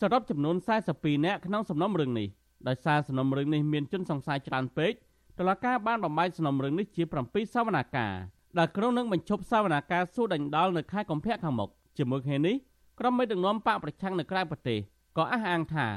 [0.00, 0.56] សរុបចំនួន
[0.90, 2.28] 42នាក់ក្នុងសំណុំរឿងនេះ
[2.68, 4.92] ដោយសារសំណុំរឿងនេះមានជនសង្ស័យច្រើនពេក
[5.38, 8.14] តឡាការបានបំបែកសំណុំរឿងនេះជា7សវនាការ
[8.58, 12.56] ដែលក្រុងនឹងបញ្ឈប់សវនាការសួរដេញដោលនៅខែកុម្ភៈខាងមុខជាមួយគ្នានេះ
[12.98, 14.78] ក្រុមមេដឹកនាំបកប្រឆាំងនៅក្រៅប្រទេស
[15.16, 15.88] ក៏អះអាងថា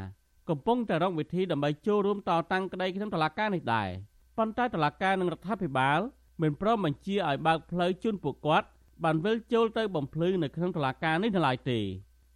[0.50, 3.90] កំពុងតែរកវិធីដើម្បីចូលរួមតតាំងក្តីក្នុងតុលាការនេះដែរ
[4.38, 6.00] ប៉ុន្តែតុលាការនិងរដ្ឋាភិបាល
[6.42, 8.68] មិនព្រមបញ្ជាឲ្យបើកផ្លូវជូនពួកគាត់
[9.04, 11.80] បានវិលចូលទៅបំភ្លឺនៅក្នុងតុលាការនេះនៅឡើយទេ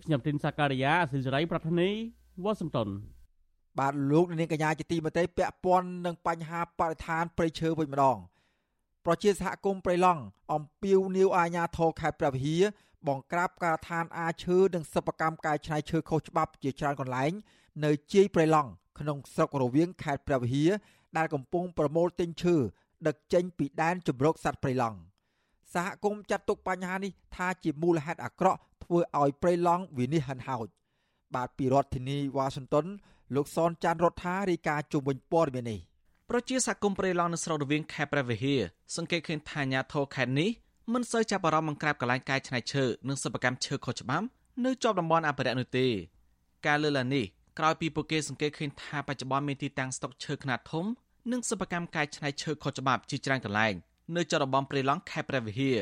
[0.03, 1.89] ខ្ញុំទីនសាការីយ៉ាអសិលសេរីប្រធានី
[2.43, 2.89] វ៉ាស៊ីនតោន
[3.79, 8.17] បាទលោកនាងកញ្ញាជាទីមេត្រីពាក់ព័ន្ធនឹងបញ្ហាបរិស្ថានព្រៃឈើវិញម្ដង
[9.05, 10.21] ប្រជាសហគមន៍ព្រៃឡង់
[10.53, 12.63] អំពាវនាវអាជ្ញាធរខេត្តព្រះវិហារ
[13.07, 17.31] បង្ក្រាបការដ្ឋានអាឈើនិងសិប្បកម្មកែច្នៃឈើខុសច្បាប់ជាច្រើនកន្លែង
[17.85, 20.71] នៅជាយព្រៃឡង់ក្នុងស្រុករវៀងខេត្តព្រះវិហារ
[21.17, 22.55] ដែលកំពុងប្រមូលទិញឈើ
[23.07, 24.97] ដឹកចេញពីដែនជំរកសត្វព្រៃឡង់
[25.73, 30.67] សហគមន៍ចាត់ទុកបញ្ហានេះថាជាមូលហេតុអាក្រក់ធ្វើឲ្យព្រៃឡង់វិនិច្ឆ័យហិនហោច
[31.35, 32.85] បាទពីរដ្ឋធានីវ៉ាស៊ីនតោន
[33.35, 35.79] លោកសនចាន់រដ្ឋារាយការណ៍ជុំវិញព័ត៌មាននេះ
[36.29, 38.61] ប្រជាសហគមន៍ព្រៃឡង់នៅស្រុករវៀងខេត្តព្រះវិហារ
[38.95, 40.49] សង្កេតឃើញថាអាញាធរខេត្តនេះ
[40.91, 44.25] មិនសូវចាប់អារម្មណ៍បង្ក្រាបកន្លែងកាយឆ្នៃឈើនិងសិប្បកម្មឈើខុសច្បាប់
[44.65, 45.87] នៅជាប់តំបន់អភិរក្សនោះទេ
[46.67, 47.25] ការលើកឡើងនេះ
[47.59, 50.85] ក្រោយពីពួកគេសង្កេតឃើញថាបច្ចុប្បន្នមានទីតាំងស្តុកឈើខ្នាតធំ
[51.31, 53.73] និងសិប្បកម្មកាយឆ្នៃឈើខុសច្បាប់ជាច្រើនកន្លែង
[54.15, 55.77] នៅជាប់តំបន់ព្រៃឡង់ខេត្តព្រះវិហារ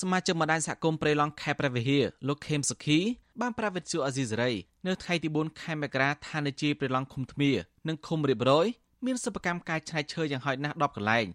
[0.00, 2.98] សមាជិកម្ដាយសហគមន៍ព្រៃឡង់ខេត្តព្រះវិហារលោកខេមសុខី
[3.40, 4.52] បានប្រាវិទ្យាអាស៊ីសេរី
[4.86, 7.50] នៅថ្ងៃទី4ខែមករាថានៅជាព្រៃឡង់ឃុំធ្មៀ
[7.88, 8.66] និងឃុំរៀបរយ
[9.06, 11.26] មានសិប្បកម្មកាយឆ្នៃឈើយ៉ាងហោចណាស់10កន្លែង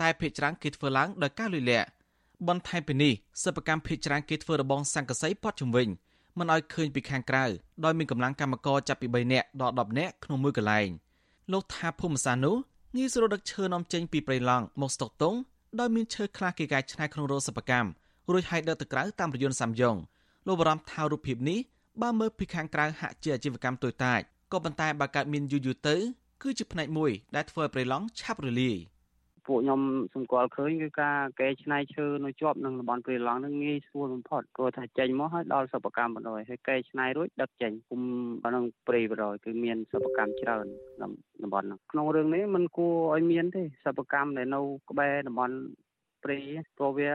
[0.00, 1.88] តែភ្នាក់ច្រើនគេធ្វើឡើងដោយការលុយលាក់
[2.48, 3.12] បន្ថែមពីនេះ
[3.42, 5.88] សិប្បកម្មភេកច្រើនគេធ្វើរបងសង្កសីព័ទ្ធជំវិញ
[6.38, 7.44] មិនឲ្យឃើញពីខាងក្រៅ
[7.84, 10.88] ដោយមានកម្លាំងកម្មករចាប់ពី3នាក់ដល់10នាក់ក្នុងមួយកន្លែង
[11.52, 12.56] លោកថាភូមិសាស្ត្រនោះ
[12.96, 15.34] ងាយស្រួលដឹកឈើនាំចេញពីព្រៃឡង់មកស្តុកតុង
[15.80, 17.88] ដោយមានឈើខ្លះគេកែច្នៃក្នុងរោងសិប្បកម្ម
[18.32, 19.96] រួចហែកដឹកទៅក្រៅតាមរយន្តសាំយ៉ុង
[20.46, 21.60] លោកបារម្ភថារូបភាពនេះ
[22.02, 24.20] បើមើលពីខាងក្រៅហាក់ជាអាជីវកម្មតូចតាច
[24.52, 25.96] ក៏ប៉ុន្តែបើកើតមានយូរយូរទៅ
[26.42, 28.76] គឺជាផ្នែកមួយដែលធ្វើឲ្យព្រៃឡង់ឆាប់រលាយ
[29.52, 29.82] ពួកខ្ញុំ
[30.14, 38.02] សម្គាល់ឃើញគឺការកែច្នៃឈើនៅជាប់នឹងតំបន់ព្រៃឡង់នឹងងាយស្រួលបំផុតព្រោះថាចេញមកហើយដល់សិប្បកម្មបណ្ដោយហើយកែច្នៃរួចដឹកចេញគុំ
[38.44, 40.66] ក្នុងព្រៃបណ្ដោយគឺមានសិប្បកម្មច្រើន
[41.42, 45.56] តំបន់នោះក្នុងរឿងនេះมันគួរឲ្យមានទេសិប្បកម្មដែលនៅក្បែរតំបន់
[46.24, 46.38] ព្រៃ
[46.76, 47.10] ព្រោះវា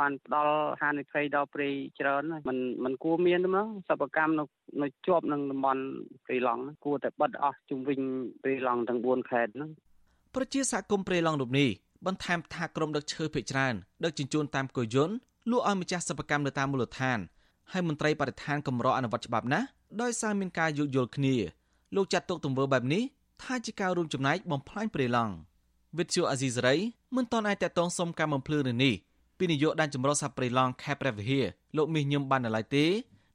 [0.00, 1.68] បានផ្ដល់ហានិភ័យដល់ព្រៃ
[2.00, 4.44] ច្រើនមិនមិនគួរមានទេមកសពកម្មនៅ
[4.82, 5.82] នៅជាប់នឹងតំបន់
[6.26, 8.00] ព្រៃឡង់គួរតែបិទអស់ជុំវិញ
[8.42, 9.70] ព្រៃឡង់ទាំង4ខេត្តហ្នឹង
[10.36, 11.68] ប្រជាសហគមន៍ព្រៃឡង់រូបនេះ
[12.06, 13.74] បន្ថែមថាក្រុមដឹកឈើភ ieck ច្រើន
[14.04, 15.14] ដឹកជញ្ជូនតាមកុយន្ត
[15.50, 17.18] លក់ឲ្យម្ចាស់សិប្បកម្មនៅតាមមូលដ្ឋាន
[17.72, 19.66] ហើយមន្ត្រីបរិស្ថានកម្រអនុវត្តច្បាប់ណាស់
[20.02, 21.34] ដោយសារមានការយោគយល់គ្នា
[21.96, 23.02] លោកចាត់ទុកទង្វើបែបនេះ
[23.42, 25.32] ថាជាការរួមចំណែកបំផ្លាញព្រៃឡង់
[25.98, 26.76] វិទ្យុអាស៊ីសេរី
[27.16, 28.94] មិនទាន់អាចតតងសុំការបំភ្លឺរឿងនេះ
[29.38, 31.44] ពីនាយកដែនចម្រុះសាព្រៃឡង់ខេត្តព្រះវិហារ
[31.76, 32.86] លោកមាសញឹមបាននៅឡើយទេ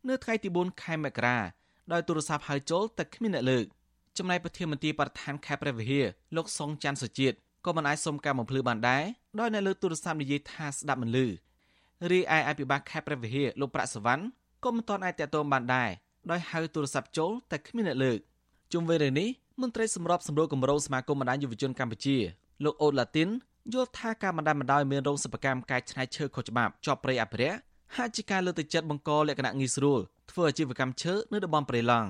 [0.07, 1.37] នៅថ្ងៃទី4ខែមករា
[1.91, 3.65] ដោយទូរស័ព្ទហៅចូលតែគ្មានអ្នកលើក
[4.17, 6.05] ចំណែកប្រធានមន្ត្រីបរិស្ថានខេត្តព្រះវិហារ
[6.35, 9.03] លោកសុងច័ន្ទសុជាតិក៏មិនអាចសុំការបំភ្លឺបានដែរ
[9.39, 11.27] ដោយនៅលើទូរស័ព្ទនិយាយថាស្ដាប់មិនឮ
[12.11, 14.23] រីឯអភិបាលខេត្តព្រះវិហារលោកប្រាក់សវណ្ណ
[14.63, 15.89] ក៏មិនទាន់អាចតាក់ទងបានដែរ
[16.31, 18.19] ដោយហៅទូរស័ព្ទចូលតែគ្មានអ្នកលើក
[18.73, 19.29] ជុំវិញរឿងនេះ
[19.61, 22.17] មន្ត្រីសម្របសម្រួលគម្រោងសមាគមបណ្ដាញយុវជនកម្ពុជា
[22.63, 23.29] លោកអូតឡាទីន
[23.73, 27.59] យល់ថាការបណ្ដាបណ្ដោយមានរោងសិប្បកម្មកែច្នៃឈើខុសច្បាប់ជាប់ព្រៃអភិរក្ស
[27.95, 29.99] ហាក់ជាការលើកទឹកចិត្តបង្កលក្ខណៈងាយស្រួល
[30.31, 32.09] ធ្វើអាជីវកម្មឈើនៅតំបន់ព្រៃឡង់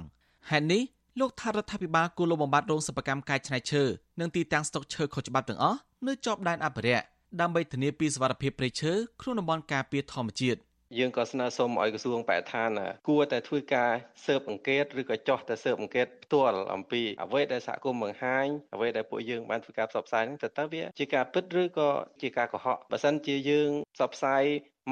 [0.49, 0.81] ហេតុនេះ
[1.21, 3.83] លោកថារដ្ឋាភិបាលគួរលុបបំបាត់រោងសិប្បកម្មកែច្នៃឈើ
[4.19, 7.05] និងទីតាំងស្តុកឈើខុសច្បាប់ទាំងអស់នៅជាប់ដែនអភិរក្ស
[7.41, 10.59] ដើម្បីធានាពីសវត្ថិភាពព្រៃឈើក្នុងតំបន់ការពារធម្មជាតិ
[10.97, 12.69] យើងក៏ស្នើសុំឲ្យក្រសួងបរិស្ថាន
[13.07, 13.91] គួរតែធ្វើការ
[14.25, 21.89] ស៊ើបអង្កេតឬក៏ចោះតែស៊ើបអង្កេតផ្ទាល់អំពីអ្វីដែលសហគមន៍បង្ហាញអ្វីដែលពួកយើងបានធ្វើការផ្សព្វផ្សាយហ្នឹងតើតើវាជាការពិតឬក៏
[22.21, 24.43] ជាការកុហកបើសិនជាយើងផ្សព្វផ្សាយ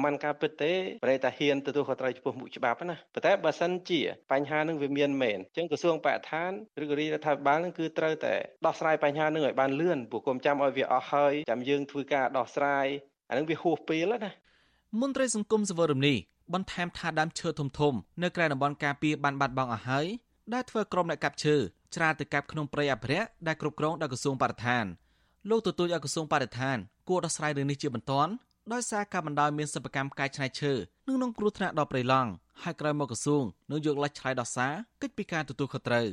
[0.04, 0.72] มันការពិតទេ
[1.04, 4.00] ប្រែតែហ៊ានទទួលខុសត្រូវចំពោះមុខច្បាប់ណាប៉ុន្តែបើសិនជា
[4.32, 6.50] បញ្ហានឹងវាមានមែនអញ្ចឹងក្រសួងបរិស្ថាន
[6.82, 8.34] ឬក៏រាជរដ្ឋាភិបាលនឹងគឺត្រូវតែ
[8.66, 12.86] ដោះស្រាយបញ្ហានឹងឲ្យបានលឿនព្រោះគុំចាំឲ្យវាអស់ហើយចាំយើងធ្វើការដោះស្រាយ
[13.28, 14.30] អានឹងវាហួសពេលណា
[15.00, 16.16] មន្ត្រីសង្គមសវរមនេះ
[16.54, 20.06] បន្ថែមថាដើមឈើធំធំនៅក្រៅតំបន់ការពារបានបាត់បង់អស់ហើយ
[20.54, 21.56] ដែលធ្វើក្រុមអ្នកកាប់ឈើ
[21.94, 24.84] ច្រាទៅកាប់ក្នុងព្រៃអភិរក្សដែលគ្រប់គ្រងដោយក្រសួងបរិស្ថាន
[25.50, 26.76] លោកទទូចឲ្យក្រសួងបរិស្ថាន
[27.08, 28.32] គួរដោះស្រាយរឿងនេះជាបន្ទាន់
[28.72, 30.72] ដោយសារការបណ្ដោយមានសិប្បកម្មកែច្នៃឈើ
[31.06, 32.30] និងនឹងគ្រោះថ្នាក់ដល់ព្រៃឡង់
[32.62, 34.72] ហើយក្រោយមកក្រសួងនឹងយកលេចឆ្លើយដោះសារ
[35.02, 36.08] កិច្ចពីការទទួលខុសត្រូវ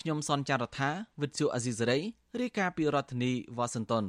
[0.00, 0.90] ខ្ញុំសនចាររថា
[1.22, 1.98] វិទ្យុអាស៊ីសេរី
[2.40, 4.04] រាយការណ៍ពីរដ្ឋធានីវ៉ាស៊ីនតោន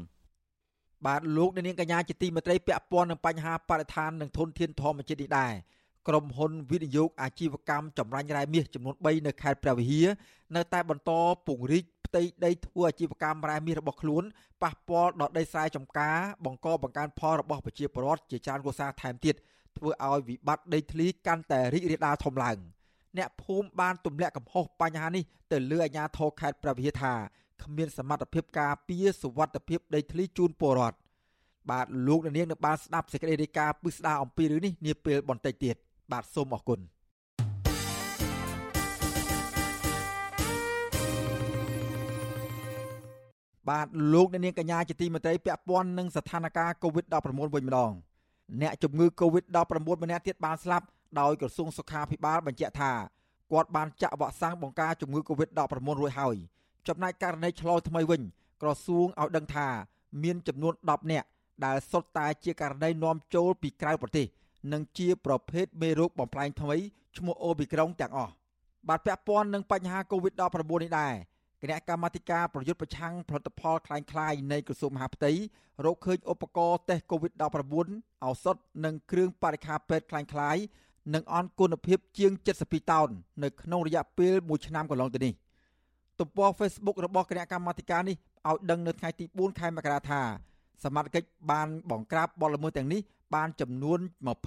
[1.06, 5.54] បាទលោកនាងកញ្ញាជាទីមេត្រីពាក់ព័ន្ធនឹងបញ្ហាបរិស្ថាននិងធនធានធម្មជាតិនេះដែរ
[6.08, 10.08] ក្រុមហ៊ុនវិនិយោគអាជីវកម្មចម្រាញ់រ៉ែមាសចំនួន3នៅខេត្តព្រះវិហារ
[10.56, 11.12] នៅតែបន្ត
[11.48, 14.24] ពង្រីកផ្ទៃដីធ្វើអាជីវកម្មរ៉ែមាសរបស់ខ្លួន
[14.64, 19.36] ប៉ះពាល់ដល់ដីស្រែចម្ការបង្កបង្កើនផលរបស់ប្រជាពលរដ្ឋជាច្រើនកុសាថែមទៀត
[19.78, 22.58] ធ្វើឲ្យវិបត្តិដីធ្លីកាន់តែរីករាលដាលធំឡើង
[23.18, 27.14] អ្នកភូមិបានទម្លាក់កំហុសបញ្ហានេះទៅលើអាជ្ញាធរខេត្តព្រះវិហារថា
[27.64, 30.98] គ្មានសមត្ថភាពការពារសុវត្ថិភាពដីធ្លីជូនពលរដ្ឋ
[31.70, 35.76] បាទលោកនាងនឹងបានស្ដាប់សេចក្តីរាយការណ៍ពិស្ដារអំពីរឿងនេះនាពេលបន្តិចទៀត
[36.12, 36.80] បាទសូមអរគុណ
[43.70, 47.92] បាទលោកអ្នកនាងកញ្ញាជាទីមេត្រីពាក់ព័ន្ធនឹងស្ថានភាព COVID-19 វិញម្ដង
[48.62, 50.86] អ្នកជំងឺ COVID-19 ម្នាក់ទៀតបានស្លាប់
[51.20, 52.92] ដោយក្រសួងសុខាភិបាលបញ្ជាក់ថា
[53.52, 56.36] គាត់បានចាក់វ៉ាក់សាំងបង្ការជំងឺ COVID-19 រួចហើយ
[56.89, 58.23] ចំណែកករណីឆ្លងថ្មីវិញ
[58.63, 59.69] ក្រសួងឲ្យដឹងថា
[60.23, 61.27] មានចំនួន10នាក់
[61.65, 64.27] ដែលសុទ្ធតែជាករណីនាំចូលពីក្រៅប្រទេស
[64.73, 66.77] និងជាប្រភេទមេរោគបំផ្លែងថ្មី
[67.17, 68.33] ឈ្មោះអូមីក្រុងទាំងអស់
[68.89, 71.15] បាទពាក់ព័ន្ធនឹងបញ្ហា COVID-19 នេះដែរ
[71.63, 75.33] គណៈកម្មាធិការប្រយុទ្ធប្រឆាំងផលិតផលคล้ายៗនៃក្រសួងមហាផ្ទៃ
[75.85, 80.63] រកឃើញឧបករណ៍តេស្ត COVID-19 ឱសថនិងគ្រឿងបរិក្ខារពេទ្យคล้ายៗ
[81.15, 82.33] និងអន់គុណភាពជាង
[82.63, 83.09] 72តោន
[83.43, 85.33] នៅក្នុងរយៈពេល1ឆ្នាំកន្លងទៅនេះ
[86.23, 88.17] ទំព័រ Facebook របស់គណៈកម្មាធិការនេះ
[88.49, 90.23] ឲ្យដឹងនៅថ្ងៃទី4ខែមករាថា
[90.85, 93.01] សមត្ថកិច្ចបានបង្ក្រាបបទល្មើសទាំងនេះ
[93.35, 93.99] បានចំនួន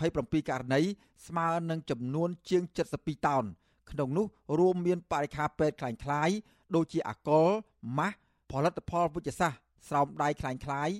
[0.01, 0.81] 27ករណី
[1.27, 2.63] ស្មើនឹងចំនួនជាង
[2.95, 3.43] 72តោន
[3.91, 4.25] ក្នុងនោះ
[4.59, 6.35] រួមមានបរិខាពេទ្យคล้ายៗ
[6.75, 7.47] ដូចជាអាកុល
[7.97, 8.17] ម៉ាស់
[8.51, 10.95] ផលិតផលវិជ្ជសាស្ត្រស្រោមដៃคล้ายៗ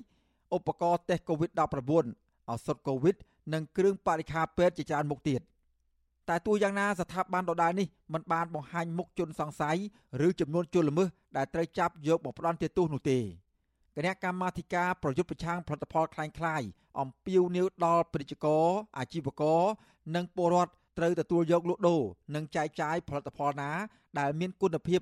[0.56, 3.16] ឧបករណ៍តេស្ត COVID-19 ឱសថ COVID
[3.52, 5.40] និងគ្រឿងបរិខាពេទ្យជាច្រើនមុខទៀត
[6.28, 9.78] តែទោះយ៉ាងណាស្ថាប័នដដែលនេះមិនបានបង្ហាញមុខជនសង្ស័យ
[10.26, 13.18] ឬចំនួនជនល្មើសដែលត្រូវចាប់យកមកផ្ដន់ទោសនោះទេ
[13.96, 16.68] គណៈកម្មាធិការប្រយុទ្ធប្រឆាំងផលិតផលคล้ายៗ
[17.00, 18.66] អំពាវនាវដល់ពាណិជ្ជករ
[18.98, 19.62] អាជីវករ
[20.16, 22.02] និងពលរដ្ឋត្រូវទទួលយកលក់ដូរ
[22.34, 23.70] និងចែកចាយផលិតផលណា
[24.18, 25.00] ដែលមានគុណភាព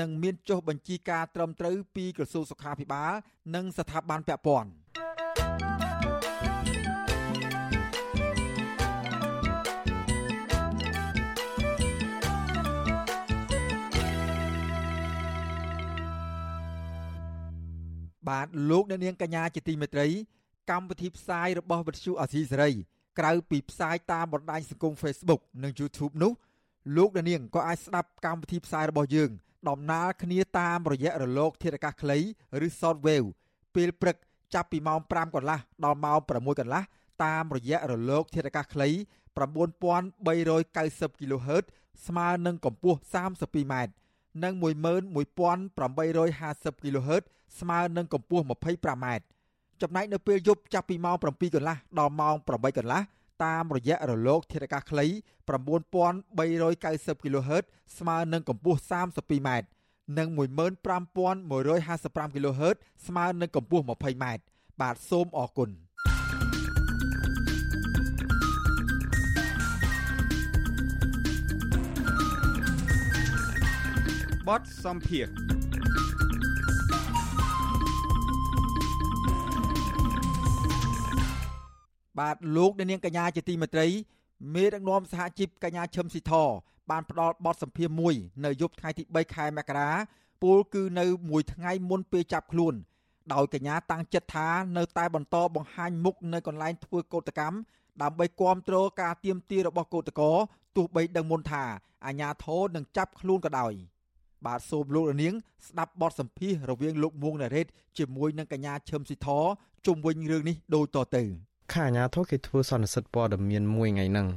[0.00, 3.12] និងមានចុះបញ្ជីការត្រឹមត្រូវពីក្រសួងសុខាភិបាល
[3.54, 4.70] និងស្ថាប័នពាក់ព័ន្ធ
[18.29, 20.07] បាទលោកអ្នកនាងកញ្ញាជាទីមេត្រី
[20.71, 22.71] កម្មវិធីផ្សាយរបស់វិទ្យុអាស៊ីសេរី
[23.19, 26.31] ក្រៅពីផ្សាយតាមបណ្ដាញសង្គម Facebook និង YouTube នោះ
[26.97, 29.29] លោកអ្នកនាងក៏អាចស្ដាប់កម្មវិធីផ្សាយរបស់យើង
[29.69, 32.17] ដំណើរគ្នាតាមរយៈរលក ធាតុអាកាសខ្លី
[32.65, 33.27] ឬ Shortwave
[33.75, 34.15] ពេលព្រឹក
[34.53, 36.81] ចាប់ពីម៉ោង5កន្លះដល់ម៉ោង6កន្លះ
[37.23, 38.89] តាមរយៈរលក ធាតុអាកាសខ្លី
[39.37, 41.65] 9390 kHz
[42.07, 43.75] ស្មើនឹងកម្ពស់ 32m
[44.43, 47.23] និង11850 kHz
[47.59, 49.05] ស្មើនឹងកម្ពស់ 25m
[49.81, 53.01] ចំណែកនៅពេលយប់ចាប់ពីម៉ោង7កន្លះដល់ម៉ោង8កន្លះ
[53.43, 55.05] តាមរយៈរលកធាតុអាកាសខ្លី
[55.49, 57.63] 9390 kHz
[57.97, 59.49] ស្មើនឹងកម្ពស់ 32m
[60.17, 62.75] និង15155 kHz
[63.07, 64.25] ស្មើនឹងកម្ពស់ 20m
[64.81, 65.69] បាទសូមអរគុណ
[74.47, 75.27] បទសំភារ
[82.19, 83.87] បាទលោកអ្នកនាងកញ្ញាជាទីមេត្រី
[84.53, 86.33] មេដឹកនាំសហជីពកញ្ញាឈឹមស៊ីធ
[86.89, 88.15] បានផ្ដល់បទសម្ភាសន៍មួយ
[88.45, 89.89] នៅយប់ថ្ងៃទី3ខែមករា
[90.43, 92.73] ពលគឺនៅមួយថ្ងៃមុនពេលចាប់ខ្លួន
[93.33, 94.47] ដោយកញ្ញាតាំងចិត្តថា
[94.77, 97.57] នៅតែបន្តបង្ហាញមុខនៅកន្លែងធ្វើកោតកម្ម
[98.01, 100.35] ដើម្បីគ្រប់គ្រងការទៀមទារបស់កោតក្រ
[100.75, 101.63] ទោះបីដឹងមុនថា
[102.05, 103.73] អាញាធរនឹងចាប់ខ្លួនក៏ដោយ
[104.45, 105.33] បាទសូមលោករនាង
[105.67, 107.67] ស្ដាប់បទសម្ភាសន៍រវាងលោកមួងណារ៉េត
[107.97, 109.27] ជាមួយនឹងកញ្ញាឈឹមស៊ីធ
[109.85, 114.27] ជុំវិញរឿងនេះដូចតទៅ ខាអាញាធរគេធ្វើសន្និសិទព័ត៌មានមួយថ្ងៃហ្នឹង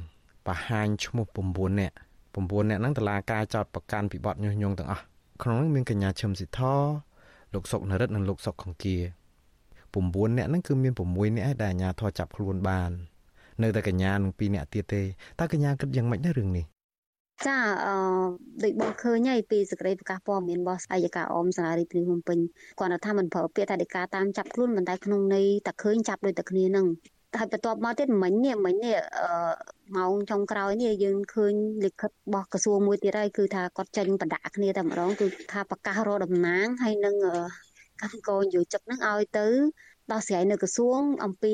[0.47, 1.95] បង្ហាញឈ្មោះ9នាក់
[2.35, 5.03] 9នាក់ហ្នឹងតឡាការចោតប្រកាន់ពីបទញុះញង់ទាំងអស់
[5.43, 6.59] ក្នុងនោះមានកញ្ញាឈឹមស៊ីធ
[7.53, 8.97] លោកសុកនរិទ្ធនិងលោកសុកខង្គៀ
[9.63, 12.91] 9នាក់ហ្នឹងគឺមាន6នាក់ឯដែលអាញាធរចាប់ខ្លួនបាន
[13.61, 15.01] នៅតែកញ្ញានឹង2នាក់ទៀតទេ
[15.39, 16.65] តើកញ្ញាគិតយ៉ាងម៉េចដែររឿងនេះ
[17.47, 17.95] ចាអឺ
[18.63, 22.39] ដូចបងឃើញហើយពីសេចក្តីប្រកាសព័ត៌មានរបស់អัยការអមសាលារាជធានីភ្នំពេញ
[22.79, 26.85] គាត់ថាមិនប្រើពាក្យថាដីកាតាមចាប់ខ្លួនមិនតែក្នុងន័យតែឃើញចាប់ដូចតែគ្នានឹង
[27.39, 29.29] ហើយបន្ទាប់មកទៀតមិញនេះមិញនេះអឺ
[29.95, 31.53] ម៉ោងចុងក្រោយនេះយើងឃើញ
[31.85, 37.15] លិខិតរបស់ក្រសួងមួយទៀតហើយគឺថាគាត់ចេញបដាក់គ្នាតែម្ដងគឺថាប្រកាសរតំណាងហើយនឹង
[38.01, 39.47] កម្មករនយោជិកនឹងឲ្យទៅ
[40.11, 41.53] ដោះស្រាយនៅក្រសួង អំពី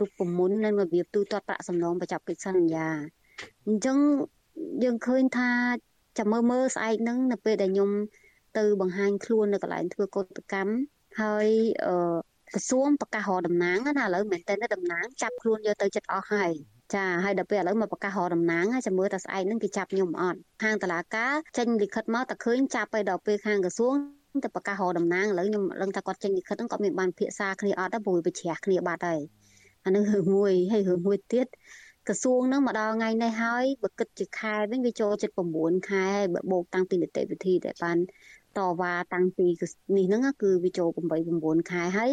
[0.00, 2.88] រូបមន្តនិងរបៀបទូទាត់ប្រាក់សំណងបញ្ចប់កិច្ចសន្យា
[3.66, 3.98] អញ្ចឹង
[4.84, 5.50] យើងឃើញថា
[6.18, 7.90] ចាំមើលមើលស្អែកហ្នឹងនៅពេលដែលខ្ញុំ
[8.58, 10.74] ទៅបង្ហាញខ្លួននៅកន្លែងធ្វើកោតកម្ម
[11.20, 11.48] ហើយ
[11.86, 11.94] អឺ
[12.54, 16.52] ក្រសួងប្រកាសរតំណាងណាឥឡូវមែនតើតំណាងចាប់ខ្លួនយកទៅចិត្តអស់ហើយ
[16.94, 23.92] ចាហើយដល់ពេលឥឡូវមកប្រកាសរតំណាងចាំមើលតើស្អែកហ្នឹងគេចាប់ខ្ញុំអត់ខាងតឡាការចេញលិខិតមកតែឃើញចាប់ទៅដល់ពេលខាងក្រសួង
[24.44, 29.20] ទៅប្រកាសរតំណាងឥឡូវខ្ញុំដឹងថាគាត់ចេញលិខិតហ្នឹងគាត់មានបានភាសាគ្នាអត់ទេព្រោះវាជ្រះគ្នាបាត់ហើយ
[29.84, 31.46] អានឹងរឿងមួយហើយរឿងមួយទៀត
[32.08, 37.98] ក្រសួងហ្នឹងមកដល់ថ្ងៃនេះហើយបើគិតជាខែវិញវាចូលចិត្ត9ខែបើបូកតាំងពីនីតិវិធីដែលបាន
[38.58, 39.46] តវ៉ាតាំងពី
[39.96, 42.10] នេះហ្នឹងគឺវាចូល8 9ខែហើយ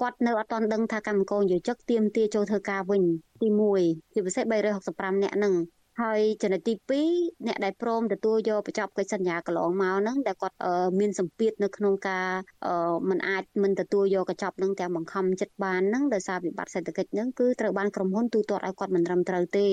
[0.00, 3.02] គាត់នៅអត់ទាន់ដឹងថាកម្មករយោជិកទៀមទាចូលធ្វើការវិញ
[3.42, 3.48] ទី
[3.80, 5.54] 1ជាពិសេស365នាក់ហ្នឹង
[6.02, 6.74] ហើយចំណុចទី
[7.08, 10.56] 2អ្នកដែលព្រមទទួលយកបញ្ចប់កិច្ចសន្យាកន្លងមកហ្នឹងដែលគាត់
[11.00, 12.28] មានសម្ពាធនៅក្នុងការ
[13.08, 19.68] មិនអាចមិនទទួលយកកញ្ចប់ហ្នឹងទាំងបង្ខំចិត្តបានហ្នឹងដោយសារវិបត្តិសេដ្ឋកិច្ចហ្នឹងគឺត្រូវបានក្រុមហ៊ុនទូទាត់ឲ្យគាត់មិនត្រឹមត្រូវទេ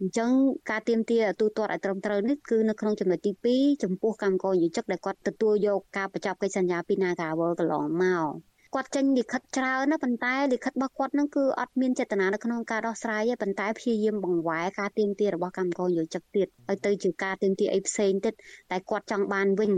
[0.00, 0.30] អញ្ចឹង
[0.70, 8.28] ការទៀមទាទូទាត់ឲ្យត្រឹមត្រូវនេះគឺនៅក្នុងចំណុចទី2ចំពោះកម្មករយោជិកដែលគាត់ទទួលយកការបញ្ចប់កិច្ចសន្យាពី Nagawal កន្លងមក
[8.74, 18.34] គាត់ចេញលិខិតច្រើនណាប៉ុន្តែលិខិតរបស់គាត់នឹងគឺអត់មានចេតនានៅក្នុងការដោះស្រាយទេប៉ុន្តែព្យាយាមបង្វែរការទៀមទារបស់កម្មករយោជិកទៀតឲ្យទៅជាការទៀមទាអីផ្សេងទៀត
[18.70, 19.72] តែគាត់ចង់បានវិញ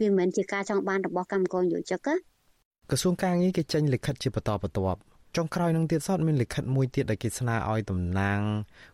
[0.00, 2.14] វាមិនមែនជាការចង់បានរបស់កម្មករយោជិកណា
[2.90, 5.00] ក្រសួងការងារគេចេញលិខិតជាបន្តបន្ទាប់
[5.36, 8.40] ចុងក្រោយនឹងទៀតសតមានលិខិតមួយទៀតដែលគេស្នើឲ្យតំណាង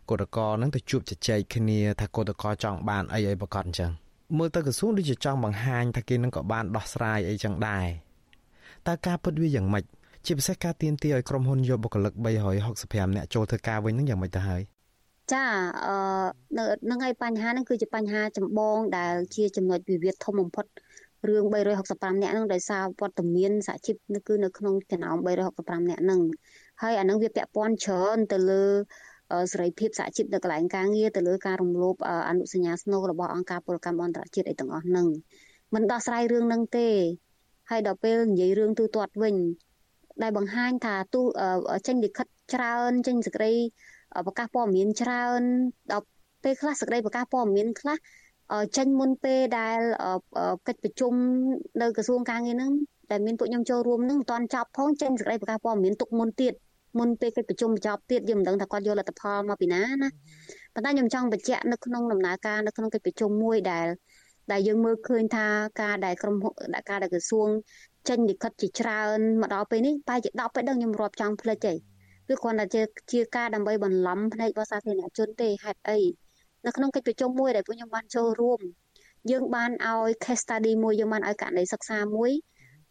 [0.09, 3.91] កោតកោនឹងទៅជួបជជែកគ្នាថាកោតកោចង់បានអីអីប្រកាសអញ្ចឹង
[4.37, 7.85] មើលទៅក្រសួងដូចជាចង់បង្ហាញថាគេនឹងក៏បានដោះស្រាយអីចឹងដែរ
[8.87, 9.83] តើការពិតវាយ៉ាងម៉េច
[10.25, 12.13] ជាពិសេសការទៀមទាឲ្យក្រុមហ៊ុនយកបុគ្គលិក
[12.65, 14.61] 365នាក់ចូលធ្វើការវិញនឹងយ៉ាងម៉េចទៅហើយ
[15.33, 15.45] ចា
[15.85, 15.95] អឺ
[16.57, 20.65] នៅនឹងឯបញ្ហាហ្នឹងគឺជាបញ្ហាចម្បងដែលជាចំណុចវិវាទធំបំផុត
[21.27, 21.45] រឿង
[21.83, 23.95] 365នាក់ហ្នឹងដោយសារវត្តមានសហជីព
[24.27, 26.21] គឺនៅក្នុងចំណោម365នាក់ហ្នឹង
[26.81, 28.63] ហើយអានឹងវាពាក់ព័ន្ធច្រើនទៅលើ
[29.51, 31.95] សេរីភាពសហជីពនៅកន្លែងការងារទៅលើការរំលោភ
[32.29, 35.07] អនុសញ្ញាស្នូលរបស់អង្គការពលកម្មអន្តរជាតិអីទាំងអស់ហ្នឹង
[35.73, 36.87] មិនដោះស្រាយរឿងហ្នឹងទេ
[37.69, 39.35] ហើយដល់ពេលនិយាយរឿងទូទាត់វិញ
[40.23, 41.21] ដែលបង្ហាញថាទូ
[41.87, 43.53] ចេញលិខិតច្រើនចេញសេចក្តី
[44.25, 45.41] ប្រកាសព័ត៌មានច្រើន
[45.91, 46.05] ដល់
[46.43, 47.97] ពេលខ្លះសេចក្តីប្រកាសព័ត៌មានខ្លះ
[48.77, 49.79] ចេញមុនពេលដែល
[50.67, 51.13] កិច្ចប្រជុំ
[51.81, 52.71] នៅក្រសួងការងារហ្នឹង
[53.11, 56.53] ដែលមានពួកខ្ញុំចូលរួមហ្នឹងមិនទាន់ចប់ផងចេញសេចក្តីប្រកាសព័ត៌មានទុកមុនទៀត
[56.99, 60.09] មុនពេលកិច្ចប្រជុំបញ្ចប់ទៀតយើងមិនដឹងថាគាត់យកលទ្ធផលមកពីណាណា
[60.73, 63.87] ប៉ុន្តែខ្ញុំចង់បញ្ជាក់នៅក្នុងដំណើរការនៅក្នុងកិច្ចប្រជុំមួយដែល
[64.51, 65.47] ដែលយើងមើលឃើញថា
[65.81, 66.35] ការដែលក្រុម
[66.89, 67.47] ការដែលក្រសួង
[68.09, 71.73] ចេញលិខិតជាច្រើនមកដល់ពេលនេះបែរជា10ពេលដឹងខ្ញុំរាប់ចង់ផ្លេចទេ
[72.27, 72.81] វាគ្រាន់តែជា
[73.11, 75.99] ជាការដើម្បីបន្លំភ្នែករបស់សាធារណជនទេហេតុអី
[76.65, 78.59] នៅក្នុងកិច្ចប្រជុំមួយដែលពួកខ្ញុំបានចូលរួម
[79.31, 82.31] យើងបានឲ្យ case study មួយយើងបានឲ្យករណីសិក្សាមួយ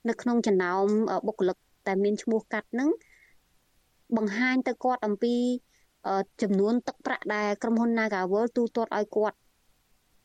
[0.08, 0.84] នៅក្នុងចំណោម
[1.26, 1.56] បុគ្គលិក
[1.88, 2.90] ដែលមានឈ្មោះកាត់ហ្នឹង
[4.16, 5.34] បង្ហាញទៅគាត់អំពី
[6.42, 9.36] ចំនួនទឹកប្រាក់ដែលក្រុមហ៊ុន Nagawal ទូទាត់ឲ្យគាត់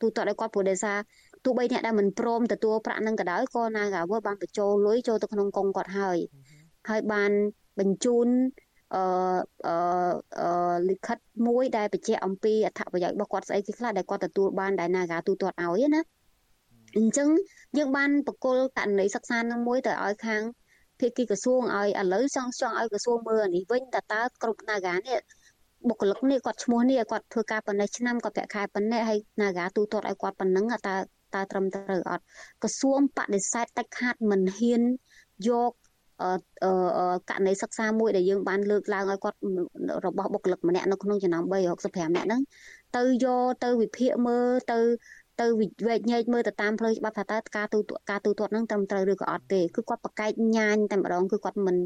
[0.01, 0.97] ទូទាត់ឲ្យគាត់ព្រោះដោយសារ
[1.45, 6.17] ទោះបីអ្នកដែលមិនព្រមទទួលប្រាក់នឹងក៏ដោយក៏ Nagawal បានបញ្ចូលលុយចូលទៅក្នុងកុងគាត់ហើយ
[6.89, 7.31] ហើយបាន
[7.79, 8.27] បញ្ជូន
[8.95, 9.03] អឺ
[9.67, 16.01] អឺលិខិតមួយដែលបញ្ជាក់អំពីអត្ថប្រយោជន៍របស់គាត់ស្អីគេខ្លះដែលគាត់ទទួលបានដែល Naga ទូទាត់ឲ្យណា
[16.97, 17.29] អញ្ចឹង
[17.77, 20.41] យើងបានបកគលករណីសិក្សានឹងមួយទៅឲ្យខាង
[20.99, 25.19] ភាគីក្រសួងឲ្យឥឡូវចង់ចង់ឲ្យក្រសួងមើលនេះវិញតើតើក្រុម Naga នេះ
[25.87, 30.95] បុគ្គលិកនេះគាត់ឈ្មោះនេះគាត់ធ្វើការប៉ុណ្ណេះឆ្នាំគាត់ប្រាក់ខែប៉ុណ្ណេះហើយ Naga ទូទាត់ឲ្យគាត់ប៉ុណ្ណឹងតើ
[31.35, 32.23] តើត្រឹមត្រូវអត់
[32.63, 34.81] ក្រសួងបដិសេធតិចខាត់មិនហ៊ាន
[35.49, 35.71] យក
[37.29, 39.37] ករណីសិក្សាមួយដែលយើងបានលើកឡើងឲ្យគាត់
[40.05, 41.43] របស់បុគ្គលិកម្នាក់នៅក្នុងចំណោម
[41.79, 42.41] 365នាក់ហ្នឹង
[42.97, 44.79] ទៅយកទៅវិភាគមើលទៅ
[45.41, 45.47] ទៅ
[45.87, 51.77] វែកញែកមើលទៅតាមផ្លូវច្បាប់ថាតើការទូការទូទាត់ហ្នឹងត្រឹមត្រូវឬក៏អត់ទេគឺគាត់ប្រកែកញ៉ាញតែម្ដងគឺគាត់មិន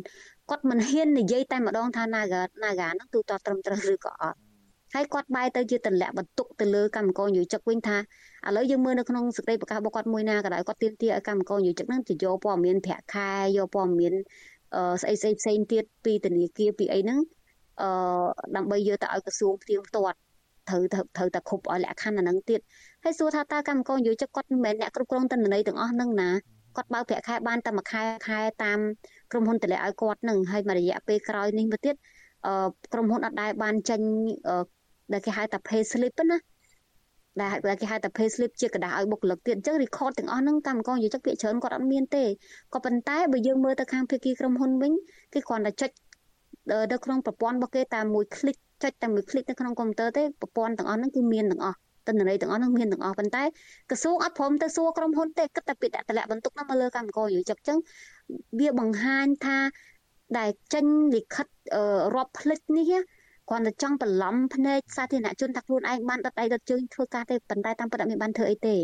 [0.50, 4.38] គាត់មិនហ៊ាននិយាយតែម្ដងថា Naga Naga ហ្នឹងទូទាត់ត្រឹមត្រូវឬក៏អត់
[4.94, 7.98] ហើយគាត់បែរទៅជាតម្លាក់បន្ទុកទៅលើកម្មករយុជិកវិញថា
[8.48, 14.14] ឥឡូវយើងមើលនៅក្នុងសេចក្តីប្រកាសរបស់គាត់មួយណាក៏ដោយគាត់ទាមទារឲ្យកម្មករយុជិកហ្នឹងទៅយកព័ត៌មានប្រាក់ខែយកព័ត៌មាន
[14.76, 17.20] អឺស្អីស្អីផ្សេងទៀតពីធនាគារពីអីហ្នឹង
[17.82, 17.90] អឺ
[18.56, 20.18] ដើម្បីយកទៅឲ្យក្រសួងផ្ទៀងផ្ទាត់
[20.70, 20.82] ត្រូវ
[21.18, 22.60] ត្រូវតែគ្រប់ឲ្យលក្ខខណ្ឌអាហ្នឹងទៀត
[23.04, 26.30] ហើយសួរថាតើកម្មករយុជិកគាត់មិនមែនអ្នកគ្រប់គ្រងទិន្នន័យទាំងអស់ហ្នឹងណា
[26.76, 28.80] គាត់បើកប្រាក់ខែបានតែមួយខែខែតាម
[29.33, 31.95] ក្រុមហ៊ុនតម្លាក់ឲ្យគាត់នឹងហើយមួយរយៈពេលក្រោយនេះមកទៀត
[32.47, 32.53] អឺ
[32.93, 34.01] ក្រុមហ៊ុនអត់ដែលបានចេញ
[35.13, 36.39] ដែលគេហៅថា pay slip ណា
[37.69, 42.25] ដែលគេហៅថា pay slip ជាกระดาษឲ្យបុគ្គលិកទៀតអញ្ចឹង record ទាំងអស់ហ្នឹងកម្មករនិយោជិកភាគច្រើនគាត់អត់មានទេ
[42.75, 44.93] ក៏ប៉ុន្តែបើយើងមើលទៅខាងភាគីក្រុមហ៊ុនវិញ
[45.33, 45.91] គេគ្រាន់តែចុច
[46.93, 53.44] នៅក្នុងប្រព័ន្ធរបស់គេតាមមួយ click ចុចតែមួយ click នៅក្នុងកុំព្យូទ័រទេប្រព័ន្ធទាំងអស់ហ្នឹងគឺមានទាំងអស់ ទិន្នន័យទាំងអស់ហ្នឹងមានទាំងអស់ប៉ុន្តែ
[53.90, 57.78] ក្រសួងអត់ព្រមទៅសួរក្រុមហ៊ុនទេគិតតែពីតម្លាក់បន្ទុកហ្នឹងមកលើកម្មករនិយោជិកអញ្ចឹង
[58.60, 59.58] វាបង្ហាញថា
[60.38, 60.86] ដែលចេញ
[61.16, 61.48] លិខិត
[62.16, 62.92] រាប់ផ្លិចនេះ
[63.50, 68.76] គ្រាន់តែចង់បន្លំភ្នែកសាធារណជនថាខ្លួនឯងបានដុតដៃដុតជើងធ្វើការទេប៉ុន្តែតាមពិតអត់មានបានធ្វើអីទេ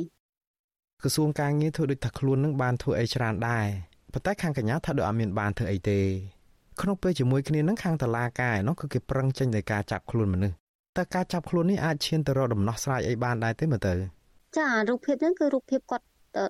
[1.02, 3.68] ក្រសួងការងារធ្វើដូចថាខ្លួននឹងបានធ្វើអីច្រើនដែរ
[4.14, 6.00] ប៉ុន្តែខាងកញ្ញាថាដូចអត់មានបានធ្វើអីទេ
[6.82, 10.56] ក្នុងពេលជាមួយគ្នានឹងខាងតឡាការឯនោះគឺគេប្រឹងចេញទៅការចាប់ខ្លួនមនុស្ស
[10.98, 13.94] តើការចាប់ខ្លួននេះអាចឈានទៅរកដំណោះស្រាយអីបានដែរទេមើលទៅ
[14.58, 16.06] ចារូបភាពហ្នឹងគឺរូបភាពគាត់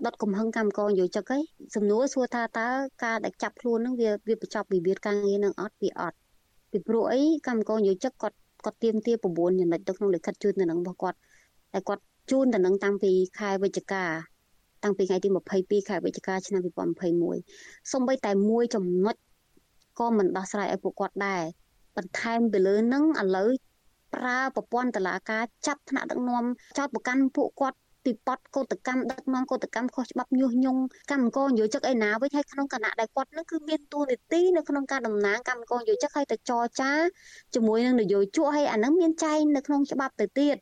[0.06, 1.42] ដុតកំហឹងកម្មករយោចឹកឯង
[1.76, 2.68] សំណួរសួរថាតើ
[3.04, 6.18] ការដែលចាប់ខ្លួនហ្នឹងវាវាបញ្ចប់វិវាទការងារនឹងអត់វាអត់
[6.72, 11.18] ពីព្រោះអីកម្មករយោជិកគាត់គាត់ទៀមទា9ចំណុចទៅក្នុងលិខិតជូនទៅនឹងរបស់គាត់
[11.74, 14.04] តែគាត់ជូនទៅនឹងតាំងពីខែវិច្ឆិកា
[14.84, 15.30] តាំងពីថ្ងៃទី
[15.60, 16.62] 22ខែវិច្ឆិកាឆ្នាំ
[17.26, 19.16] 2021សូម្បីតែមួយចំណុច
[20.00, 21.44] ក៏មិនដោះស្រាយឲ្យពួកគាត់ដែរ
[21.96, 23.50] បន្ថែមពីលើនឹងឥឡូវ
[24.16, 26.44] ប្រើប្រព័ន្ធតឡាការចាប់ថ្នាក់ដឹកនាំ
[26.78, 30.82] ចោតប្រកាន់ពួកគាត់ពីបទកោតកម្មដឹកនាំកោតកម្មខុសច្បាប់ញុះញង់
[31.12, 36.92] កម្មករនយោជិកឯណាវិញហើយក្នុងគណៈដែលគាត់នឹងគឺមានតួនាទីនៅក្នុងការតំណាងកម្មករនយោជិកឲ្យទៅចរចា
[37.54, 40.56] ជាមួយនឹងនយោជកហើយអានឹងមានចែងនៅក្នុងច្បាប់ទៅទៀត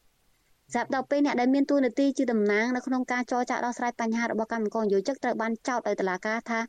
[0.74, 6.60] ស្រាប់ដល់ពេលអ្នកដែលមានតួនាទីជាតំណាងនៅក្នុងការចរចាដោះស្រាយបញ្ហារបស់កម្មករនយោជិកត្រូវបានចោទឲ្យតុលាការថា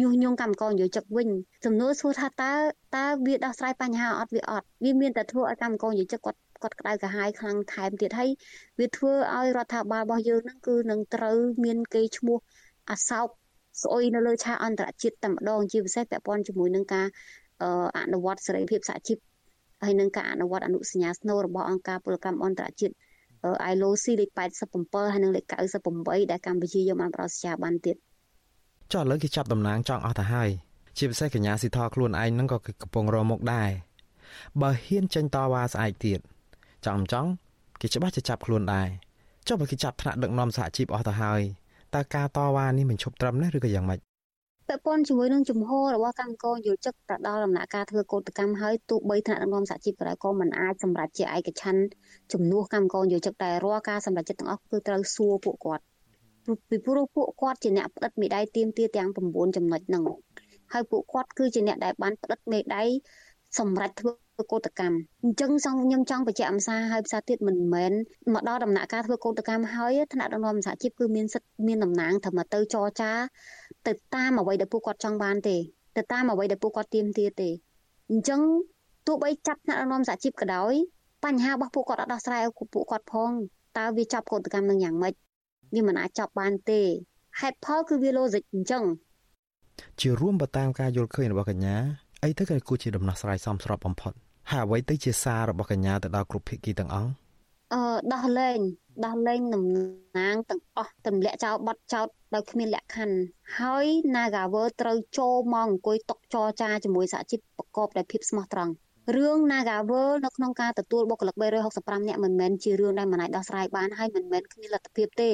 [0.00, 1.28] ញុះញង់កម្មករនយោជិកវិញ
[1.64, 2.52] សំណួរសួរថាតើ
[2.96, 8.30] តើវាដោះស្រាយបញ្ហាអត់វាអត់វាមានតែធ្វើឲ្យកម្មករនយោជិកគាត់គាត់ក្តៅក្រហាយខ្លាំងថែមទៀតហើយ
[8.80, 12.38] វាធ្វើឲ្យរដ្ឋាភិបាលរបស់យើងហ្នឹងគឺនឹងត្រូវមានគេឈ្មោះ
[12.90, 13.26] អាសោក
[13.82, 17.06] ស្អុយនៅលើឆាកអន្តរជាតិតែម្ដងជាពិសេសពាក់ព័ន្ធជាមួយនឹងការ
[17.98, 19.18] អនុវត្តសេរីភាពសហជីព
[19.84, 22.94] ហើយនឹងការអនុវត្តអនុសញ្ញាស្នូលរបស់អង្គការពលកម្មអន្តរជាតិ
[23.72, 24.30] ILOC លេខ
[24.72, 25.44] 87ហើយនិងលេខ
[25.88, 27.96] 98ដែលកម្ពុជាយកបានប្រោសជាបានទៀត
[28.92, 30.50] ចុះឥឡូវគេចាប់តំណាងចង់អស់ទៅហើយ
[30.98, 33.70] ជាពិសេសកញ្ញាស៊ីថខ្លួនឯងហ្នឹងក៏កំពុងរមុខដែរ
[34.60, 36.20] បើហ៊ានចេញតវ៉ាស្អែកទៀត
[36.86, 37.30] ចង់ចង់
[37.80, 38.88] គេច្បាស់จะចាប់ខ្លួនដែរ
[39.46, 41.40] ចុះបើគេចាប់ថ្នាក់ដឹកនាំសហជីពអស់ទៅហើយ
[41.94, 44.00] តើការតវ៉ានេះមិនឈប់ត្រឹមទេឬក៏យ៉ាងម៉េច
[44.68, 51.82] ពាក់ព័ន្ធជាមួយនឹងជំហររបស់កម្មករយុជិកទៅដល់ដំណាក់កាលធ្វើកោតកម្មហើយទោះបីថ្នាក់ដឹកនាំសហជីពក៏ដោយក៏មិនអាចសម្រេចជាឯកច្ឆន្ទ
[52.32, 55.84] ជំនួសកម្មករយុជិកតែរាល់ការសម្រេចចិត្តទាំងអស់គឺត្រូវសួរពួកគាត់
[56.68, 60.04] ពីព្រោះពួកគាត់ជាអ្នកផ្ដិតមេដៃទៀមទាទាំង9ចំណុចហ្នឹង
[60.72, 62.82] ហើយពួកគាត់គឺជាអ្នកដែលបានផ្ដិតមេដៃ
[63.58, 67.92] សម្រាប់ធ្វើ ធ្វើកោតកម្មអញ្ចឹងសងខ្ញុំចង់បញ្ជាក់អំសាហើយភាសាទៀតមិនមែន
[68.32, 73.12] មកដល់ដំណាក់កាលធ្វើកោតកម្មហើយថ្នាក់ដឹកនាំសហជីពគឺមានសិទ្ធិមានតំណែងត្រឹមទៅចរចា
[73.86, 75.56] ទៅតាមអ្វីដែលពួកគាត់ចង់បានទេ
[75.96, 77.48] ទៅតាមអ្វីដែលពួកគាត់ទាមទារទេ
[78.10, 78.40] អញ្ចឹង
[79.06, 80.74] ទោះបីចាប់ថ្នាក់ដឹកនាំសហជីពក៏ដោយ
[81.24, 83.30] បញ្ហារបស់ពួកគាត់អត់ដោះស្រាយឲ្យពួកគាត់ផង
[83.78, 85.14] តើវាចាប់កោតកម្មនឹងយ៉ាងម៉េច
[85.74, 86.80] វាមិនអាចចាប់បានទេ
[87.40, 88.84] ហេតុផលគឺវា logic អញ្ចឹង
[90.00, 91.76] ជារួមបើតាមការយល់ឃើញរបស់កញ្ញា
[92.24, 94.12] អីទៅក៏គួរជាដំណោះស្រាយសមស្របបំផុត
[94.50, 97.12] ហើយអ្វីទៅជាសាររបស់កញ្ញាទៅដល់គ្រប់ភាគីទាំងអស់
[97.74, 97.82] អឺ
[98.12, 98.58] ដោះលែង
[99.04, 99.64] ដោះលែងតំ
[100.18, 103.18] ណាងទាំងអស់ទម្លាក់ចោលបាត់ចោតដោយគ្មានលក្ខខណ្ឌ
[103.58, 108.72] ហើយ Nagawer ត្រូវចូលមកអង្គុយតុចរចាជាមួយសហជីពប្រកបដោយភាពស្មោះត្រង់
[109.14, 111.34] រឿង Nagavel នៅក្នុងការទទួលបុគ្គលិក
[111.72, 115.30] 365នាក់មិនមែនជារឿងដែលមិនអាចដោះស្រាយបានហើយមិនមែនគ្មានលទ្ធភាពទេ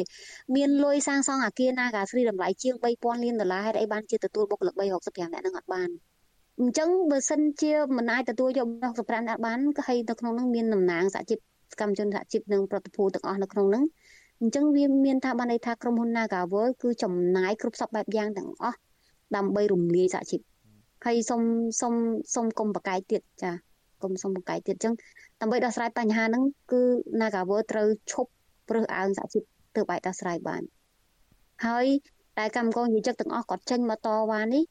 [0.56, 5.90] មានលុយសាងសង់អគារ Naga ស្រីតម្លៃជាង3000លានដុល្លារហេតុអីបានជាទទួលបុគ្គលិក365នាក់នឹងអត់បាន
[6.60, 11.38] អញ្ចឹងបើសិនជាមិនអាចទទួលយក65នាក់បានក៏ហើយនៅក្នុងនោះមានតំណាងសហជីព
[11.80, 13.82] កម្មជនសហជីពនិងប្រតិភូទាំងអស់នៅក្នុងនោះ
[14.40, 18.78] អញ្ចឹងវាមានថាបានន័យថាក្រុមហ៊ុន Nagavel គឺចំណាយគ្រប់សពបែបយ៉ាងទាំងអស់
[19.36, 20.40] ដើម្បីរំលាយសហជីព
[21.04, 21.42] ហើយសុំ
[21.80, 21.94] សុំ
[22.34, 23.52] សុំកុំបកាយទៀតចា
[24.02, 24.94] កុំសុំបកាយទៀតអញ្ចឹង
[25.40, 26.82] ដើម្បីដោះស្រាយបញ្ហាហ្នឹងគឺ
[27.20, 28.30] Nagawer ត្រូវឈប់
[28.68, 29.42] ព្រឹសអើងសហជីព
[29.76, 30.62] ទើបអាចដោះស្រាយបាន
[31.66, 31.86] ហើយ
[32.38, 34.62] តែកម្មករនិយោជិកទាំងអស់គាត់ចេញមកតវ៉ានេះ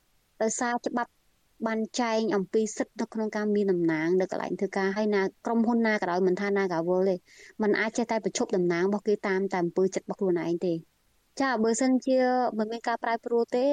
[0.41, 1.11] ដោយសារច្បាប់
[1.68, 7.16] បានចែងអំពីសិទ្ធិនៅក្នុងការមានតំណែងនៅកន្លែងធ្វើការហើយណាក្រុមហ៊ុនណាក៏ដោយមិនថា Nagawal ទេ
[7.62, 10.74] มันអាចចេះតែប្រជុំតំណែងរបស់គេតាមតែអំពើចិត្តរបស់ខ្លួនឯងទេ
[11.41, 12.18] ចាបើសិនជា
[12.57, 13.66] មិនមានការប្រែប្រួលទេ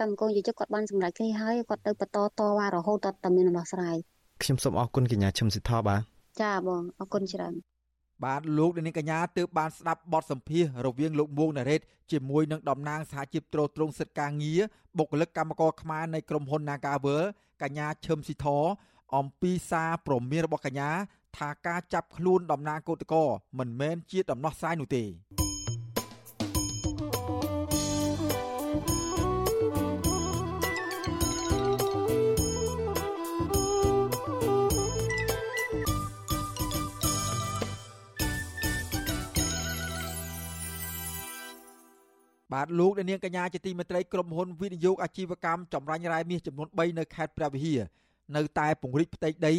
[0.00, 3.96] កម្មករយុជគាត់បានសម្រេចគ្នាហើយគាត់ទៅបន្តតវ៉ារហូតដល់តែមានដំណោះស្រាយ
[4.42, 6.00] ខ្ញុំសូមអរគុណកញ្ញាឈឹមសិដ្ឋាបាទ
[6.42, 7.54] ចាបងអរគុណច្រើន
[8.22, 11.80] បាទលោកនាងកញ្ញាទើបបានស្ដាប់បទសម្ភាសរវាងលោកមួងណារ៉េត
[12.12, 14.60] ជាមួយនឹងតំណាងសហជីពត្រួតត្រងសិទ្ធិការងារ
[14.98, 17.22] បុគ្គលិកកម្មករខ្មែរនៃក្រុមហ៊ុន Nagavel
[17.62, 18.46] កញ្ញាឈឹមស៊ីធ
[19.16, 20.90] អំពីសារព្រមានរបស់កញ្ញា
[21.36, 23.24] ថាការចាប់ខ្លួនតំណាងគឧតកោ
[23.58, 25.04] មិនមែនជាដំណោះស្រាយនោះទេ
[42.52, 47.80] បាទលោកអ្នកនាងកញ្ញាជាទីមេត្រីក្រុមហ៊ុនវិនិយោគអាជីវកម្មចម្រាញ់រ៉ែមាសចំនួន3នៅខេត្តព្រះវិហារ
[48.36, 49.54] នៅតែពង្រីកផ្ទៃដី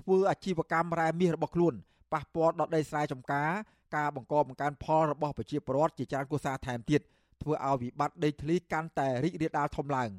[0.00, 1.74] ធ្វើអាជីវកម្មរ៉ែមាសរបស់ខ្លួន
[2.12, 3.50] ប៉ះពាល់ដល់ដីស្រែចម្ការ
[3.96, 7.00] ការបង្កបង្កើនផលរបស់ប្រជាពលរដ្ឋជាច្រើនគូសាថែមទៀត
[7.42, 10.10] ធ្វើឲ្យវិបត្តិដីធ្លីកាន់តែរីករាលដាលធំឡើង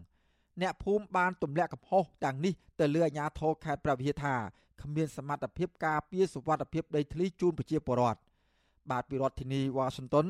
[0.62, 4.36] អ្នកភូមិបានទម្លាក់កំហុសទាំងនេះទៅលើអាជ្ញាធរខេត្តព្រះវិហារថា
[4.82, 8.20] គ្មានសមត្ថភាពការពារសុវត្ថិភាពដីធ្លីជូនប្រជាពលរដ្ឋ
[8.92, 10.26] បាទពីរដ្ឋធានីវ៉ាស៊ីនតោន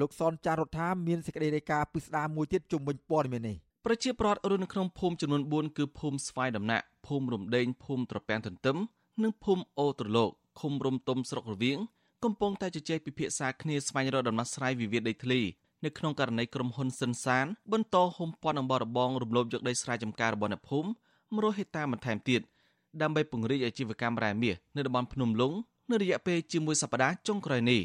[0.00, 8.76] លោកសនចាររដ្ឋាមានសេចក្តីរាយការណ៍ពិស្ដារមួយទៀតជុំវិញព័ត៌មាននេះប្រជាប្រដ្ឋរស់នៅក្នុងភូមិចំនួន4គឺភូមិស្វាយដំណាក់ភូមិរំដេងភូមិត្រពាំងទន្ទឹម
[9.22, 10.30] និងភូមិអូត្រលោក
[10.60, 11.78] ឃុំរំទុំស្រុករវៀង
[12.24, 15.40] កំពុងតែជជែកពិភាក្សាគ្នាស្វែងរកដំណោះស្រាយវិវាទដីធ្លី
[15.84, 20.88] នៅក្នុងករណីក្រុមហ៊ុនសិនសានបន្តហុំព័ន្ធអំបររបងរំលោភយកដីស្រែចម្ការរបស់អ្នកភូមិ
[21.24, 22.40] 100ហិកតាបន្ថែមទៀត
[23.02, 25.52] ដើម្បីពង្រីកអាជីវកម្មរ៉ែមាសនៅតំបន់ភ្នំលុង
[25.90, 27.80] នៅរយៈពេលជាមួយសប្តាហ៍ចុងក្រោយនេះ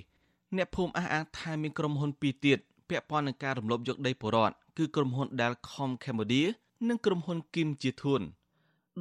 [0.57, 6.47] អ្នកភូមិអះអាងថាមានក្រុមហ៊ុនពីរទៀតពាក់ព័ន្ធនឹងការរំលោភយកដីពលរដ្ឋគឺក្រុមហ៊ុន Dalcom Cambodia
[6.89, 8.21] និងក្រុមហ៊ុន Kim ជាធួន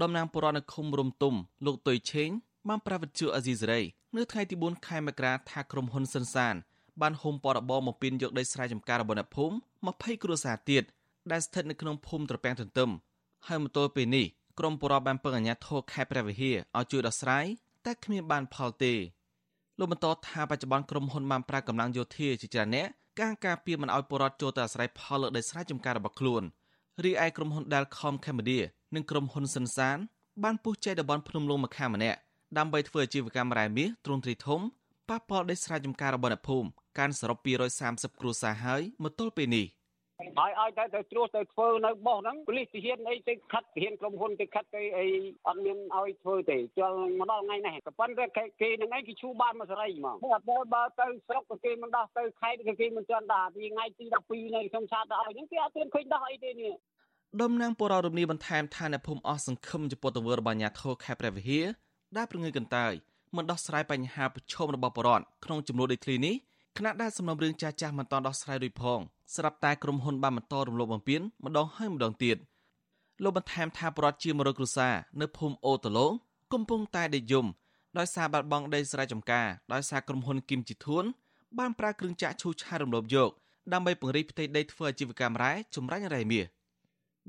[0.03, 1.35] តំណាងពលរដ្ឋនៅឃុំរំទុំ
[1.67, 2.31] លោកតុយឆេង
[2.69, 3.81] បានប្រាវវិទ្យុអាស៊ីសេរី
[4.17, 6.55] នៅថ្ងៃទី4ខែមករាថាក្រុមហ៊ុនសិនសាន
[7.01, 9.55] បានហុំពរបបមកពីនយកដីស្រែចម្ការរបស់អ្នកភូមិ
[9.91, 10.83] 20គ្រួសារទៀត
[11.33, 12.91] ដែលស្ថិតនៅក្នុងភូមិត្រពាំងទន្ទឹម
[13.47, 14.27] ហើយមកទល់ពេលនេះ
[14.59, 17.47] ក្រមពលរដ្ឋបានពឹងអាជ្ញាធរខេត្តព្រះវិហារឲ្យជួយដោះស្រាយ
[17.87, 18.95] តែគ្មានបានផលទេ
[19.81, 22.89] លោកបន្តថាបច្ចុប្បន្នក្រុមហ៊ុនបានប្រើកម្លាំងយោធាជាច្រើនអ្នក
[23.21, 26.43] ការការពារមិនឲ្យពលរដ្ឋចូលទៅអាស្រ័យផលលើដីស្រែចម្ការរបស់ខ្លួន
[27.05, 28.65] រីឯក្រុមហ៊ុន Dalcom Cambodia
[28.95, 29.99] និងក្រុមហ៊ុនសិនសាន
[30.45, 32.19] បានពុះចែកតំបន់ភ្នំលុងម្ខាងម្នាក់
[32.59, 34.61] ដើម្បីធ្វើអាជីវកម្មរ៉ែមាសទ្រង់ទ្រីធំ
[35.09, 36.69] ប៉ះពាល់ដីស្រែចម្ការរបស់អ្នកភូមិ
[36.99, 37.39] កាន់សរុប
[37.79, 39.67] 230គ្រួសារហើយមកទល់ពេលនេះ។
[40.39, 45.07] ហើយឲ្យទៅទៅត្រួសទៅធ្វើនៅបោះហ្នឹងប៉ូលីសទាហានអីទៅខិតទាហានក្រុមហ៊ុនទៅខិតទៅអី
[45.47, 48.25] អត់មានឲ្យធ្វើទេចុះមកដល់ថ្ងៃនេះក៏ប៉ុន្តែ
[48.61, 56.73] គេនឹងឯងគេឈូបានមកសេរីហ្មងបើបើបើទៅស្រុកក៏គេមិនដោះទៅខេត្តក៏គេមិនទាន់ដោះពីថ្ងៃទី12នៅក្នុងឆាតដល់ហ្នឹងគេអត់ទាន់ឃើញដោះអីទេនេះ
[57.43, 61.67] ដំណាងពលរដ្ឋរំលាបន្ថែមថាអ្នកភូមិអស់សង្ឃឹមចំពោះទង្វើរបស់អាជ្ញាធរខេត្តព្រះវិហារ
[62.17, 62.93] ដែលប្រងើយកន្តើយ
[63.37, 66.35] មិនដោះស្រាយបញ្ហាប្រឈមរបស់ពលរដ្ឋក្នុងចំនួនដីធ្លីនេះ
[66.79, 69.01] ខណៈដែលសំណុំរឿងចាស់ចាស់មិនតន់ដោះស្រាយរួចផង
[69.35, 72.37] ស្រាប់តែក្រុមហ៊ុនបានបន្តរំលោភបំពានម្ដងហើយម្ដងទៀត
[73.23, 76.07] លោកបន្ថែមថាប្រវត្តិជា100គ្រួសារនៅភូមិអូតឡូ
[76.53, 77.47] កំពុងតែដេកយំ
[77.99, 81.05] ដោយសារបាត់បង់ដីស្រែចម្ការដោយសារក្រុមហ៊ុនគីមជីធួន
[81.59, 83.31] បានប្រើគ្រឿងចាក់ឈូសឆាយរំលោភយក
[83.73, 86.45] ដើម្បីពង្រីកផ្ទៃដីធ្វើអាជីវកម្មរ៉ែចម្រាញ់រ៉ែមាស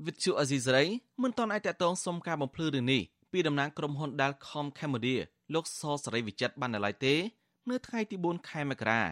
[0.06, 0.84] វិទ្យុអេស៊ីសរ៉ៃ
[1.22, 5.20] មិនទាន់អាចតតងសុំការបំភ្លឺរឿងនេះពីតំណាងក្រុមហ៊ុន Dalcom Cambodia
[5.54, 7.14] លោកសសរីវិចិត្របាននៅឡើយទេ
[7.70, 9.02] នៅថ្ងៃទី4ខែមករា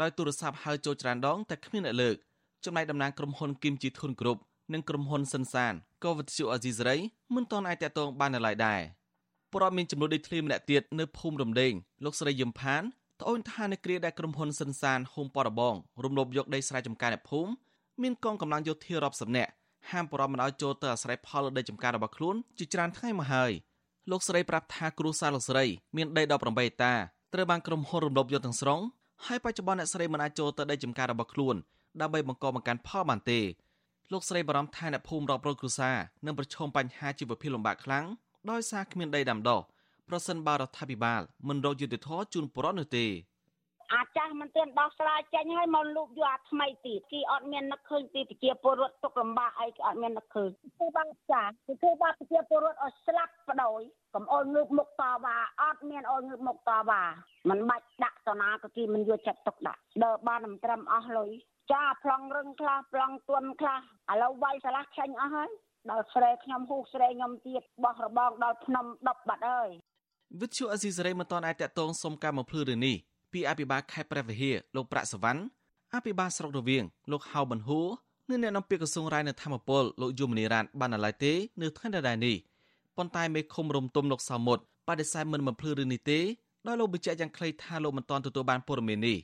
[0.00, 2.16] ដោយទូរស័ព្ទហៅចូលច្រើនដងតែគ្មានអ្នកលើក
[2.64, 4.38] ចំណែកតំណាងក្រុមហ៊ុន Kim Ji Thun Group
[4.72, 5.74] និងក្រុមហ៊ុនសិនសាន
[6.04, 6.96] ក៏វិទ្យុអេស៊ីសរ៉ៃ
[7.34, 8.80] មិនទាន់អាចតាក់ទងបាននៅឡើយដែរ
[9.54, 11.72] ព្រមមានចំនួនដីធ្លីម្នាក់ទៀតនៅភូមិរំដេង
[12.04, 12.82] លោកស្រីយឹមផាន
[13.20, 15.74] ត្អូញថានៅគ្រាដែលក្រុមហ៊ុនសិនសានហូមប៉របង
[16.04, 17.50] រំលោភយកដីស្រែចម្ការអ្នកភូមិ
[18.02, 19.50] មានកងកម្លាំងយោធារាប់សិបនាក់
[19.90, 23.52] ហាមបរំមិនឲ្យចូលទៅអាស្រ័យផលលើដីចម្ការរបស់ខ្លួនជាច្រើនថ្ងៃមកហើយ
[24.10, 25.64] លោកស្រីប្រាប់ថាគ្រួសារលោកស្រី
[25.96, 26.94] មានដី18ហិកតា
[27.34, 28.80] ត្រូវបានក្រុមហ៊ុនរំលោភយកទាំងស្រុង
[29.26, 31.56] ហើយបច្ចុប្បន្នអ្នកស្រីមិនអាចចូលទៅដីចម្ការរបស់ខ្លួន
[32.00, 33.40] ដើម្បីបង្កបង្កើនផលបានទេ
[34.12, 35.96] លោកស្រីបារម្ភថាអ្នកភូមិរាប់រយគ្រួសារ
[36.26, 38.06] នឹងប្រឈមបញ្ហាជីវភាពលំបាកខ្លាំង
[38.50, 39.60] ដោយសារគ្មានដីដាំដុះ
[40.08, 43.06] ប្រសិនបើរដ្ឋាភិបាលមិនរកយុត្តិធម៌ជូនប្រជាពលរដ្ឋនោះទេ
[43.94, 53.82] អាចាស់មិនទាន់ដោះស្រាយចេញហើយមកលូកយកអាថ្មីទៀតគេអត់មាននឹកឃើញពីប្រជាពលរដ្ឋទុកលំបាកអីគេអត់មាននឹកឃើញគឺបានចាគឺធ្វើបាបប្រជាពលរដ្ឋឲ្យស្លាប់បដ ாய்
[54.14, 57.02] កុំអោយងើបមុខតវ៉ាអត់មានអោយងើបមុខតវ៉ា
[57.50, 61.30] មិនបាច់ដាក់តណាក៏គេមិនយកចិត្តទុកដាក់ដើរបានមិនត្រឹមអស់លុយ
[61.72, 63.80] ចាប្លង់រឹងខ្លះប្លង់ទន់ខ្លះ
[64.12, 65.50] ឥឡូវវាយឆ្លាស់ខាញ់អស់ហើយ
[65.90, 69.68] ដល់ស្រែខ្ញុំហ៊ូស្រែខ្ញុំទៀតបោះរបងដល់ភ្នំ10បាត់ហើយ
[70.40, 72.96] វិទ្យុអេស៊ីសេរីមិនទាន់អាចតតងសុំការបំភ្លឺរឿងនេះ
[73.32, 75.42] ពីអភិបាលខេត្តព្រះវិហារលោកប្រាក់សវណ្ណ
[75.94, 77.88] អភិបាលស្រុករវៀងលោកហៅប៊ុនហួរ
[78.28, 82.36] និងអ្នកនាំពាក្យក្រសួងរាយនៅធម្មពលលោកយមនីរ៉ានបានណឡៃទេនៅថ្ងៃដដែលនេះ
[82.96, 84.58] ប៉ុន្តែមេឃុំរំទុំលោកសោមុត
[84.88, 86.20] បដិសេធមិនបំភ្លឺរឿងនេះទេ
[86.66, 89.18] ដោយលោកបញ្ជាក់យ៉ាងខ្លីថាលោកមិនទាន់ទទួលបានព័ត៌មាននេះ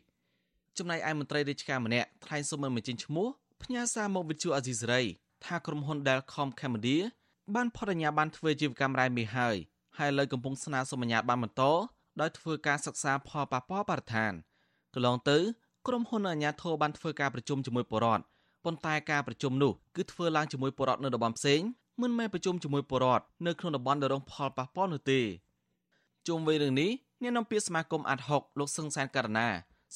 [0.78, 3.26] ចំណែកឯមន្ត្រីរាជការម្នាក់ថ្លែងសុំមិនបញ្ចេញឈ្មោះ
[3.62, 5.02] ផ្ញើសារមកវិទ្យុអាស៊ីសេរី
[5.44, 7.02] ថាក្រុមហ៊ុន Delcom Cambodia
[7.54, 9.56] បានផុតអាជ្ញាប័ណ្ណធ្វើជាកម្មរ៉ែមីហើយ
[9.98, 11.62] ហើយលើកំពុងស្នើសុំអាជ្ញាប័ណ្ណបន្ត
[12.20, 14.32] ដោយធ្វើការសិក្សាផលប៉ះពាល់បរិស្ថាន
[14.94, 15.38] កន្លងទៅ
[15.86, 18.22] ក្រុមហ៊ុនអាជ្ញាធរបានធ្វើការប្រជុំជាមួយបរដ្ឋ
[18.64, 21.60] ប៉ុន្តែការប្រជុំនោះគឺធ្វើឡើងជាមួយបរដ្ឋនៅតំបន់ផ្សេង
[22.02, 25.20] មិនមែនប្រជុំជាមួយបរដ្ឋនៅក្នុងតំបន់ដែលរងផលប៉ះពាល់នោះទេ
[26.28, 26.90] ជុំវិញរឿងនេះ
[27.22, 29.48] អ្នកនាំពាក្យសមាគមអាត់ហុកលោកសឹងសានករណា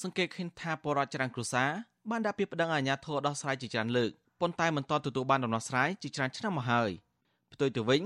[0.02, 1.70] សង្កេតឃើញថាបរដ្ឋច្រើនគ្រួសារ
[2.10, 4.10] បានដាក់ពាក្យប្តឹងអាជ្ញាធរដោះស្រាយជាច្រើនលើក
[4.40, 6.90] ប៉ុន្តែមិនទាន់ទទួលបានដំណោះស្រាយជាច្រើនឆ្នាំមកហើយ
[7.52, 8.02] ផ្ទុយទៅវិញ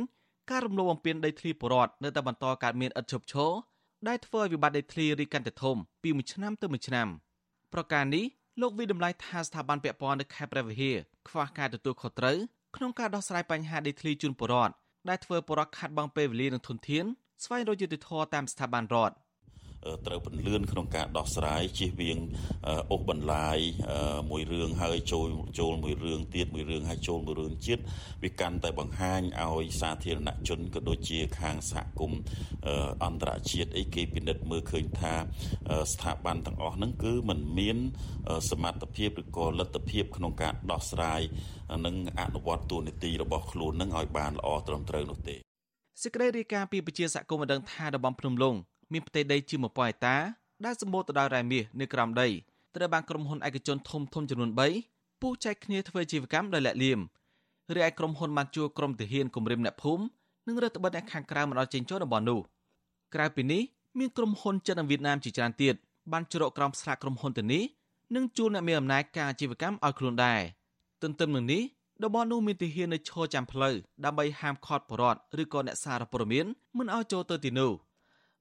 [0.51, 3.51] ការរំលោភបំពានដីធ្លីបរដ្ឋនៅតែបន្តកើតមានឥតឈប់ឈរ
[4.09, 7.09] ដែលធ្វើឲ្យវិបត្តិដីធ្លីរីកកាន់តែធំពីមួយឆ្នាំទៅមួយឆ្នាំ
[7.73, 8.25] ប្រការនេះ
[8.61, 10.97] លោកវិដំឡៃថាស្ថាប័នពាក់ព័ន្ធនៅខេត្តព្រះវិហារ
[11.29, 12.37] ខ្វះការទទួលខុសត្រូវ
[12.77, 14.75] ក្នុងការដោះស្រាយបញ្ហាដីធ្លីជូនប្រជាពលរដ្ឋ
[15.09, 17.05] ដែលធ្វើប្រជាពលរដ្ឋខាត់បងពេលវេលានិងធនធាន
[17.45, 19.15] ស្វែងរកយុត្តិធម៌តាមស្ថាប័នរដ្ឋ
[20.07, 22.19] ត្រូវពន្លឿនក្នុងការដោះស្រាយជៀសវាង
[22.91, 23.59] អូសបន្លាយ
[24.31, 25.29] មួយរឿងហើយចូល
[25.59, 27.83] ចូលមួយរឿងទៀតមួយរឿងហើយចូលមួយរឿងជាតិ
[28.23, 32.21] វាកាន់តែបង្ហាញឲ្យសាធារណជនក៏ដូចជាខាងសហគមន៍
[33.05, 35.15] អន្តរជាតិអីគេពិនិត្យមើលឃើញថា
[35.93, 37.77] ស្ថាប័នទាំងអស់ហ្នឹងគឺมันមាន
[38.51, 41.21] សមត្ថភាពឬក៏លទ្ធភាពក្នុងការដោះស្រាយ
[41.87, 45.37] និងអនុវត្តទូនីតិរបស់ខ្លួននឹងឲ្យបានល្អត្រឹមត្រូវនោះទេ
[46.03, 48.55] សេចក្តីរាយការណ៍ពីប្រជាសកម្មបានដឹងថាតំបន់ភ្នំលង
[48.93, 50.17] មានផ្ទៃដីជាង1000ហិកតា
[50.65, 52.29] ដែលសម្បូរទៅដោយរ៉ែមាសនៅក្រោមដី
[52.77, 54.51] ត្រូវបានក្រុមហ៊ុនឯកជនធំធំចំនួន
[54.87, 57.01] 3ពុះចែកគ្នាធ្វើជីវកម្មដោយលាក់លៀម
[57.75, 60.05] រីឯក្រុមហ៊ុនបានជួក្រុមទាហានគម្រាមអ្នកភូមិ
[60.47, 62.41] និងរដ្ឋបិទអ្នកខាងក្រៅមិនឲ្យចេញចូលតំបន់នោះ
[63.15, 63.63] ក្រៅពីនេះ
[63.99, 65.75] មានក្រុមហ៊ុនចិននិងវៀតណាមជាច្រើនទៀត
[66.13, 67.63] បានជ្រកក្រោមស្លាកក្រុមហ៊ុនទៅនេះ
[68.15, 70.41] និងជួលអ្នកមានអំណាចការអាជីវកម្មឲ្យខ្លួនដែរ
[71.03, 71.63] ទន្ទឹមនឹងនេះ
[72.03, 73.75] តំបន់នោះមានទាហាននៅឈរចាំផ្លូវ
[74.05, 76.47] ដើម្បីហាមឃាត់បរដ្ឋឬក៏អ្នកសារព័ត៌មាន
[76.79, 77.73] មិនឲ្យចូលទៅទីនោះ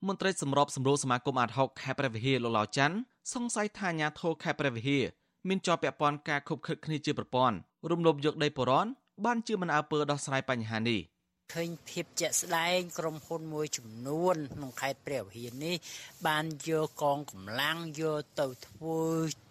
[0.08, 2.98] មន្ត្រីសម្របសម្រួលសមាគមអាត60ខេត្តព្រះវិហារលោកឡាវច័ន្ទ
[3.34, 5.04] សង្ស័យថាអាញាធរខេត្តព្រះវិហារ
[5.48, 7.56] មានជាប់ពាក់ព័ន្ធការខុបខិតគ្នាជាប្រព័ន្ធ
[7.92, 8.88] រំលោភយកដីបរន
[9.26, 11.02] បានជាមិនអើពើដោះស្រាយបញ្ហានេះ
[11.54, 15.76] ឃើញភាពជាក់ស្ដែងក្រុមហ៊ុនមួយចំនួនក្នុងខេត្តព្រះវិហារនេះ
[16.28, 19.02] បានយកកងកម្លាំងយកទៅធ្វើ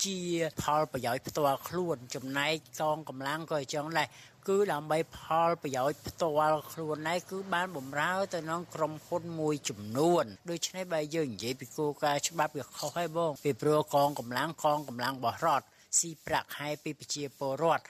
[0.05, 0.20] ជា
[0.62, 4.09] ផលប្រយោជន៍ផ្ទាល់ខ្លួនចំណែកកងកម្លាំងក៏អញ្ចឹងដែរ
[4.49, 5.18] គឺដើម្បីផ
[5.49, 15.64] លប្រយោជន៍ផ្ទាល់ខ្លួនឯងគឺបានបំរើទៅនឹងក្រុមហ៊ុនមួយចំនួនដូច្នេះបើយើងនិយាយពីគោលការណ៍ច្បាប់វាខុសហើយបងពីព្រោះកងកម្លាំងកងកម្លាំងបោះរដ្ឋ
[15.99, 17.84] ស៊ីប្រាក់ខែពីប្រជាពលរដ្ឋ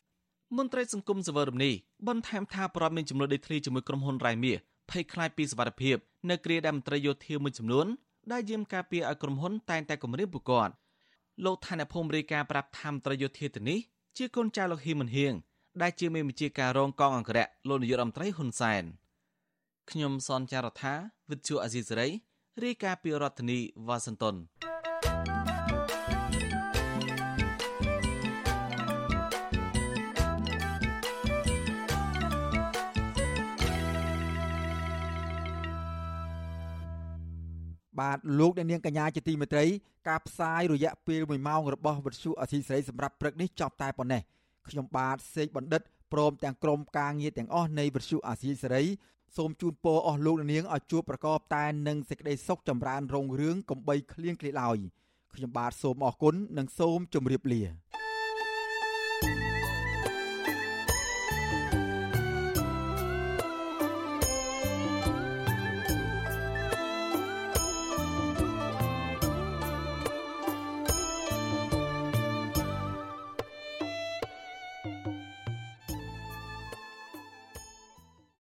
[0.56, 1.74] មន្ត្រីសង្គមសវរមនេះ
[2.08, 4.58] បន្ថែមថាប្រពន្ធមានចំនួនដីធ្លីជាមួយក្រុមហ៊ុនរ៉ៃមាស
[4.90, 5.96] ភ័យខ្លាចពីសវត្ថិភាព
[6.30, 7.86] នៅគ្រាដែលមន្ត្រីយោធាមួយចំនួន
[8.32, 10.72] ដែលយាមការពារឲ្យក្រុមហ៊ុនតែងតែគម្រាមពួកគាត់
[11.44, 13.78] លោកឋានភូមិរាយការប្រាប់ថាមន្ត្រីយោធាទៅនេះ
[14.16, 15.34] ជាកូនចៅលោកហ៊ីមិនហៀង
[15.80, 18.84] ដែលជាមេបញ្ជាការរងកងអង្គរៈលោកនាយករដ្ឋមន្ត្រីហ៊ុនសែន
[19.90, 20.94] ខ្ញុំសនចាររថា
[21.30, 22.08] វិទ្យុអាស៊ីសេរី
[22.64, 24.36] រាយការណ៍ពីរដ្ឋធានីវ៉ាស៊ីនតោន
[38.00, 39.66] បាទលោកអ្នកនាងកញ្ញាជាទីមេត្រី
[40.08, 44.22] ការផ្សាយរយៈពេល1ម៉ោងរបស់វិទ្យុអសីស្រីសម្រាប់ព្រឹកនេះចប់តែប៉ុណ្ណេះ
[44.68, 45.82] ខ្ញុំបាទសេកបណ្ឌិត
[46.12, 48.84] ព្រមទាំងក្រុមការងារទាំងអស់នៃវិទ្យុអាស៊ីសេរី
[49.36, 54.78] សូមជូនពរអស់លោកនាងឲ្យជួបប្រកបតែនឹងសេចក្តីសុខចម្រើនរុងរឿងកំបីគ្លៀងគ្លាឡើយ
[55.34, 57.62] ខ្ញុំបាទសូមអរគុណនិងសូមជម្រាបលា